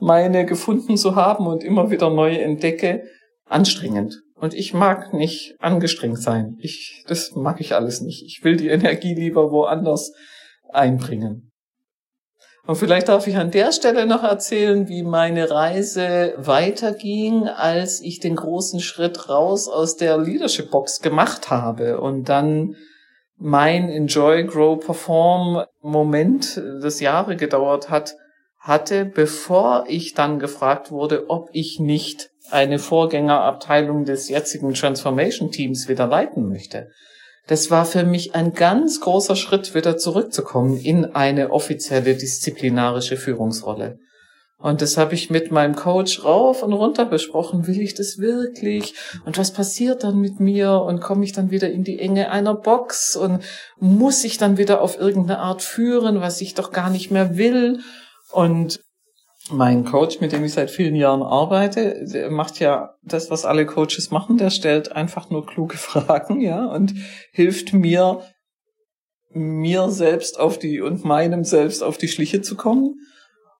meine 0.00 0.46
gefunden 0.46 0.96
zu 0.96 1.16
haben 1.16 1.46
und 1.46 1.64
immer 1.64 1.90
wieder 1.90 2.10
neu 2.10 2.34
entdecke, 2.34 3.04
anstrengend. 3.46 4.22
Und 4.34 4.54
ich 4.54 4.72
mag 4.72 5.12
nicht 5.12 5.56
angestrengt 5.58 6.22
sein. 6.22 6.56
Ich, 6.60 7.04
das 7.08 7.32
mag 7.34 7.60
ich 7.60 7.74
alles 7.74 8.00
nicht. 8.00 8.22
Ich 8.24 8.44
will 8.44 8.56
die 8.56 8.68
Energie 8.68 9.14
lieber 9.14 9.50
woanders 9.50 10.12
einbringen. 10.72 11.47
Und 12.68 12.76
vielleicht 12.76 13.08
darf 13.08 13.26
ich 13.26 13.38
an 13.38 13.50
der 13.50 13.72
Stelle 13.72 14.04
noch 14.04 14.22
erzählen, 14.22 14.88
wie 14.88 15.02
meine 15.02 15.50
Reise 15.50 16.34
weiterging, 16.36 17.48
als 17.48 18.02
ich 18.02 18.20
den 18.20 18.36
großen 18.36 18.80
Schritt 18.80 19.30
raus 19.30 19.70
aus 19.70 19.96
der 19.96 20.18
Leadership 20.18 20.70
Box 20.70 21.00
gemacht 21.00 21.48
habe 21.48 21.98
und 21.98 22.28
dann 22.28 22.76
mein 23.38 23.88
Enjoy, 23.88 24.44
Grow, 24.44 24.78
Perform 24.78 25.64
Moment, 25.80 26.60
das 26.82 27.00
Jahre 27.00 27.36
gedauert 27.36 27.88
hat, 27.88 28.16
hatte, 28.58 29.06
bevor 29.06 29.86
ich 29.88 30.12
dann 30.12 30.38
gefragt 30.38 30.90
wurde, 30.90 31.30
ob 31.30 31.48
ich 31.52 31.80
nicht 31.80 32.28
eine 32.50 32.78
Vorgängerabteilung 32.78 34.04
des 34.04 34.28
jetzigen 34.28 34.74
Transformation 34.74 35.50
Teams 35.50 35.88
wieder 35.88 36.06
leiten 36.06 36.46
möchte 36.50 36.90
das 37.48 37.70
war 37.70 37.84
für 37.84 38.04
mich 38.04 38.34
ein 38.34 38.52
ganz 38.52 39.00
großer 39.00 39.34
Schritt, 39.34 39.74
wieder 39.74 39.96
zurückzukommen 39.96 40.76
in 40.76 41.06
eine 41.06 41.50
offizielle 41.50 42.14
disziplinarische 42.14 43.16
Führungsrolle. 43.16 43.98
Und 44.60 44.82
das 44.82 44.96
habe 44.96 45.14
ich 45.14 45.30
mit 45.30 45.52
meinem 45.52 45.76
Coach 45.76 46.24
rauf 46.24 46.62
und 46.64 46.72
runter 46.72 47.04
besprochen. 47.04 47.66
Will 47.68 47.80
ich 47.80 47.94
das 47.94 48.18
wirklich? 48.18 48.94
Und 49.24 49.38
was 49.38 49.52
passiert 49.52 50.02
dann 50.02 50.18
mit 50.18 50.40
mir? 50.40 50.72
Und 50.72 51.00
komme 51.00 51.24
ich 51.24 51.32
dann 51.32 51.50
wieder 51.50 51.70
in 51.70 51.84
die 51.84 52.00
Enge 52.00 52.30
einer 52.30 52.54
Box? 52.54 53.16
Und 53.16 53.44
muss 53.78 54.24
ich 54.24 54.36
dann 54.36 54.58
wieder 54.58 54.82
auf 54.82 54.98
irgendeine 54.98 55.38
Art 55.38 55.62
führen, 55.62 56.20
was 56.20 56.40
ich 56.40 56.54
doch 56.54 56.72
gar 56.72 56.90
nicht 56.90 57.12
mehr 57.12 57.36
will? 57.36 57.80
Und 58.32 58.80
mein 59.50 59.84
Coach, 59.84 60.20
mit 60.20 60.32
dem 60.32 60.44
ich 60.44 60.52
seit 60.52 60.70
vielen 60.70 60.94
Jahren 60.94 61.22
arbeite, 61.22 62.04
der 62.04 62.30
macht 62.30 62.60
ja 62.60 62.94
das, 63.02 63.30
was 63.30 63.44
alle 63.44 63.66
Coaches 63.66 64.10
machen. 64.10 64.38
Der 64.38 64.50
stellt 64.50 64.92
einfach 64.92 65.30
nur 65.30 65.46
kluge 65.46 65.76
Fragen, 65.78 66.40
ja, 66.40 66.66
und 66.66 66.94
hilft 67.32 67.72
mir, 67.72 68.22
mir 69.30 69.90
selbst 69.90 70.40
auf 70.40 70.58
die 70.58 70.80
und 70.80 71.04
meinem 71.04 71.44
selbst 71.44 71.82
auf 71.82 71.98
die 71.98 72.08
Schliche 72.08 72.42
zu 72.42 72.56
kommen. 72.56 72.94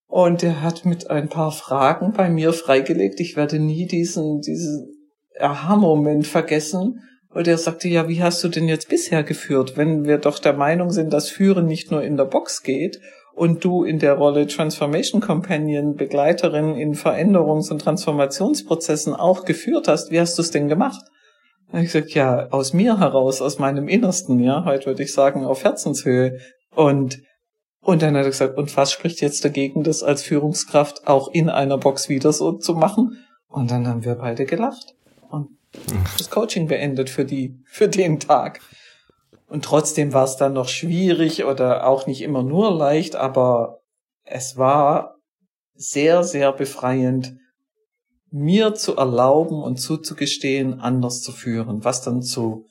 Und 0.07 0.43
er 0.43 0.63
hat 0.63 0.87
mit 0.87 1.11
ein 1.11 1.29
paar 1.29 1.53
Fragen 1.53 2.13
bei 2.13 2.31
mir 2.31 2.53
freigelegt. 2.55 3.21
Ich 3.21 3.37
werde 3.37 3.59
nie 3.59 3.87
diesen, 3.87 4.41
diesen 4.41 4.91
Aha-Moment 5.39 6.27
vergessen. 6.27 7.03
Und 7.31 7.47
er 7.47 7.59
sagte, 7.59 7.89
ja, 7.89 8.09
wie 8.09 8.23
hast 8.23 8.43
du 8.43 8.49
denn 8.49 8.69
jetzt 8.69 8.89
bisher 8.89 9.23
geführt, 9.23 9.77
wenn 9.77 10.07
wir 10.07 10.17
doch 10.17 10.39
der 10.39 10.55
Meinung 10.55 10.91
sind, 10.91 11.13
dass 11.13 11.29
Führen 11.29 11.67
nicht 11.67 11.91
nur 11.91 12.03
in 12.03 12.17
der 12.17 12.25
Box 12.25 12.63
geht 12.63 13.01
und 13.39 13.65
du 13.65 13.85
in 13.85 13.99
der 13.99 14.15
Rolle 14.15 14.47
Transformation 14.47 15.21
Companion, 15.21 15.95
Begleiterin 15.95 16.75
in 16.75 16.95
Veränderungs- 16.95 17.71
und 17.71 17.81
Transformationsprozessen 17.81 19.15
auch 19.15 19.45
geführt 19.45 19.89
hast, 19.89 20.11
wie 20.11 20.21
hast 20.21 20.37
du 20.37 20.43
es 20.43 20.51
denn 20.51 20.69
gemacht? 20.69 21.01
Und 21.71 21.81
ich 21.81 21.93
gesagt, 21.93 22.11
ja, 22.15 22.49
aus 22.51 22.73
mir 22.73 22.99
heraus, 22.99 23.41
aus 23.43 23.59
meinem 23.59 23.89
Innersten, 23.89 24.41
ja, 24.41 24.65
heute 24.65 24.87
würde 24.87 25.03
ich 25.03 25.13
sagen, 25.13 25.45
auf 25.45 25.65
Herzenshöhe. 25.65 26.39
Und, 26.75 27.21
und 27.81 28.03
dann 28.03 28.17
hat 28.17 28.25
er 28.25 28.31
gesagt, 28.31 28.59
und 28.59 28.75
was 28.77 28.91
spricht 28.91 29.21
jetzt 29.21 29.45
dagegen, 29.45 29.85
das 29.85 30.03
als 30.03 30.23
Führungskraft 30.23 31.07
auch 31.07 31.29
in 31.33 31.49
einer 31.49 31.79
Box 31.79 32.09
wieder 32.09 32.33
so 32.33 32.53
zu 32.53 32.75
machen? 32.75 33.19
Und 33.49 33.71
dann 33.71 33.87
haben 33.87 34.05
wir 34.05 34.17
beide 34.17 34.47
gelacht 34.47 34.95
und 35.31 35.51
das 36.19 36.31
Coaching 36.31 36.67
beendet 36.67 37.11
für 37.11 37.25
die, 37.25 37.55
für 37.67 37.89
den 37.89 38.19
Tag. 38.19 38.61
Und 39.49 39.65
trotzdem 39.65 40.13
war 40.13 40.25
es 40.25 40.37
dann 40.37 40.53
noch 40.53 40.69
schwierig 40.69 41.45
oder 41.45 41.87
auch 41.87 42.07
nicht 42.07 42.23
immer 42.23 42.43
nur 42.43 42.71
leicht, 42.71 43.17
aber 43.17 43.81
es 44.25 44.57
war 44.57 45.17
sehr, 45.75 46.23
sehr 46.23 46.53
befreiend, 46.53 47.35
mir 48.31 48.75
zu 48.75 48.97
erlauben 48.97 49.63
und 49.63 49.79
zuzugestehen, 49.79 50.81
anders 50.81 51.23
zu 51.23 51.33
führen, 51.33 51.83
was 51.83 52.03
dann 52.03 52.23
zu 52.23 52.67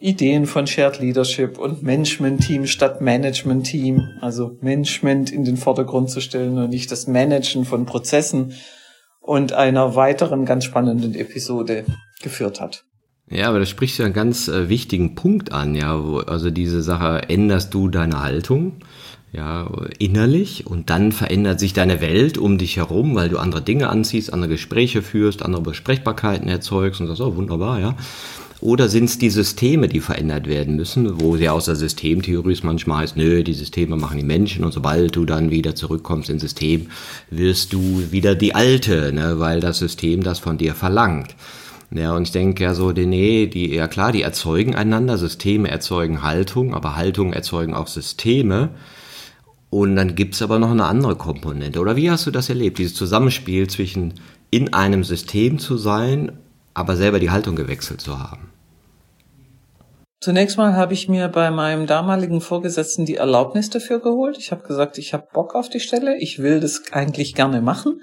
Ideen 0.00 0.46
von 0.46 0.66
Shared 0.66 1.00
Leadership 1.00 1.58
und 1.58 1.82
Management 1.82 2.44
Team 2.44 2.66
statt 2.66 3.00
Management 3.00 3.66
Team, 3.66 4.08
also 4.20 4.56
Management 4.60 5.32
in 5.32 5.44
den 5.44 5.56
Vordergrund 5.56 6.10
zu 6.10 6.20
stellen 6.20 6.58
und 6.58 6.70
nicht 6.70 6.90
das 6.90 7.06
Managen 7.06 7.64
von 7.64 7.84
Prozessen 7.84 8.54
und 9.20 9.52
einer 9.52 9.96
weiteren 9.96 10.44
ganz 10.46 10.64
spannenden 10.64 11.14
Episode 11.14 11.84
geführt 12.22 12.60
hat. 12.60 12.84
Ja, 13.30 13.48
aber 13.48 13.58
das 13.58 13.68
spricht 13.68 13.98
ja 13.98 14.06
einen 14.06 14.14
ganz 14.14 14.48
äh, 14.48 14.68
wichtigen 14.68 15.14
Punkt 15.14 15.52
an, 15.52 15.74
ja, 15.74 16.02
wo, 16.02 16.18
also 16.18 16.50
diese 16.50 16.82
Sache, 16.82 17.28
änderst 17.28 17.74
du 17.74 17.88
deine 17.88 18.22
Haltung, 18.22 18.72
ja, 19.32 19.70
innerlich 19.98 20.66
und 20.66 20.88
dann 20.88 21.12
verändert 21.12 21.60
sich 21.60 21.74
deine 21.74 22.00
Welt 22.00 22.38
um 22.38 22.56
dich 22.56 22.78
herum, 22.78 23.14
weil 23.14 23.28
du 23.28 23.38
andere 23.38 23.60
Dinge 23.60 23.90
anziehst, 23.90 24.32
andere 24.32 24.52
Gespräche 24.52 25.02
führst, 25.02 25.42
andere 25.42 25.60
Besprechbarkeiten 25.60 26.48
erzeugst 26.48 27.00
und 27.02 27.10
ist 27.10 27.20
auch 27.20 27.36
wunderbar, 27.36 27.80
ja. 27.80 27.96
Oder 28.60 28.88
sind 28.88 29.04
es 29.04 29.18
die 29.18 29.30
Systeme, 29.30 29.86
die 29.86 30.00
verändert 30.00 30.48
werden 30.48 30.74
müssen, 30.74 31.20
wo 31.20 31.36
sie 31.36 31.48
aus 31.48 31.66
der 31.66 31.76
Systemtheorie 31.76 32.54
es 32.54 32.64
manchmal 32.64 33.02
heißt, 33.02 33.16
nö, 33.16 33.44
die 33.44 33.54
Systeme 33.54 33.96
machen 33.96 34.18
die 34.18 34.24
Menschen 34.24 34.64
und 34.64 34.72
sobald 34.72 35.14
du 35.14 35.24
dann 35.26 35.50
wieder 35.50 35.76
zurückkommst 35.76 36.28
ins 36.28 36.42
System, 36.42 36.88
wirst 37.30 37.72
du 37.72 38.10
wieder 38.10 38.34
die 38.34 38.56
Alte, 38.56 39.12
ne, 39.12 39.38
weil 39.38 39.60
das 39.60 39.78
System 39.78 40.24
das 40.24 40.40
von 40.40 40.58
dir 40.58 40.74
verlangt. 40.74 41.36
Ja, 41.90 42.14
und 42.14 42.24
ich 42.24 42.32
denke 42.32 42.64
ja 42.64 42.74
so, 42.74 42.90
nee, 42.92 43.46
die, 43.46 43.74
ja 43.74 43.88
klar, 43.88 44.12
die 44.12 44.22
erzeugen 44.22 44.74
einander, 44.74 45.16
Systeme 45.16 45.70
erzeugen 45.70 46.22
Haltung, 46.22 46.74
aber 46.74 46.96
Haltung 46.96 47.32
erzeugen 47.32 47.74
auch 47.74 47.86
Systeme. 47.86 48.70
Und 49.70 49.96
dann 49.96 50.14
gibt's 50.14 50.42
aber 50.42 50.58
noch 50.58 50.70
eine 50.70 50.84
andere 50.84 51.16
Komponente. 51.16 51.80
Oder 51.80 51.96
wie 51.96 52.10
hast 52.10 52.26
du 52.26 52.30
das 52.30 52.48
erlebt, 52.48 52.78
dieses 52.78 52.94
Zusammenspiel 52.94 53.68
zwischen 53.68 54.14
in 54.50 54.72
einem 54.72 55.04
System 55.04 55.58
zu 55.58 55.76
sein, 55.76 56.38
aber 56.74 56.96
selber 56.96 57.20
die 57.20 57.30
Haltung 57.30 57.56
gewechselt 57.56 58.00
zu 58.00 58.18
haben? 58.18 58.50
Zunächst 60.20 60.58
mal 60.58 60.74
habe 60.74 60.94
ich 60.94 61.08
mir 61.08 61.28
bei 61.28 61.50
meinem 61.50 61.86
damaligen 61.86 62.40
Vorgesetzten 62.40 63.06
die 63.06 63.16
Erlaubnis 63.16 63.70
dafür 63.70 64.00
geholt. 64.00 64.36
Ich 64.36 64.50
habe 64.50 64.66
gesagt, 64.66 64.98
ich 64.98 65.14
habe 65.14 65.28
Bock 65.32 65.54
auf 65.54 65.68
die 65.68 65.80
Stelle, 65.80 66.18
ich 66.18 66.40
will 66.40 66.60
das 66.60 66.82
eigentlich 66.92 67.34
gerne 67.34 67.60
machen, 67.60 68.00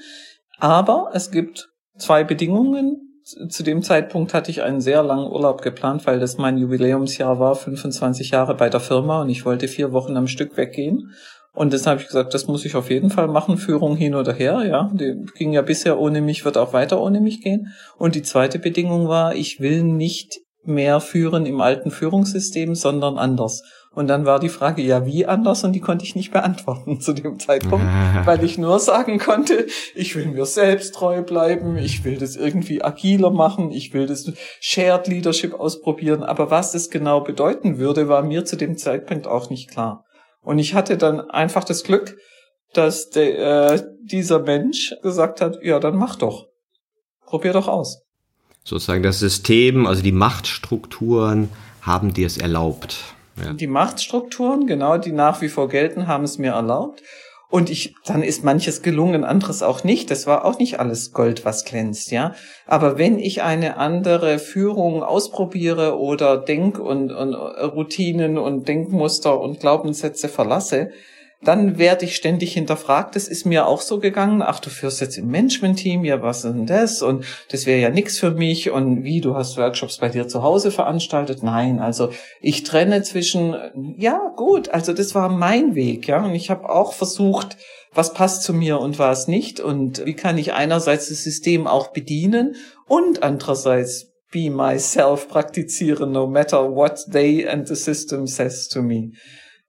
aber 0.58 1.10
es 1.14 1.30
gibt 1.30 1.70
zwei 1.98 2.24
Bedingungen, 2.24 3.15
zu 3.26 3.64
dem 3.64 3.82
Zeitpunkt 3.82 4.36
hatte 4.36 4.52
ich 4.52 4.62
einen 4.62 4.82
sehr 4.82 5.02
langen 5.02 5.32
Urlaub 5.32 5.64
geplant, 5.64 6.06
weil 6.06 6.20
das 6.20 6.38
mein 6.38 6.60
Jubiläumsjahr 6.60 7.40
war, 7.40 7.56
25 7.56 8.30
Jahre 8.30 8.54
bei 8.54 8.70
der 8.70 8.80
Firma 8.80 9.22
und 9.22 9.30
ich 9.30 9.46
wollte 9.46 9.68
vier 9.68 9.92
Wochen 9.92 10.16
am 10.16 10.28
Stück 10.28 10.58
weggehen. 10.58 11.12
Und 11.52 11.74
das 11.74 11.88
habe 11.88 12.02
ich 12.02 12.08
gesagt, 12.08 12.34
das 12.34 12.48
muss 12.48 12.66
ich 12.66 12.76
auf 12.76 12.90
jeden 12.90 13.10
Fall 13.10 13.28
machen, 13.28 13.58
Führung 13.58 13.96
hin 13.96 14.14
oder 14.14 14.34
her, 14.34 14.64
ja. 14.68 14.92
Die 14.94 15.26
ging 15.36 15.54
ja 15.54 15.64
bisher 15.64 15.98
ohne 16.00 16.22
mich, 16.22 16.46
wird 16.46 16.58
auch 16.58 16.74
weiter 16.74 17.02
ohne 17.02 17.20
mich 17.20 17.42
gehen. 17.42 17.74
Und 17.98 18.14
die 18.14 18.24
zweite 18.24 18.60
Bedingung 18.60 19.08
war, 19.08 19.34
ich 19.36 19.60
will 19.60 19.82
nicht 19.84 20.42
mehr 20.64 21.00
führen 21.00 21.46
im 21.46 21.62
alten 21.62 21.92
Führungssystem, 21.92 22.76
sondern 22.76 23.18
anders. 23.18 23.64
Und 23.96 24.08
dann 24.08 24.26
war 24.26 24.40
die 24.40 24.50
Frage, 24.50 24.82
ja, 24.82 25.06
wie 25.06 25.26
anders? 25.26 25.64
Und 25.64 25.72
die 25.72 25.80
konnte 25.80 26.04
ich 26.04 26.16
nicht 26.16 26.32
beantworten 26.32 27.00
zu 27.02 27.14
dem 27.14 27.40
Zeitpunkt, 27.40 27.86
weil 28.26 28.44
ich 28.44 28.58
nur 28.58 28.80
sagen 28.80 29.20
konnte, 29.20 29.68
ich 29.96 30.16
will 30.16 30.26
mir 30.26 30.46
selbst 30.46 30.94
treu 30.96 31.22
bleiben, 31.22 31.78
ich 31.78 32.04
will 32.04 32.18
das 32.18 32.36
irgendwie 32.36 32.84
agiler 32.84 33.32
machen, 33.32 33.72
ich 33.72 33.94
will 33.94 34.06
das 34.06 34.30
Shared 34.60 35.08
Leadership 35.08 35.54
ausprobieren. 35.54 36.24
Aber 36.24 36.52
was 36.52 36.74
das 36.74 36.90
genau 36.90 37.22
bedeuten 37.22 37.78
würde, 37.78 38.10
war 38.10 38.22
mir 38.22 38.44
zu 38.44 38.58
dem 38.58 38.78
Zeitpunkt 38.78 39.28
auch 39.28 39.50
nicht 39.50 39.72
klar. 39.72 40.04
Und 40.42 40.60
ich 40.60 40.74
hatte 40.74 40.98
dann 40.98 41.22
einfach 41.22 41.64
das 41.64 41.84
Glück, 41.84 42.18
dass 42.74 43.10
der, 43.10 43.72
äh, 43.72 43.84
dieser 44.04 44.40
Mensch 44.40 44.94
gesagt 45.02 45.40
hat, 45.40 45.60
ja, 45.64 45.80
dann 45.80 45.96
mach 45.96 46.18
doch. 46.18 46.48
Probier 47.26 47.54
doch 47.54 47.70
aus. 47.70 48.02
Sozusagen 48.66 49.04
das 49.04 49.20
System, 49.20 49.88
also 49.88 50.04
die 50.04 50.12
Machtstrukturen 50.12 51.50
haben 51.82 52.14
dir 52.14 52.28
es 52.28 52.38
erlaubt. 52.38 53.15
Ja. 53.44 53.54
Die 53.54 53.68
Machtstrukturen, 53.68 54.68
genau, 54.68 54.98
die 54.98 55.12
nach 55.12 55.42
wie 55.42 55.50
vor 55.50 55.68
gelten, 55.68 56.08
haben 56.08 56.24
es 56.24 56.38
mir 56.38 56.52
erlaubt. 56.54 57.04
Und 57.50 57.70
ich, 57.70 57.96
dann 58.06 58.24
ist 58.24 58.44
manches 58.44 58.82
gelungen, 58.82 59.24
anderes 59.24 59.62
auch 59.62 59.84
nicht. 59.84 60.10
Das 60.10 60.26
war 60.26 60.46
auch 60.46 60.58
nicht 60.58 60.80
alles 60.80 61.14
Gold, 61.14 61.46
was 61.46 61.64
glänzt, 61.64 62.12
ja. 62.12 62.34
Aber 62.66 62.98
wenn 62.98 63.20
ich 63.20 63.44
eine 63.44 63.78
andere 63.78 64.40
Führung 64.40 65.04
ausprobiere 65.04 65.98
oder 65.98 66.38
Denk- 66.38 66.80
und, 66.80 67.12
und 67.12 67.34
Routinen 67.34 68.38
und 68.38 68.68
Denkmuster 68.68 69.40
und 69.40 69.60
Glaubenssätze 69.60 70.28
verlasse, 70.28 70.90
dann 71.48 71.78
werde 71.78 72.06
ich 72.06 72.16
ständig 72.16 72.54
hinterfragt. 72.54 73.16
Das 73.16 73.28
ist 73.28 73.46
mir 73.46 73.68
auch 73.68 73.82
so 73.82 74.00
gegangen. 74.00 74.42
Ach, 74.42 74.60
du 74.60 74.70
führst 74.70 75.02
jetzt 75.02 75.18
im 75.18 75.28
Management-Team, 75.28 76.04
ja, 76.04 76.22
was 76.22 76.44
ist 76.44 76.54
denn 76.54 76.66
das? 76.66 77.02
Und 77.02 77.26
das 77.50 77.66
wäre 77.66 77.80
ja 77.80 77.90
nix 77.90 78.20
für 78.20 78.32
mich. 78.32 78.72
Und 78.72 79.04
wie, 79.04 79.22
du 79.22 79.36
hast 79.36 79.58
Workshops 79.58 79.98
bei 79.98 80.10
dir 80.10 80.28
zu 80.28 80.44
Hause 80.44 80.72
veranstaltet? 80.72 81.44
Nein, 81.44 81.80
also 81.80 82.10
ich 82.42 82.64
trenne 82.64 83.04
zwischen, 83.04 83.56
ja, 83.98 84.34
gut, 84.36 84.70
also 84.70 84.94
das 84.94 85.16
war 85.16 85.30
mein 85.30 85.76
Weg, 85.76 86.08
ja. 86.08 86.24
Und 86.26 86.36
ich 86.36 86.50
habe 86.50 86.70
auch 86.70 86.94
versucht, 86.94 87.58
was 87.94 88.14
passt 88.14 88.44
zu 88.44 88.54
mir 88.54 88.80
und 88.80 89.00
was 89.00 89.28
nicht. 89.28 89.60
Und 89.60 90.06
wie 90.06 90.16
kann 90.16 90.38
ich 90.38 90.54
einerseits 90.54 91.10
das 91.10 91.24
System 91.24 91.68
auch 91.68 91.94
bedienen 91.94 92.56
und 92.88 93.24
andererseits 93.24 94.12
be 94.32 94.50
myself 94.50 95.30
praktizieren, 95.30 96.12
no 96.12 96.28
matter 96.28 96.76
what 96.76 97.06
they 97.10 97.48
and 97.48 97.68
the 97.68 97.76
system 97.76 98.28
says 98.28 98.68
to 98.68 98.82
me. 98.82 99.14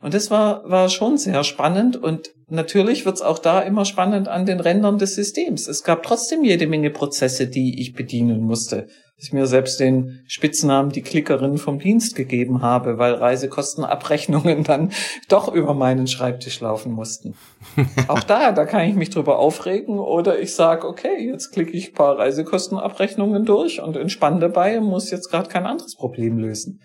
Und 0.03 0.13
das 0.13 0.31
war, 0.31 0.69
war 0.69 0.91
schon 0.91 1.17
sehr 1.17 1.43
spannend 1.43 1.97
und 1.97 2.31
natürlich 2.49 3.07
wird's 3.07 3.23
auch 3.23 3.39
da 3.39 3.61
immer 3.61 3.87
spannend 3.87 4.29
an 4.29 4.45
den 4.45 4.61
Rändern 4.61 4.99
des 4.99 5.15
Systems. 5.15 5.67
Es 5.69 5.85
gab 5.85 6.03
trotzdem 6.03 6.45
jede 6.45 6.67
Menge 6.67 6.91
Prozesse, 6.91 7.47
die 7.47 7.81
ich 7.81 7.95
bedienen 7.95 8.41
musste. 8.43 8.89
Ich 9.19 9.33
mir 9.33 9.47
selbst 9.47 9.81
den 9.81 10.21
Spitznamen 10.27 10.93
die 10.93 11.01
Klickerin 11.01 11.57
vom 11.57 11.79
Dienst 11.79 12.15
gegeben 12.15 12.61
habe, 12.61 12.99
weil 12.99 13.15
Reisekostenabrechnungen 13.15 14.63
dann 14.65 14.93
doch 15.29 15.51
über 15.51 15.73
meinen 15.73 16.07
Schreibtisch 16.07 16.61
laufen 16.61 16.93
mussten. 16.93 17.35
auch 18.09 18.23
da, 18.23 18.53
da 18.53 18.67
kann 18.67 18.87
ich 18.87 18.95
mich 18.95 19.09
drüber 19.09 19.39
aufregen 19.39 19.99
oder 19.99 20.39
ich 20.39 20.55
sage, 20.55 20.87
okay, 20.87 21.27
jetzt 21.27 21.53
klicke 21.53 21.73
ich 21.73 21.95
paar 21.95 22.19
Reisekostenabrechnungen 22.19 23.47
durch 23.47 23.81
und 23.81 23.97
entspanne 23.97 24.41
dabei 24.41 24.79
und 24.79 24.85
muss 24.85 25.11
jetzt 25.11 25.31
gerade 25.31 25.49
kein 25.49 25.65
anderes 25.65 25.97
Problem 25.97 26.37
lösen. 26.37 26.83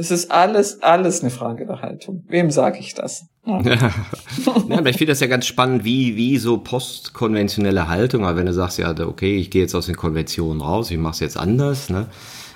Das 0.00 0.10
ist 0.10 0.30
alles, 0.30 0.82
alles 0.82 1.20
eine 1.20 1.28
Frage 1.28 1.66
der 1.66 1.82
Haltung. 1.82 2.24
Wem 2.26 2.50
sage 2.50 2.78
ich 2.78 2.94
das? 2.94 3.26
Ja. 3.44 3.60
ja, 3.66 4.78
aber 4.78 4.88
ich 4.88 4.96
finde 4.96 5.12
das 5.12 5.20
ja 5.20 5.26
ganz 5.26 5.44
spannend, 5.44 5.84
wie, 5.84 6.16
wie 6.16 6.38
so 6.38 6.56
postkonventionelle 6.56 7.86
Haltung, 7.86 8.24
aber 8.24 8.38
wenn 8.38 8.46
du 8.46 8.54
sagst, 8.54 8.78
ja, 8.78 8.94
okay, 8.98 9.36
ich 9.36 9.50
gehe 9.50 9.60
jetzt 9.60 9.74
aus 9.74 9.84
den 9.84 9.96
Konventionen 9.96 10.62
raus, 10.62 10.90
ich 10.90 10.96
mache 10.96 11.12
es 11.12 11.20
jetzt 11.20 11.36
anders, 11.36 11.90
ne? 11.90 12.06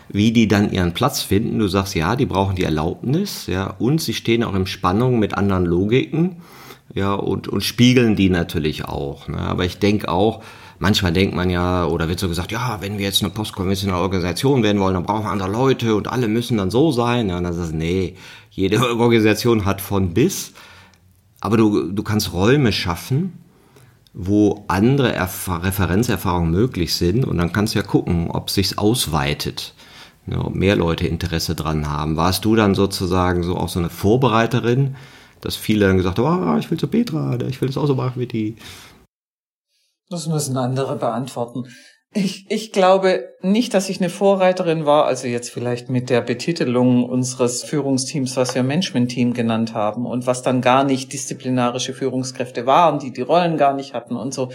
wie 0.08 0.32
die 0.32 0.48
dann 0.48 0.72
ihren 0.72 0.94
Platz 0.94 1.20
finden. 1.20 1.58
Du 1.58 1.68
sagst, 1.68 1.94
ja, 1.94 2.16
die 2.16 2.24
brauchen 2.24 2.56
die 2.56 2.64
Erlaubnis, 2.64 3.46
ja, 3.46 3.66
und 3.78 4.00
sie 4.00 4.14
stehen 4.14 4.42
auch 4.42 4.54
in 4.54 4.66
Spannung 4.66 5.18
mit 5.18 5.34
anderen 5.34 5.66
Logiken, 5.66 6.36
ja, 6.94 7.12
und, 7.12 7.46
und 7.46 7.60
spiegeln 7.60 8.16
die 8.16 8.30
natürlich 8.30 8.86
auch. 8.86 9.28
Ne? 9.28 9.36
Aber 9.36 9.66
ich 9.66 9.80
denke 9.80 10.08
auch, 10.08 10.42
manchmal 10.84 11.14
denkt 11.14 11.34
man 11.34 11.48
ja, 11.48 11.86
oder 11.86 12.10
wird 12.10 12.20
so 12.20 12.28
gesagt, 12.28 12.52
ja, 12.52 12.76
wenn 12.82 12.98
wir 12.98 13.06
jetzt 13.06 13.22
eine 13.22 13.30
postkonventionelle 13.30 13.98
Organisation 13.98 14.62
werden 14.62 14.82
wollen, 14.82 14.92
dann 14.92 15.04
brauchen 15.04 15.24
wir 15.24 15.30
andere 15.30 15.50
Leute 15.50 15.94
und 15.94 16.08
alle 16.08 16.28
müssen 16.28 16.58
dann 16.58 16.70
so 16.70 16.92
sein. 16.92 17.30
Ja, 17.30 17.38
und 17.38 17.44
dann 17.44 17.54
sagst 17.54 17.72
nee, 17.72 18.16
jede 18.50 18.86
Organisation 19.00 19.64
hat 19.64 19.80
von 19.80 20.12
bis. 20.12 20.52
Aber 21.40 21.56
du, 21.56 21.90
du 21.90 22.02
kannst 22.02 22.34
Räume 22.34 22.70
schaffen, 22.70 23.32
wo 24.12 24.66
andere 24.68 25.14
Erf 25.14 25.48
Referenzerfahrungen 25.48 26.50
möglich 26.50 26.94
sind 26.94 27.24
und 27.24 27.38
dann 27.38 27.50
kannst 27.50 27.74
du 27.74 27.78
ja 27.78 27.84
gucken, 27.86 28.30
ob 28.30 28.50
sich's 28.50 28.76
ausweitet. 28.76 29.72
Ja, 30.26 30.44
ob 30.44 30.54
mehr 30.54 30.76
Leute 30.76 31.06
Interesse 31.06 31.54
dran 31.54 31.88
haben. 31.88 32.18
Warst 32.18 32.44
du 32.44 32.56
dann 32.56 32.74
sozusagen 32.74 33.42
so 33.42 33.56
auch 33.56 33.70
so 33.70 33.78
eine 33.78 33.88
Vorbereiterin, 33.88 34.96
dass 35.40 35.56
viele 35.56 35.86
dann 35.86 35.96
gesagt 35.96 36.18
haben, 36.18 36.46
oh, 36.46 36.58
ich 36.58 36.70
will 36.70 36.78
zu 36.78 36.88
Petra, 36.88 37.38
ich 37.48 37.62
will 37.62 37.68
das 37.68 37.78
auch 37.78 37.86
so 37.86 37.94
machen 37.94 38.20
wie 38.20 38.26
die. 38.26 38.56
Das 40.10 40.26
müssen 40.26 40.56
andere 40.56 40.96
beantworten. 40.96 41.64
Ich, 42.16 42.46
ich 42.48 42.70
glaube 42.70 43.28
nicht, 43.40 43.74
dass 43.74 43.88
ich 43.88 44.00
eine 44.00 44.08
Vorreiterin 44.08 44.86
war, 44.86 45.06
also 45.06 45.26
jetzt 45.26 45.50
vielleicht 45.50 45.90
mit 45.90 46.10
der 46.10 46.20
Betitelung 46.20 47.02
unseres 47.02 47.64
Führungsteams, 47.64 48.36
was 48.36 48.54
wir 48.54 48.62
Management-Team 48.62 49.34
genannt 49.34 49.74
haben 49.74 50.06
und 50.06 50.24
was 50.24 50.42
dann 50.42 50.60
gar 50.60 50.84
nicht 50.84 51.12
disziplinarische 51.12 51.92
Führungskräfte 51.92 52.66
waren, 52.66 53.00
die 53.00 53.12
die 53.12 53.22
Rollen 53.22 53.56
gar 53.56 53.74
nicht 53.74 53.94
hatten 53.94 54.14
und 54.14 54.32
so. 54.32 54.52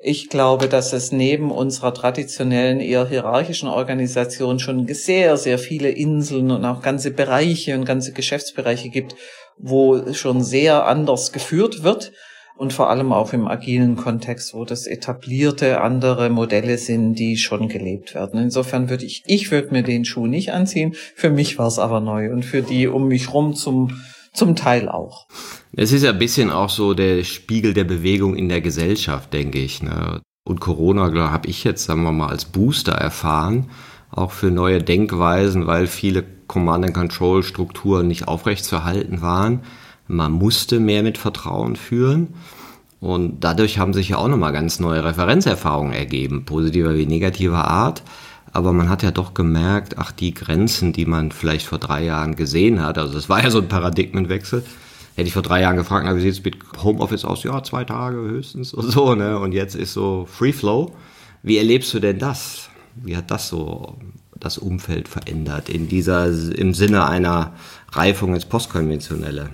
Ich 0.00 0.28
glaube, 0.28 0.68
dass 0.68 0.92
es 0.92 1.10
neben 1.10 1.50
unserer 1.50 1.92
traditionellen, 1.92 2.78
eher 2.78 3.08
hierarchischen 3.08 3.68
Organisation 3.68 4.60
schon 4.60 4.86
sehr, 4.86 5.36
sehr 5.36 5.58
viele 5.58 5.90
Inseln 5.90 6.52
und 6.52 6.64
auch 6.64 6.82
ganze 6.82 7.10
Bereiche 7.10 7.74
und 7.74 7.84
ganze 7.84 8.12
Geschäftsbereiche 8.12 8.90
gibt, 8.90 9.16
wo 9.58 10.12
schon 10.12 10.44
sehr 10.44 10.86
anders 10.86 11.32
geführt 11.32 11.82
wird 11.82 12.12
und 12.62 12.72
vor 12.72 12.90
allem 12.90 13.12
auch 13.12 13.32
im 13.32 13.48
agilen 13.48 13.96
Kontext, 13.96 14.54
wo 14.54 14.64
das 14.64 14.86
etablierte 14.86 15.80
andere 15.80 16.30
Modelle 16.30 16.78
sind, 16.78 17.16
die 17.16 17.36
schon 17.36 17.68
gelebt 17.68 18.14
werden. 18.14 18.38
Insofern 18.38 18.88
würde 18.88 19.04
ich, 19.04 19.24
ich 19.26 19.50
würde 19.50 19.72
mir 19.72 19.82
den 19.82 20.04
Schuh 20.04 20.28
nicht 20.28 20.52
anziehen. 20.52 20.94
Für 21.16 21.28
mich 21.28 21.58
war 21.58 21.66
es 21.66 21.80
aber 21.80 21.98
neu 21.98 22.30
und 22.30 22.44
für 22.44 22.62
die 22.62 22.86
um 22.86 23.08
mich 23.08 23.34
rum 23.34 23.54
zum 23.54 24.00
zum 24.32 24.54
Teil 24.54 24.88
auch. 24.88 25.26
Es 25.72 25.90
ist 25.90 26.04
ja 26.04 26.10
ein 26.10 26.20
bisschen 26.20 26.50
auch 26.50 26.70
so 26.70 26.94
der 26.94 27.24
Spiegel 27.24 27.74
der 27.74 27.82
Bewegung 27.82 28.36
in 28.36 28.48
der 28.48 28.60
Gesellschaft, 28.60 29.32
denke 29.32 29.58
ich. 29.58 29.82
Ne? 29.82 30.20
Und 30.44 30.60
Corona, 30.60 31.32
habe 31.32 31.48
ich 31.48 31.64
jetzt, 31.64 31.84
sagen 31.84 32.04
wir 32.04 32.12
mal, 32.12 32.28
als 32.28 32.44
Booster 32.44 32.92
erfahren, 32.92 33.70
auch 34.12 34.30
für 34.30 34.52
neue 34.52 34.80
Denkweisen, 34.80 35.66
weil 35.66 35.88
viele 35.88 36.22
Command-and-Control-Strukturen 36.46 38.06
nicht 38.06 38.28
aufrechtzuerhalten 38.28 39.20
waren. 39.20 39.64
Man 40.08 40.32
musste 40.32 40.80
mehr 40.80 41.02
mit 41.02 41.18
Vertrauen 41.18 41.76
führen. 41.76 42.34
Und 43.00 43.42
dadurch 43.42 43.78
haben 43.78 43.92
sich 43.92 44.10
ja 44.10 44.18
auch 44.18 44.28
nochmal 44.28 44.52
ganz 44.52 44.78
neue 44.78 45.02
Referenzerfahrungen 45.02 45.92
ergeben, 45.92 46.44
positiver 46.44 46.94
wie 46.94 47.06
negativer 47.06 47.66
Art. 47.66 48.02
Aber 48.52 48.72
man 48.72 48.88
hat 48.88 49.02
ja 49.02 49.10
doch 49.10 49.34
gemerkt, 49.34 49.98
ach, 49.98 50.12
die 50.12 50.34
Grenzen, 50.34 50.92
die 50.92 51.06
man 51.06 51.32
vielleicht 51.32 51.66
vor 51.66 51.78
drei 51.78 52.04
Jahren 52.04 52.36
gesehen 52.36 52.82
hat, 52.82 52.98
also 52.98 53.16
es 53.16 53.28
war 53.28 53.42
ja 53.42 53.50
so 53.50 53.58
ein 53.58 53.68
Paradigmenwechsel. 53.68 54.62
Hätte 55.14 55.26
ich 55.26 55.32
vor 55.34 55.42
drei 55.42 55.62
Jahren 55.62 55.76
gefragt, 55.76 56.06
na, 56.06 56.16
wie 56.16 56.20
sieht 56.20 56.32
es 56.32 56.44
mit 56.44 56.56
Homeoffice 56.82 57.24
aus? 57.24 57.42
Ja, 57.42 57.62
zwei 57.62 57.84
Tage 57.84 58.18
höchstens 58.18 58.72
und 58.72 58.90
so, 58.90 59.14
ne? 59.14 59.38
Und 59.38 59.52
jetzt 59.52 59.74
ist 59.74 59.92
so 59.94 60.26
Free 60.30 60.52
Flow. 60.52 60.94
Wie 61.42 61.58
erlebst 61.58 61.92
du 61.92 61.98
denn 61.98 62.18
das? 62.18 62.70
Wie 62.94 63.16
hat 63.16 63.30
das 63.30 63.48
so 63.48 63.96
das 64.38 64.58
Umfeld 64.58 65.08
verändert 65.08 65.68
in 65.68 65.88
dieser, 65.88 66.26
im 66.26 66.72
Sinne 66.72 67.06
einer 67.06 67.52
Reifung 67.90 68.34
ins 68.34 68.44
Postkonventionelle? 68.44 69.50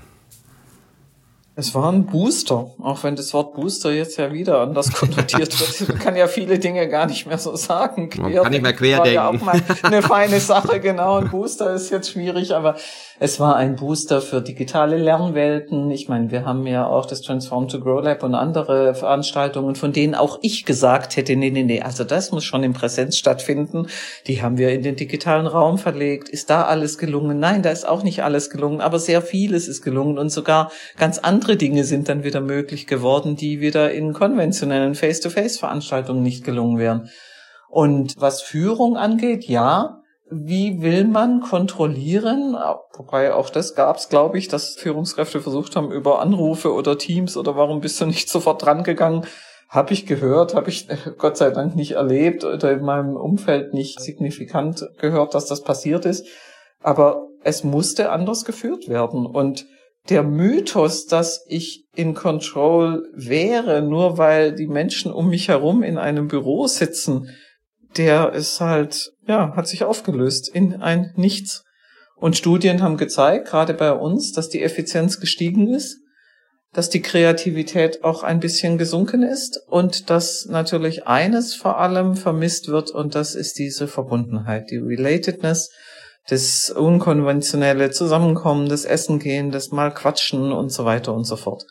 Es 1.61 1.75
war 1.75 1.91
ein 1.91 2.07
Booster, 2.07 2.71
auch 2.81 3.03
wenn 3.03 3.17
das 3.17 3.35
Wort 3.35 3.55
Booster 3.55 3.91
jetzt 3.91 4.17
ja 4.17 4.33
wieder 4.33 4.61
anders 4.61 4.93
konnotiert 4.93 5.59
wird. 5.59 5.89
Man 5.89 5.99
kann 5.99 6.15
ja 6.15 6.29
viele 6.29 6.61
Dinge 6.61 6.89
gar 6.89 7.07
nicht 7.07 7.27
mehr 7.27 7.37
so 7.37 7.57
sagen. 7.57 8.11
Quer 8.11 8.23
Man 8.23 8.33
kann 8.45 8.53
nicht 8.53 8.63
mehr 8.63 8.73
querdenken. 8.75 9.13
Ja 9.13 9.29
auch 9.29 9.41
mal 9.41 9.61
eine 9.83 10.01
feine 10.03 10.39
Sache, 10.39 10.79
genau. 10.79 11.17
Ein 11.17 11.31
Booster 11.31 11.75
ist 11.75 11.91
jetzt 11.91 12.13
schwierig, 12.13 12.55
aber 12.55 12.77
es 13.19 13.41
war 13.41 13.57
ein 13.57 13.75
Booster 13.75 14.21
für 14.21 14.41
digitale 14.41 14.99
Lernwelten. 14.99 15.91
Ich 15.91 16.09
meine, 16.09 16.31
wir 16.31 16.45
haben 16.45 16.65
ja 16.65 16.87
auch 16.87 17.07
das 17.07 17.23
Transform 17.23 17.67
to 17.67 17.81
Grow 17.81 18.05
Lab 18.05 18.23
und 18.23 18.37
andere 18.37 18.95
Veranstaltungen, 18.95 19.75
von 19.75 19.93
denen 19.93 20.15
auch 20.15 20.39
ich 20.43 20.65
gesagt 20.65 21.17
hätte, 21.17 21.35
nee, 21.35 21.51
nee, 21.51 21.65
nee, 21.65 21.83
also 21.83 22.05
das 22.05 22.31
muss 22.31 22.45
schon 22.45 22.63
in 22.63 22.73
Präsenz 22.73 23.17
stattfinden. 23.17 23.89
Die 24.29 24.43
haben 24.43 24.59
wir 24.59 24.71
in 24.71 24.85
den 24.85 24.95
digitalen 24.95 25.49
Raum 25.49 25.79
verlegt. 25.79 26.29
Ist 26.29 26.51
da 26.51 26.63
alles 26.67 26.99
gelungen? 26.99 27.41
Nein, 27.41 27.63
da 27.63 27.71
ist 27.71 27.89
auch 27.89 28.05
nicht 28.05 28.23
alles 28.23 28.49
gelungen, 28.49 28.81
aber 28.81 29.01
sehr 29.01 29.23
vieles 29.23 29.67
ist 29.67 29.83
gelungen 29.83 30.19
und 30.19 30.29
sogar 30.29 30.71
ganz 30.97 31.19
andere 31.19 31.48
Dinge 31.57 31.85
sind 31.85 32.09
dann 32.09 32.25
wieder 32.25 32.41
möglich 32.41 32.87
geworden, 32.87 33.37
die 33.37 33.61
wieder 33.61 33.93
in 33.93 34.13
konventionellen 34.13 34.95
Face-to-Face-Veranstaltungen 34.95 36.23
nicht 36.23 36.45
gelungen 36.45 36.79
wären. 36.79 37.09
Und 37.69 38.15
was 38.19 38.43
Führung 38.43 38.97
angeht, 38.97 39.45
ja, 39.45 40.03
wie 40.31 40.83
will 40.83 41.05
man 41.05 41.41
kontrollieren? 41.41 42.57
Wobei 42.95 43.33
auch 43.33 43.51
das 43.51 43.75
gab 43.75 43.97
es, 43.97 44.09
glaube 44.09 44.39
ich, 44.39 44.49
dass 44.49 44.75
Führungskräfte 44.77 45.41
versucht 45.41 45.77
haben, 45.77 45.91
über 45.91 46.21
Anrufe 46.21 46.73
oder 46.73 46.99
Teams 46.99 47.37
oder 47.37 47.57
warum 47.57 47.81
bist 47.81 48.01
du 48.01 48.07
nicht 48.07 48.29
sofort 48.29 48.65
dran 48.65 48.83
gegangen? 48.83 49.27
Habe 49.69 49.93
ich 49.93 50.07
gehört, 50.07 50.55
habe 50.55 50.71
ich 50.71 50.89
Gott 51.19 51.37
sei 51.37 51.51
Dank 51.51 51.77
nicht 51.77 51.93
erlebt 51.93 52.45
oder 52.45 52.73
in 52.73 52.85
meinem 52.85 53.17
Umfeld 53.17 53.75
nicht 53.75 54.01
signifikant 54.01 54.89
gehört, 54.99 55.35
dass 55.35 55.47
das 55.47 55.63
passiert 55.63 56.05
ist. 56.05 56.27
Aber 56.81 57.27
es 57.43 57.65
musste 57.65 58.11
anders 58.11 58.45
geführt 58.45 58.89
werden. 58.89 59.27
Und 59.27 59.67
der 60.09 60.23
Mythos, 60.23 61.07
dass 61.07 61.45
ich 61.49 61.85
in 61.95 62.15
Control 62.15 63.09
wäre, 63.15 63.83
nur 63.83 64.19
weil 64.19 64.55
die 64.55 64.67
Menschen 64.67 65.13
um 65.13 65.29
mich 65.29 65.49
herum 65.49 65.83
in 65.83 65.99
einem 65.99 66.29
Büro 66.29 66.67
sitzen, 66.67 67.29
der 67.97 68.33
ist 68.33 68.61
halt, 68.61 69.13
ja, 69.27 69.55
hat 69.55 69.69
sich 69.69 69.85
aufgelöst 69.85 70.49
in 70.49 70.75
ein 70.81 71.13
Nichts. 71.17 71.65
Und 72.17 72.37
Studien 72.37 72.83
haben 72.83 72.97
gezeigt, 72.97 73.49
gerade 73.49 73.75
bei 73.75 73.93
uns, 73.93 74.33
dass 74.33 74.49
die 74.49 74.63
Effizienz 74.63 75.21
gestiegen 75.21 75.73
ist, 75.73 75.99
dass 76.73 76.91
die 76.91 77.01
Kreativität 77.01 78.05
auch 78.05 78.23
ein 78.23 78.41
bisschen 78.41 78.77
gesunken 78.77 79.23
ist 79.23 79.61
und 79.69 80.11
dass 80.11 80.47
natürlich 80.47 81.07
eines 81.07 81.55
vor 81.55 81.79
allem 81.79 82.15
vermisst 82.15 82.69
wird 82.69 82.91
und 82.91 83.15
das 83.15 83.35
ist 83.35 83.59
diese 83.59 83.89
Verbundenheit, 83.89 84.71
die 84.71 84.77
Relatedness, 84.77 85.71
das 86.29 86.71
unkonventionelle 86.71 87.91
Zusammenkommen, 87.91 88.69
das 88.69 88.85
Essen 88.85 89.19
gehen, 89.19 89.51
das 89.51 89.71
mal 89.71 89.93
quatschen 89.93 90.53
und 90.53 90.71
so 90.71 90.85
weiter 90.85 91.15
und 91.15 91.25
so 91.25 91.37
fort. 91.37 91.67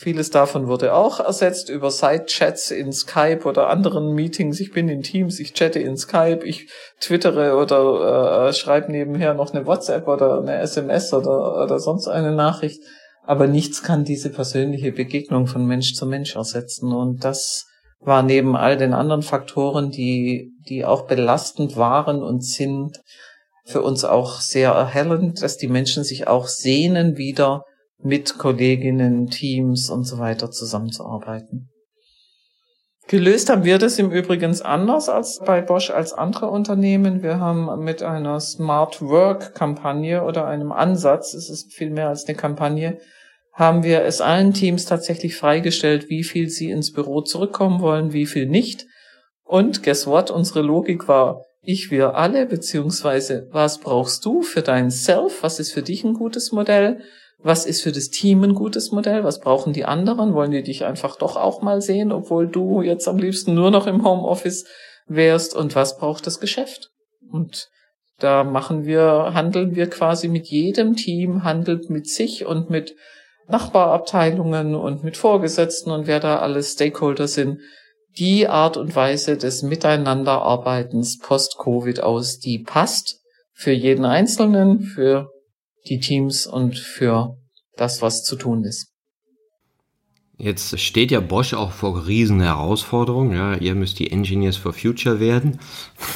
Vieles 0.00 0.30
davon 0.30 0.68
wurde 0.68 0.94
auch 0.94 1.18
ersetzt 1.18 1.68
über 1.68 1.90
Side-Chats 1.90 2.70
in 2.70 2.92
Skype 2.92 3.40
oder 3.44 3.68
anderen 3.68 4.14
Meetings. 4.14 4.60
Ich 4.60 4.70
bin 4.70 4.88
in 4.88 5.02
Teams, 5.02 5.40
ich 5.40 5.54
chatte 5.54 5.80
in 5.80 5.96
Skype, 5.96 6.44
ich 6.44 6.70
twittere 7.00 7.56
oder 7.56 8.46
äh, 8.46 8.52
schreibe 8.52 8.92
nebenher 8.92 9.34
noch 9.34 9.52
eine 9.52 9.66
WhatsApp 9.66 10.06
oder 10.06 10.38
eine 10.40 10.58
SMS 10.58 11.12
oder, 11.12 11.64
oder 11.64 11.80
sonst 11.80 12.06
eine 12.06 12.30
Nachricht. 12.30 12.80
Aber 13.24 13.48
nichts 13.48 13.82
kann 13.82 14.04
diese 14.04 14.30
persönliche 14.30 14.92
Begegnung 14.92 15.48
von 15.48 15.66
Mensch 15.66 15.94
zu 15.94 16.06
Mensch 16.06 16.36
ersetzen. 16.36 16.92
Und 16.92 17.24
das 17.24 17.66
war 17.98 18.22
neben 18.22 18.54
all 18.54 18.76
den 18.76 18.94
anderen 18.94 19.22
Faktoren, 19.22 19.90
die, 19.90 20.52
die 20.68 20.84
auch 20.84 21.08
belastend 21.08 21.76
waren 21.76 22.22
und 22.22 22.44
sind, 22.44 23.00
für 23.68 23.82
uns 23.82 24.04
auch 24.04 24.40
sehr 24.40 24.70
erhellend, 24.70 25.42
dass 25.42 25.58
die 25.58 25.68
Menschen 25.68 26.02
sich 26.02 26.26
auch 26.26 26.46
sehnen, 26.46 27.16
wieder 27.18 27.64
mit 28.02 28.38
Kolleginnen, 28.38 29.26
Teams 29.26 29.90
und 29.90 30.04
so 30.04 30.18
weiter 30.18 30.50
zusammenzuarbeiten. 30.50 31.68
Gelöst 33.08 33.48
haben 33.48 33.64
wir 33.64 33.78
das 33.78 33.98
im 33.98 34.10
Übrigen 34.10 34.60
anders 34.62 35.08
als 35.08 35.40
bei 35.44 35.62
Bosch 35.62 35.90
als 35.90 36.12
andere 36.12 36.50
Unternehmen. 36.50 37.22
Wir 37.22 37.40
haben 37.40 37.82
mit 37.82 38.02
einer 38.02 38.38
Smart 38.38 39.00
Work 39.00 39.54
Kampagne 39.54 40.24
oder 40.24 40.46
einem 40.46 40.72
Ansatz, 40.72 41.32
es 41.32 41.48
ist 41.48 41.72
viel 41.72 41.90
mehr 41.90 42.08
als 42.08 42.26
eine 42.26 42.36
Kampagne, 42.36 42.98
haben 43.54 43.82
wir 43.82 44.02
es 44.02 44.20
allen 44.20 44.52
Teams 44.52 44.84
tatsächlich 44.84 45.36
freigestellt, 45.36 46.08
wie 46.10 46.22
viel 46.22 46.48
sie 46.48 46.70
ins 46.70 46.92
Büro 46.92 47.22
zurückkommen 47.22 47.80
wollen, 47.80 48.12
wie 48.12 48.26
viel 48.26 48.46
nicht. 48.46 48.86
Und 49.42 49.82
guess 49.82 50.06
what? 50.06 50.30
Unsere 50.30 50.60
Logik 50.60 51.08
war, 51.08 51.44
ich, 51.60 51.90
wir 51.90 52.14
alle, 52.14 52.46
beziehungsweise 52.46 53.48
was 53.50 53.78
brauchst 53.78 54.24
du 54.24 54.42
für 54.42 54.62
dein 54.62 54.90
Self? 54.90 55.42
Was 55.42 55.60
ist 55.60 55.72
für 55.72 55.82
dich 55.82 56.04
ein 56.04 56.14
gutes 56.14 56.52
Modell? 56.52 57.00
was 57.38 57.66
ist 57.66 57.82
für 57.82 57.92
das 57.92 58.10
Team 58.10 58.42
ein 58.42 58.54
gutes 58.54 58.90
Modell, 58.90 59.22
was 59.22 59.40
brauchen 59.40 59.72
die 59.72 59.84
anderen, 59.84 60.34
wollen 60.34 60.50
die 60.50 60.62
dich 60.62 60.84
einfach 60.84 61.16
doch 61.16 61.36
auch 61.36 61.62
mal 61.62 61.80
sehen, 61.80 62.10
obwohl 62.10 62.48
du 62.48 62.82
jetzt 62.82 63.06
am 63.06 63.18
liebsten 63.18 63.54
nur 63.54 63.70
noch 63.70 63.86
im 63.86 64.04
Homeoffice 64.04 64.66
wärst 65.06 65.54
und 65.54 65.74
was 65.74 65.98
braucht 65.98 66.26
das 66.26 66.40
Geschäft? 66.40 66.90
Und 67.30 67.68
da 68.18 68.42
machen 68.42 68.84
wir, 68.84 69.30
handeln 69.34 69.76
wir 69.76 69.88
quasi 69.88 70.26
mit 70.26 70.48
jedem 70.48 70.96
Team, 70.96 71.44
handelt 71.44 71.88
mit 71.88 72.08
sich 72.08 72.44
und 72.44 72.70
mit 72.70 72.96
Nachbarabteilungen 73.46 74.74
und 74.74 75.04
mit 75.04 75.16
Vorgesetzten 75.16 75.92
und 75.92 76.06
wer 76.08 76.18
da 76.18 76.40
alles 76.40 76.72
Stakeholder 76.72 77.28
sind, 77.28 77.60
die 78.16 78.48
Art 78.48 78.76
und 78.76 78.94
Weise 78.96 79.36
des 79.36 79.62
Miteinanderarbeitens 79.62 81.18
post-Covid 81.18 82.00
aus, 82.00 82.38
die 82.38 82.58
passt 82.58 83.20
für 83.52 83.72
jeden 83.72 84.04
Einzelnen, 84.04 84.80
für 84.80 85.30
die 85.88 86.00
Teams 86.00 86.46
und 86.46 86.78
für 86.78 87.36
das, 87.76 88.02
was 88.02 88.24
zu 88.24 88.36
tun 88.36 88.64
ist. 88.64 88.92
Jetzt 90.40 90.78
steht 90.78 91.10
ja 91.10 91.18
Bosch 91.18 91.52
auch 91.52 91.72
vor 91.72 92.06
riesen 92.06 92.40
Herausforderungen. 92.40 93.32
Ja, 93.32 93.56
ihr 93.56 93.74
müsst 93.74 93.98
die 93.98 94.12
Engineers 94.12 94.56
for 94.56 94.72
Future 94.72 95.18
werden. 95.18 95.58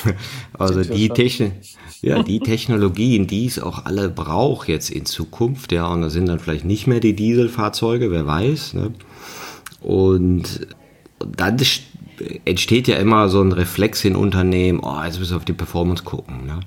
also 0.57 0.85
die, 0.85 1.09
Techn 1.09 1.55
ja, 2.03 2.23
die 2.23 2.39
Technologien, 2.41 3.27
die 3.27 3.47
es 3.47 3.59
auch 3.59 3.85
alle 3.85 4.09
braucht 4.09 4.69
jetzt 4.69 4.91
in 4.91 5.07
Zukunft. 5.07 5.73
Ja, 5.73 5.89
und 5.89 6.03
da 6.03 6.11
sind 6.11 6.27
dann 6.27 6.39
vielleicht 6.39 6.65
nicht 6.65 6.87
mehr 6.87 7.01
die 7.01 7.17
Dieselfahrzeuge, 7.17 8.13
wer 8.13 8.25
weiß. 8.25 8.75
Ne? 8.75 8.93
Und 9.81 10.69
dann 11.37 11.57
entsteht 12.45 12.89
ja 12.89 12.97
immer 12.97 13.29
so 13.29 13.43
ein 13.43 13.53
Reflex 13.53 14.05
in 14.05 14.17
Unternehmen, 14.17 14.81
oh, 14.83 15.03
jetzt 15.05 15.19
müssen 15.19 15.33
wir 15.33 15.37
auf 15.39 15.45
die 15.45 15.53
Performance 15.53 16.05
gucken. 16.05 16.47
Ne? 16.47 16.61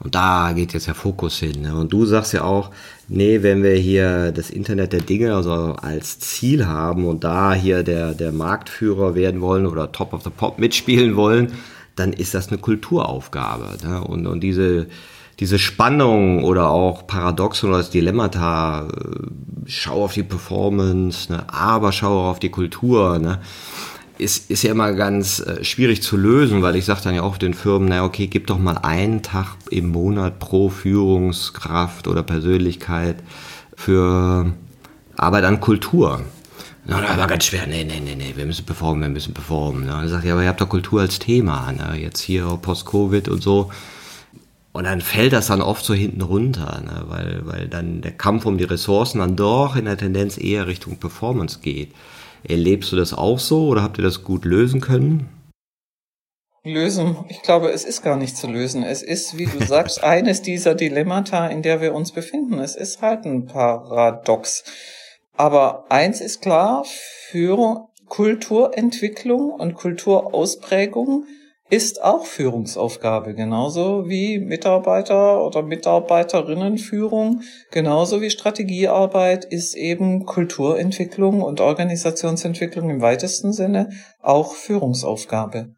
Und 0.00 0.14
da 0.14 0.52
geht 0.52 0.72
jetzt 0.74 0.86
der 0.86 0.94
Fokus 0.94 1.38
hin. 1.38 1.62
Ne? 1.62 1.76
Und 1.76 1.92
du 1.92 2.06
sagst 2.06 2.32
ja 2.32 2.42
auch, 2.42 2.70
nee, 3.08 3.42
wenn 3.42 3.62
wir 3.62 3.74
hier 3.74 4.32
das 4.32 4.50
Internet 4.50 4.92
der 4.92 5.00
Dinge 5.00 5.34
also 5.34 5.74
als 5.74 6.20
Ziel 6.20 6.66
haben 6.66 7.04
und 7.06 7.24
da 7.24 7.54
hier 7.54 7.82
der, 7.82 8.14
der 8.14 8.32
Marktführer 8.32 9.14
werden 9.14 9.40
wollen 9.40 9.66
oder 9.66 9.90
Top 9.90 10.12
of 10.12 10.22
the 10.22 10.30
Pop 10.30 10.58
mitspielen 10.58 11.16
wollen, 11.16 11.52
dann 11.96 12.12
ist 12.12 12.34
das 12.34 12.48
eine 12.48 12.58
Kulturaufgabe. 12.58 13.76
Ne? 13.84 14.00
Und, 14.02 14.26
und 14.26 14.40
diese, 14.40 14.86
diese 15.40 15.58
Spannung 15.58 16.44
oder 16.44 16.70
auch 16.70 17.06
Paradoxon 17.06 17.70
oder 17.70 17.78
das 17.78 17.90
Dilemmata, 17.90 18.88
äh, 18.88 19.26
schau 19.66 20.04
auf 20.04 20.14
die 20.14 20.22
Performance, 20.22 21.32
ne? 21.32 21.44
aber 21.52 21.92
schau 21.92 22.20
auch 22.20 22.30
auf 22.30 22.38
die 22.40 22.50
Kultur, 22.50 23.18
ne? 23.18 23.40
ist, 24.18 24.50
ist 24.50 24.62
ja 24.62 24.72
immer 24.72 24.92
ganz 24.92 25.40
äh, 25.40 25.64
schwierig 25.64 26.02
zu 26.02 26.16
lösen, 26.16 26.62
weil 26.62 26.76
ich 26.76 26.84
sage 26.84 27.00
dann 27.04 27.14
ja 27.14 27.22
auch 27.22 27.38
den 27.38 27.54
Firmen, 27.54 27.88
na 27.88 28.04
okay, 28.04 28.26
gib 28.26 28.48
doch 28.48 28.58
mal 28.58 28.78
einen 28.78 29.22
Tag 29.22 29.56
im 29.70 29.88
Monat 29.88 30.38
pro 30.40 30.68
Führungskraft 30.68 32.08
oder 32.08 32.22
Persönlichkeit 32.22 33.16
für 33.76 34.52
Arbeit 35.16 35.44
an 35.44 35.60
Kultur. 35.60 36.20
Na, 36.84 37.00
das 37.00 37.16
war 37.18 37.26
ganz 37.26 37.44
schwer. 37.44 37.66
Nee, 37.66 37.84
nee, 37.84 38.00
nee, 38.00 38.14
nee, 38.16 38.32
wir 38.34 38.46
müssen 38.46 38.64
performen, 38.64 39.02
wir 39.02 39.08
müssen 39.10 39.34
performen. 39.34 39.84
Ne? 39.84 39.90
Dann 39.90 40.08
sagt 40.08 40.24
ja, 40.24 40.32
aber 40.32 40.42
ihr 40.42 40.48
habt 40.48 40.60
doch 40.60 40.68
Kultur 40.68 41.00
als 41.00 41.18
Thema, 41.18 41.70
ne? 41.72 41.98
jetzt 42.00 42.20
hier 42.20 42.44
Post-Covid 42.60 43.28
und 43.28 43.42
so. 43.42 43.70
Und 44.72 44.84
dann 44.84 45.00
fällt 45.00 45.32
das 45.32 45.48
dann 45.48 45.62
oft 45.62 45.84
so 45.84 45.94
hinten 45.94 46.20
runter, 46.20 46.82
ne? 46.84 47.04
weil, 47.06 47.40
weil 47.46 47.68
dann 47.68 48.00
der 48.00 48.12
Kampf 48.12 48.46
um 48.46 48.58
die 48.58 48.64
Ressourcen 48.64 49.18
dann 49.18 49.34
doch 49.34 49.76
in 49.76 49.86
der 49.86 49.96
Tendenz 49.96 50.38
eher 50.38 50.66
Richtung 50.66 50.98
Performance 50.98 51.60
geht. 51.60 51.92
Erlebst 52.44 52.92
du 52.92 52.96
das 52.96 53.12
auch 53.12 53.38
so 53.38 53.66
oder 53.68 53.82
habt 53.82 53.98
ihr 53.98 54.04
das 54.04 54.22
gut 54.22 54.44
lösen 54.44 54.80
können? 54.80 55.28
Lösen. 56.64 57.16
Ich 57.28 57.42
glaube, 57.42 57.70
es 57.70 57.84
ist 57.84 58.02
gar 58.02 58.16
nicht 58.16 58.36
zu 58.36 58.46
lösen. 58.46 58.82
Es 58.82 59.02
ist, 59.02 59.38
wie 59.38 59.46
du 59.46 59.64
sagst, 59.66 60.04
eines 60.04 60.42
dieser 60.42 60.74
Dilemmata, 60.74 61.46
in 61.46 61.62
der 61.62 61.80
wir 61.80 61.94
uns 61.94 62.12
befinden. 62.12 62.58
Es 62.58 62.76
ist 62.76 63.00
halt 63.00 63.24
ein 63.24 63.46
Paradox. 63.46 64.64
Aber 65.36 65.90
eins 65.90 66.20
ist 66.20 66.42
klar, 66.42 66.84
Führung, 67.30 67.88
Kulturentwicklung 68.06 69.50
und 69.50 69.74
Kulturausprägung 69.74 71.26
ist 71.70 72.02
auch 72.02 72.24
Führungsaufgabe, 72.24 73.34
genauso 73.34 74.08
wie 74.08 74.38
Mitarbeiter 74.38 75.44
oder 75.44 75.62
Mitarbeiterinnenführung, 75.62 77.42
genauso 77.70 78.20
wie 78.22 78.30
Strategiearbeit 78.30 79.44
ist 79.44 79.74
eben 79.74 80.24
Kulturentwicklung 80.24 81.42
und 81.42 81.60
Organisationsentwicklung 81.60 82.88
im 82.88 83.02
weitesten 83.02 83.52
Sinne 83.52 83.90
auch 84.22 84.54
Führungsaufgabe. 84.54 85.74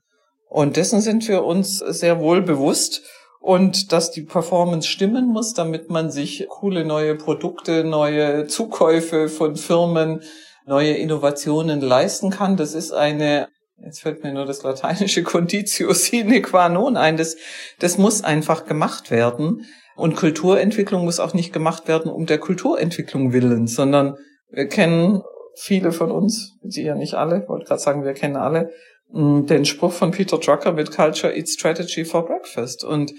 Und 0.49 0.77
dessen 0.77 1.01
sind 1.01 1.27
wir 1.29 1.45
uns 1.45 1.79
sehr 1.79 2.21
wohl 2.21 2.43
bewusst 2.43 3.03
und 3.41 3.93
dass 3.93 4.11
die 4.11 4.23
Performance 4.23 4.87
stimmen 4.87 5.27
muss, 5.29 5.55
damit 5.55 5.91
man 5.91 6.11
sich 6.11 6.47
coole 6.49 6.85
neue 6.85 7.17
Produkte, 7.17 7.85
neue 7.85 8.47
Zukäufe 8.47 9.29
von 9.29 9.57
Firmen, 9.57 10.23
neue 10.67 10.93
Innovationen 10.93 11.81
leisten 11.81 12.31
kann. 12.31 12.57
Das 12.57 12.75
ist 12.75 12.93
eine 12.93 13.49
Jetzt 13.83 14.03
fällt 14.03 14.23
mir 14.23 14.33
nur 14.33 14.47
das 14.47 14.63
lateinische 14.63 15.23
Conditio 15.23 15.93
sine 15.93 16.43
qua 16.43 16.69
non 16.69 16.97
ein. 16.97 17.17
Das, 17.17 17.37
das 17.79 17.99
muss 17.99 18.23
einfach 18.23 18.67
gemacht 18.67 19.11
werden. 19.11 19.67
Und 19.97 20.17
Kulturentwicklung 20.17 21.05
muss 21.05 21.21
auch 21.21 21.35
nicht 21.35 21.53
gemacht 21.53 21.89
werden 21.89 22.11
um 22.11 22.27
der 22.27 22.39
Kulturentwicklung 22.39 23.33
willen, 23.33 23.67
sondern 23.67 24.17
wir 24.51 24.67
kennen 24.67 25.23
viele 25.57 25.93
von 25.93 26.11
uns, 26.11 26.57
die 26.63 26.83
ja 26.83 26.95
nicht 26.95 27.15
alle, 27.15 27.47
wollte 27.49 27.67
gerade 27.67 27.81
sagen, 27.81 28.05
wir 28.05 28.15
kennen 28.15 28.37
alle, 28.37 28.71
mm, 29.09 29.47
den 29.47 29.65
Spruch 29.65 29.93
von 29.93 30.11
Peter 30.11 30.39
Drucker 30.39 30.73
mit 30.73 30.91
Culture 30.91 31.37
eats 31.37 31.55
Strategy 31.55 32.05
for 32.05 32.25
Breakfast 32.25 32.85
und 32.85 33.13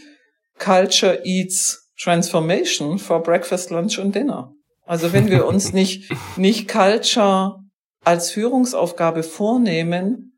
Culture 0.57 1.21
eats 1.23 1.91
Transformation 1.99 2.97
for 2.97 3.21
Breakfast, 3.21 3.69
Lunch 3.69 3.99
und 3.99 4.15
Dinner. 4.15 4.53
Also 4.85 5.13
wenn 5.13 5.29
wir 5.29 5.45
uns 5.45 5.73
nicht, 5.73 6.11
nicht 6.35 6.67
Culture 6.67 7.57
als 8.03 8.31
Führungsaufgabe 8.31 9.23
vornehmen, 9.23 10.30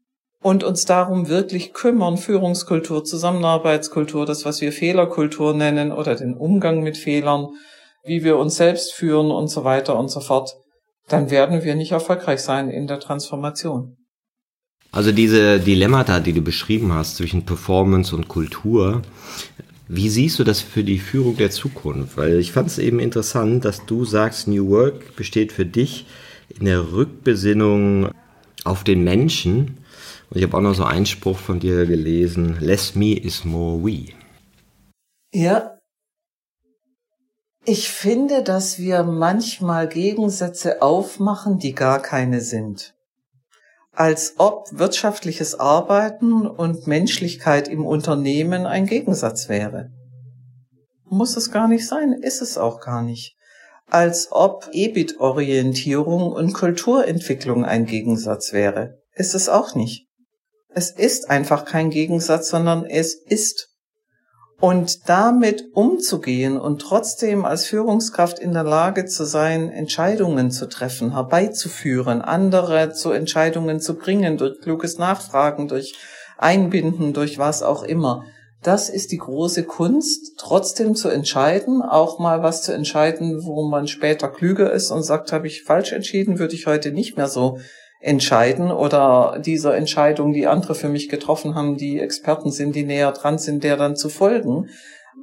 und 0.44 0.64
uns 0.64 0.86
darum 0.86 1.30
wirklich 1.30 1.74
kümmern, 1.74 2.18
Führungskultur, 2.18 3.04
Zusammenarbeitskultur, 3.06 4.26
das, 4.26 4.46
was 4.46 4.62
wir 4.62 4.72
Fehlerkultur 4.72 5.54
nennen 5.54 5.92
oder 5.92 6.16
den 6.16 6.36
Umgang 6.36 6.84
mit 6.84 6.98
Fehlern, 6.98 7.48
wie 8.04 8.24
wir 8.24 8.38
uns 8.38 8.58
selbst 8.58 8.94
führen 8.94 9.32
und 9.32 9.48
so 9.48 9.64
weiter 9.64 9.98
und 9.98 10.10
so 10.10 10.20
fort, 10.20 10.54
dann 11.08 11.32
werden 11.32 11.64
wir 11.64 11.76
nicht 11.76 11.94
erfolgreich 11.94 12.42
sein 12.42 12.70
in 12.70 12.88
der 12.88 13.00
Transformation. 13.00 13.96
Also 14.92 15.12
diese 15.12 15.60
Dilemmata, 15.60 16.20
die 16.20 16.34
du 16.34 16.42
beschrieben 16.42 16.94
hast 16.94 17.16
zwischen 17.16 17.46
Performance 17.46 18.16
und 18.16 18.28
Kultur, 18.28 19.02
wie 19.88 20.10
siehst 20.10 20.40
du 20.40 20.44
das 20.44 20.62
für 20.62 20.84
die 20.84 21.00
Führung 21.00 21.38
der 21.38 21.52
Zukunft? 21.52 22.18
Weil 22.18 22.40
ich 22.40 22.52
fand 22.52 22.68
es 22.68 22.78
eben 22.78 23.00
interessant, 23.00 23.64
dass 23.64 23.86
du 23.86 24.06
sagst, 24.06 24.48
New 24.48 24.70
Work 24.70 25.16
besteht 25.16 25.52
für 25.52 25.66
dich 25.66 26.06
in 26.60 26.66
der 26.66 26.92
Rückbesinnung 26.92 28.10
auf 28.66 28.84
den 28.84 29.04
Menschen 29.04 29.78
und 30.34 30.40
ich 30.40 30.46
habe 30.46 30.58
auch 30.58 30.62
noch 30.62 30.74
so 30.74 30.84
einen 30.84 31.06
Spruch 31.06 31.38
von 31.38 31.60
dir 31.60 31.86
gelesen, 31.86 32.58
less 32.60 32.96
me 32.96 33.16
is 33.16 33.46
more 33.46 33.84
we. 33.84 34.14
Ja. 35.32 35.78
Ich 37.66 37.90
finde, 37.90 38.42
dass 38.42 38.80
wir 38.80 39.04
manchmal 39.04 39.88
Gegensätze 39.88 40.82
aufmachen, 40.82 41.60
die 41.60 41.76
gar 41.76 42.02
keine 42.02 42.42
sind. 42.42 42.96
Als 43.92 44.34
ob 44.40 44.70
wirtschaftliches 44.72 45.60
Arbeiten 45.60 46.48
und 46.48 46.88
Menschlichkeit 46.88 47.68
im 47.68 47.86
Unternehmen 47.86 48.66
ein 48.66 48.88
Gegensatz 48.88 49.50
wäre. 49.50 49.92
Muss 51.06 51.38
es 51.38 51.52
gar 51.52 51.68
nicht 51.68 51.88
sein, 51.88 52.12
ist 52.12 52.42
es 52.42 52.58
auch 52.58 52.82
gar 52.82 53.04
nicht. 53.04 53.38
Als 53.86 54.30
ob 54.32 54.68
EBIT-Orientierung 54.72 56.32
und 56.32 56.54
Kulturentwicklung 56.54 57.66
ein 57.66 57.86
Gegensatz 57.86 58.52
wäre. 58.52 58.98
Ist 59.14 59.36
es 59.36 59.48
auch 59.48 59.76
nicht. 59.76 60.08
Es 60.76 60.92
ist 60.92 61.30
einfach 61.30 61.66
kein 61.66 61.90
Gegensatz, 61.90 62.50
sondern 62.50 62.86
es 62.86 63.14
ist. 63.14 63.70
Und 64.60 65.10
damit 65.10 65.66
umzugehen 65.74 66.58
und 66.58 66.82
trotzdem 66.82 67.44
als 67.44 67.66
Führungskraft 67.66 68.40
in 68.40 68.54
der 68.54 68.64
Lage 68.64 69.06
zu 69.06 69.26
sein, 69.26 69.70
Entscheidungen 69.70 70.52
zu 70.52 70.70
treffen, 70.70 71.14
herbeizuführen, 71.14 72.22
andere 72.22 72.94
zu 72.94 73.12
Entscheidungen 73.12 73.82
zu 73.82 73.96
bringen, 73.96 74.38
durch 74.38 74.62
kluges 74.62 74.98
Nachfragen, 74.98 75.68
durch 75.68 75.96
Einbinden, 76.38 77.14
durch 77.14 77.38
was 77.38 77.62
auch 77.62 77.84
immer. 77.84 78.24
Das 78.64 78.88
ist 78.88 79.12
die 79.12 79.18
große 79.18 79.64
Kunst, 79.64 80.38
trotzdem 80.38 80.96
zu 80.96 81.10
entscheiden, 81.10 81.82
auch 81.82 82.18
mal 82.18 82.42
was 82.42 82.64
zu 82.64 82.72
entscheiden, 82.72 83.44
wo 83.44 83.68
man 83.68 83.88
später 83.88 84.30
klüger 84.30 84.72
ist 84.72 84.90
und 84.92 85.04
sagt, 85.04 85.34
habe 85.34 85.48
ich 85.48 85.64
falsch 85.64 85.92
entschieden, 85.92 86.40
würde 86.40 86.56
ich 86.56 86.66
heute 86.66 86.94
nicht 86.94 87.18
mehr 87.18 87.28
so 87.28 87.60
entscheiden 88.04 88.70
oder 88.70 89.40
dieser 89.40 89.76
Entscheidung, 89.78 90.34
die 90.34 90.46
andere 90.46 90.76
für 90.76 90.90
mich 90.90 91.08
getroffen 91.08 91.56
haben, 91.56 91.78
die 91.78 92.00
Experten 92.00 92.52
sind, 92.52 92.76
die 92.76 92.84
näher 92.84 93.14
dran 93.14 93.38
sind, 93.38 93.64
der 93.64 93.78
dann 93.78 93.96
zu 93.96 94.10
folgen. 94.10 94.68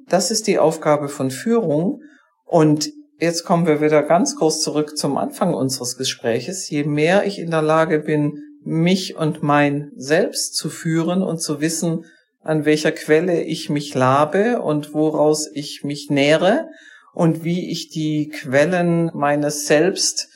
Das 0.08 0.30
ist 0.30 0.46
die 0.46 0.58
Aufgabe 0.58 1.10
von 1.10 1.30
Führung. 1.30 2.00
Und 2.46 2.90
jetzt 3.18 3.44
kommen 3.44 3.66
wir 3.66 3.82
wieder 3.82 4.02
ganz 4.02 4.34
kurz 4.34 4.62
zurück 4.62 4.96
zum 4.96 5.18
Anfang 5.18 5.52
unseres 5.52 5.98
Gespräches. 5.98 6.70
Je 6.70 6.84
mehr 6.84 7.26
ich 7.26 7.38
in 7.38 7.50
der 7.50 7.60
Lage 7.60 7.98
bin, 7.98 8.38
mich 8.64 9.14
und 9.14 9.42
mein 9.42 9.92
Selbst 9.96 10.56
zu 10.56 10.70
führen 10.70 11.22
und 11.22 11.38
zu 11.38 11.60
wissen, 11.60 12.06
an 12.42 12.64
welcher 12.64 12.92
Quelle 12.92 13.42
ich 13.42 13.68
mich 13.68 13.94
labe 13.94 14.62
und 14.62 14.94
woraus 14.94 15.50
ich 15.52 15.84
mich 15.84 16.08
nähre 16.08 16.68
und 17.12 17.44
wie 17.44 17.70
ich 17.70 17.90
die 17.90 18.30
Quellen 18.30 19.10
meines 19.12 19.66
Selbst 19.66 20.28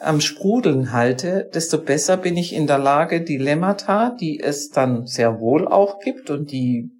am 0.00 0.20
Sprudeln 0.20 0.92
halte, 0.92 1.50
desto 1.54 1.78
besser 1.78 2.16
bin 2.16 2.36
ich 2.36 2.54
in 2.54 2.66
der 2.66 2.78
Lage, 2.78 3.22
Dilemmata, 3.22 4.10
die 4.10 4.40
es 4.40 4.68
dann 4.68 5.06
sehr 5.06 5.40
wohl 5.40 5.66
auch 5.66 5.98
gibt 6.00 6.30
und 6.30 6.52
die 6.52 6.90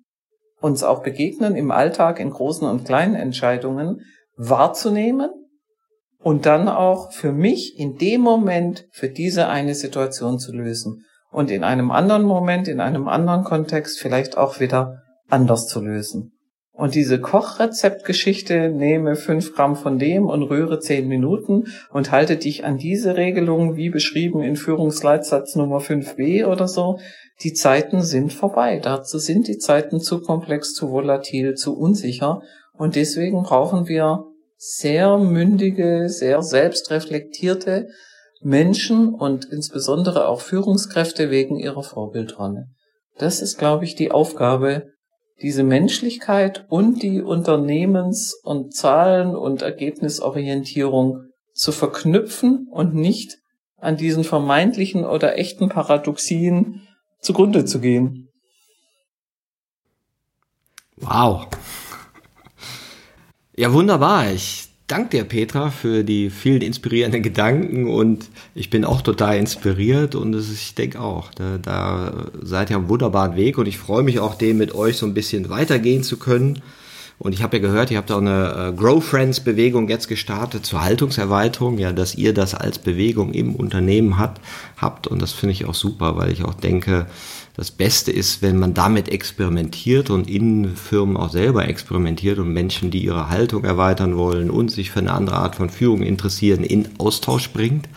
uns 0.60 0.82
auch 0.82 1.02
begegnen 1.02 1.54
im 1.54 1.70
Alltag 1.70 2.18
in 2.18 2.30
großen 2.30 2.68
und 2.68 2.84
kleinen 2.84 3.14
Entscheidungen, 3.14 4.00
wahrzunehmen 4.36 5.30
und 6.18 6.46
dann 6.46 6.68
auch 6.68 7.12
für 7.12 7.32
mich 7.32 7.78
in 7.78 7.96
dem 7.96 8.20
Moment 8.20 8.86
für 8.92 9.08
diese 9.08 9.48
eine 9.48 9.74
Situation 9.74 10.38
zu 10.38 10.52
lösen 10.52 11.04
und 11.30 11.50
in 11.50 11.62
einem 11.64 11.90
anderen 11.90 12.22
Moment, 12.22 12.68
in 12.68 12.80
einem 12.80 13.06
anderen 13.08 13.44
Kontext 13.44 14.00
vielleicht 14.00 14.36
auch 14.36 14.60
wieder 14.60 15.02
anders 15.28 15.66
zu 15.66 15.80
lösen. 15.80 16.37
Und 16.78 16.94
diese 16.94 17.20
Kochrezeptgeschichte, 17.20 18.68
nehme 18.68 19.16
fünf 19.16 19.56
Gramm 19.56 19.74
von 19.74 19.98
dem 19.98 20.26
und 20.26 20.44
rühre 20.44 20.78
zehn 20.78 21.08
Minuten 21.08 21.64
und 21.90 22.12
halte 22.12 22.36
dich 22.36 22.64
an 22.64 22.78
diese 22.78 23.16
Regelung, 23.16 23.74
wie 23.74 23.90
beschrieben 23.90 24.42
in 24.42 24.54
Führungsleitsatz 24.54 25.56
Nummer 25.56 25.78
5b 25.78 26.46
oder 26.46 26.68
so, 26.68 27.00
die 27.42 27.52
Zeiten 27.52 28.02
sind 28.02 28.32
vorbei. 28.32 28.78
Dazu 28.78 29.18
sind 29.18 29.48
die 29.48 29.58
Zeiten 29.58 29.98
zu 29.98 30.20
komplex, 30.20 30.72
zu 30.72 30.92
volatil, 30.92 31.54
zu 31.54 31.76
unsicher. 31.76 32.42
Und 32.74 32.94
deswegen 32.94 33.42
brauchen 33.42 33.88
wir 33.88 34.26
sehr 34.56 35.18
mündige, 35.18 36.08
sehr 36.08 36.42
selbstreflektierte 36.42 37.88
Menschen 38.40 39.12
und 39.14 39.46
insbesondere 39.46 40.28
auch 40.28 40.42
Führungskräfte 40.42 41.28
wegen 41.28 41.58
ihrer 41.58 41.82
Vorbildrolle. 41.82 42.66
Das 43.18 43.42
ist, 43.42 43.58
glaube 43.58 43.84
ich, 43.84 43.96
die 43.96 44.12
Aufgabe 44.12 44.92
diese 45.40 45.62
Menschlichkeit 45.62 46.66
und 46.68 47.02
die 47.02 47.22
Unternehmens- 47.22 48.34
und 48.42 48.74
Zahlen- 48.74 49.36
und 49.36 49.62
Ergebnisorientierung 49.62 51.24
zu 51.52 51.72
verknüpfen 51.72 52.66
und 52.70 52.94
nicht 52.94 53.38
an 53.76 53.96
diesen 53.96 54.24
vermeintlichen 54.24 55.04
oder 55.04 55.38
echten 55.38 55.68
Paradoxien 55.68 56.88
zugrunde 57.20 57.64
zu 57.64 57.80
gehen. 57.80 58.28
Wow. 60.96 61.46
Ja, 63.56 63.72
wunderbar. 63.72 64.30
Ich 64.32 64.67
danke 64.88 65.18
dir, 65.18 65.24
Petra, 65.24 65.70
für 65.70 66.02
die 66.02 66.30
vielen 66.30 66.62
inspirierenden 66.62 67.22
Gedanken 67.22 67.88
und 67.88 68.28
ich 68.54 68.70
bin 68.70 68.84
auch 68.84 69.02
total 69.02 69.36
inspiriert 69.36 70.14
und 70.14 70.34
ist, 70.34 70.50
ich 70.50 70.74
denke 70.74 71.00
auch, 71.00 71.30
da, 71.34 71.58
da 71.58 72.26
seid 72.42 72.70
ihr 72.70 72.76
am 72.76 72.88
wunderbaren 72.88 73.36
Weg 73.36 73.58
und 73.58 73.68
ich 73.68 73.78
freue 73.78 74.02
mich 74.02 74.18
auch, 74.18 74.34
den 74.34 74.58
mit 74.58 74.74
euch 74.74 74.96
so 74.96 75.06
ein 75.06 75.14
bisschen 75.14 75.48
weitergehen 75.50 76.02
zu 76.02 76.16
können. 76.16 76.60
Und 77.20 77.32
ich 77.32 77.42
habe 77.42 77.56
ja 77.56 77.62
gehört, 77.62 77.90
ihr 77.90 77.98
habt 77.98 78.12
auch 78.12 78.20
eine 78.20 78.68
äh, 78.68 78.72
Grow 78.76 79.04
Friends 79.04 79.40
Bewegung 79.40 79.88
jetzt 79.88 80.06
gestartet 80.06 80.64
zur 80.64 80.84
Haltungserweiterung, 80.84 81.76
ja, 81.76 81.92
dass 81.92 82.14
ihr 82.14 82.32
das 82.32 82.54
als 82.54 82.78
Bewegung 82.78 83.34
im 83.34 83.56
Unternehmen 83.56 84.18
hat, 84.18 84.40
habt. 84.76 85.08
Und 85.08 85.20
das 85.20 85.32
finde 85.32 85.52
ich 85.52 85.64
auch 85.64 85.74
super, 85.74 86.16
weil 86.16 86.30
ich 86.30 86.44
auch 86.44 86.54
denke, 86.54 87.06
das 87.58 87.72
Beste 87.72 88.12
ist, 88.12 88.40
wenn 88.40 88.56
man 88.56 88.72
damit 88.72 89.08
experimentiert 89.08 90.10
und 90.10 90.30
in 90.30 90.76
Firmen 90.76 91.16
auch 91.16 91.30
selber 91.30 91.66
experimentiert 91.66 92.38
und 92.38 92.52
Menschen, 92.52 92.92
die 92.92 93.02
ihre 93.02 93.30
Haltung 93.30 93.64
erweitern 93.64 94.16
wollen 94.16 94.48
und 94.48 94.70
sich 94.70 94.92
für 94.92 95.00
eine 95.00 95.10
andere 95.10 95.38
Art 95.38 95.56
von 95.56 95.68
Führung 95.68 96.02
interessieren, 96.02 96.62
in 96.62 96.88
Austausch 96.98 97.50
bringt. 97.50 97.88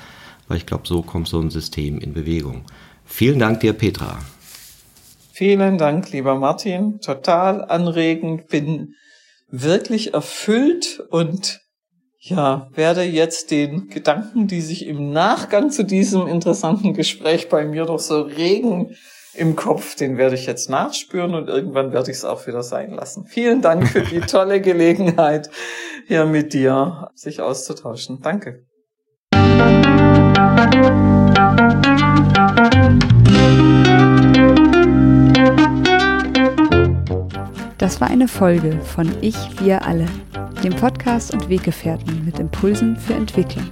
Weil 0.47 0.57
ich 0.57 0.65
glaube, 0.65 0.87
so 0.87 1.03
kommt 1.03 1.27
so 1.27 1.39
ein 1.39 1.51
System 1.51 1.99
in 1.99 2.13
Bewegung. 2.13 2.63
Vielen 3.05 3.37
Dank 3.37 3.59
dir, 3.59 3.73
Petra. 3.73 4.17
Vielen 5.31 5.77
Dank, 5.77 6.11
lieber 6.11 6.33
Martin. 6.39 6.99
Total 6.99 7.63
anregend. 7.63 8.47
Bin 8.47 8.95
wirklich 9.47 10.15
erfüllt 10.15 11.03
und 11.11 11.61
ja, 12.17 12.67
werde 12.73 13.03
jetzt 13.03 13.51
den 13.51 13.89
Gedanken, 13.89 14.47
die 14.47 14.61
sich 14.61 14.87
im 14.87 15.11
Nachgang 15.11 15.69
zu 15.69 15.83
diesem 15.83 16.25
interessanten 16.25 16.95
Gespräch 16.95 17.47
bei 17.47 17.63
mir 17.63 17.85
doch 17.85 17.99
so 17.99 18.21
regen 18.21 18.95
im 19.33 19.55
Kopf, 19.55 19.95
den 19.95 20.17
werde 20.17 20.35
ich 20.35 20.45
jetzt 20.45 20.69
nachspüren 20.69 21.33
und 21.33 21.47
irgendwann 21.47 21.93
werde 21.93 22.11
ich 22.11 22.17
es 22.17 22.25
auch 22.25 22.47
wieder 22.47 22.63
sein 22.63 22.91
lassen. 22.91 23.25
Vielen 23.25 23.61
Dank 23.61 23.87
für 23.87 24.01
die 24.01 24.19
tolle 24.21 24.61
Gelegenheit, 24.61 25.49
hier 26.07 26.25
mit 26.25 26.53
dir 26.53 27.09
sich 27.15 27.41
auszutauschen. 27.41 28.19
Danke. 28.21 28.65
Das 37.77 37.99
war 37.99 38.09
eine 38.09 38.27
Folge 38.27 38.79
von 38.81 39.11
Ich, 39.21 39.35
wir 39.59 39.85
alle, 39.85 40.05
dem 40.63 40.75
Podcast 40.75 41.33
und 41.33 41.49
Weggefährten 41.49 42.23
mit 42.25 42.37
Impulsen 42.37 42.95
für 42.95 43.13
Entwicklung. 43.13 43.71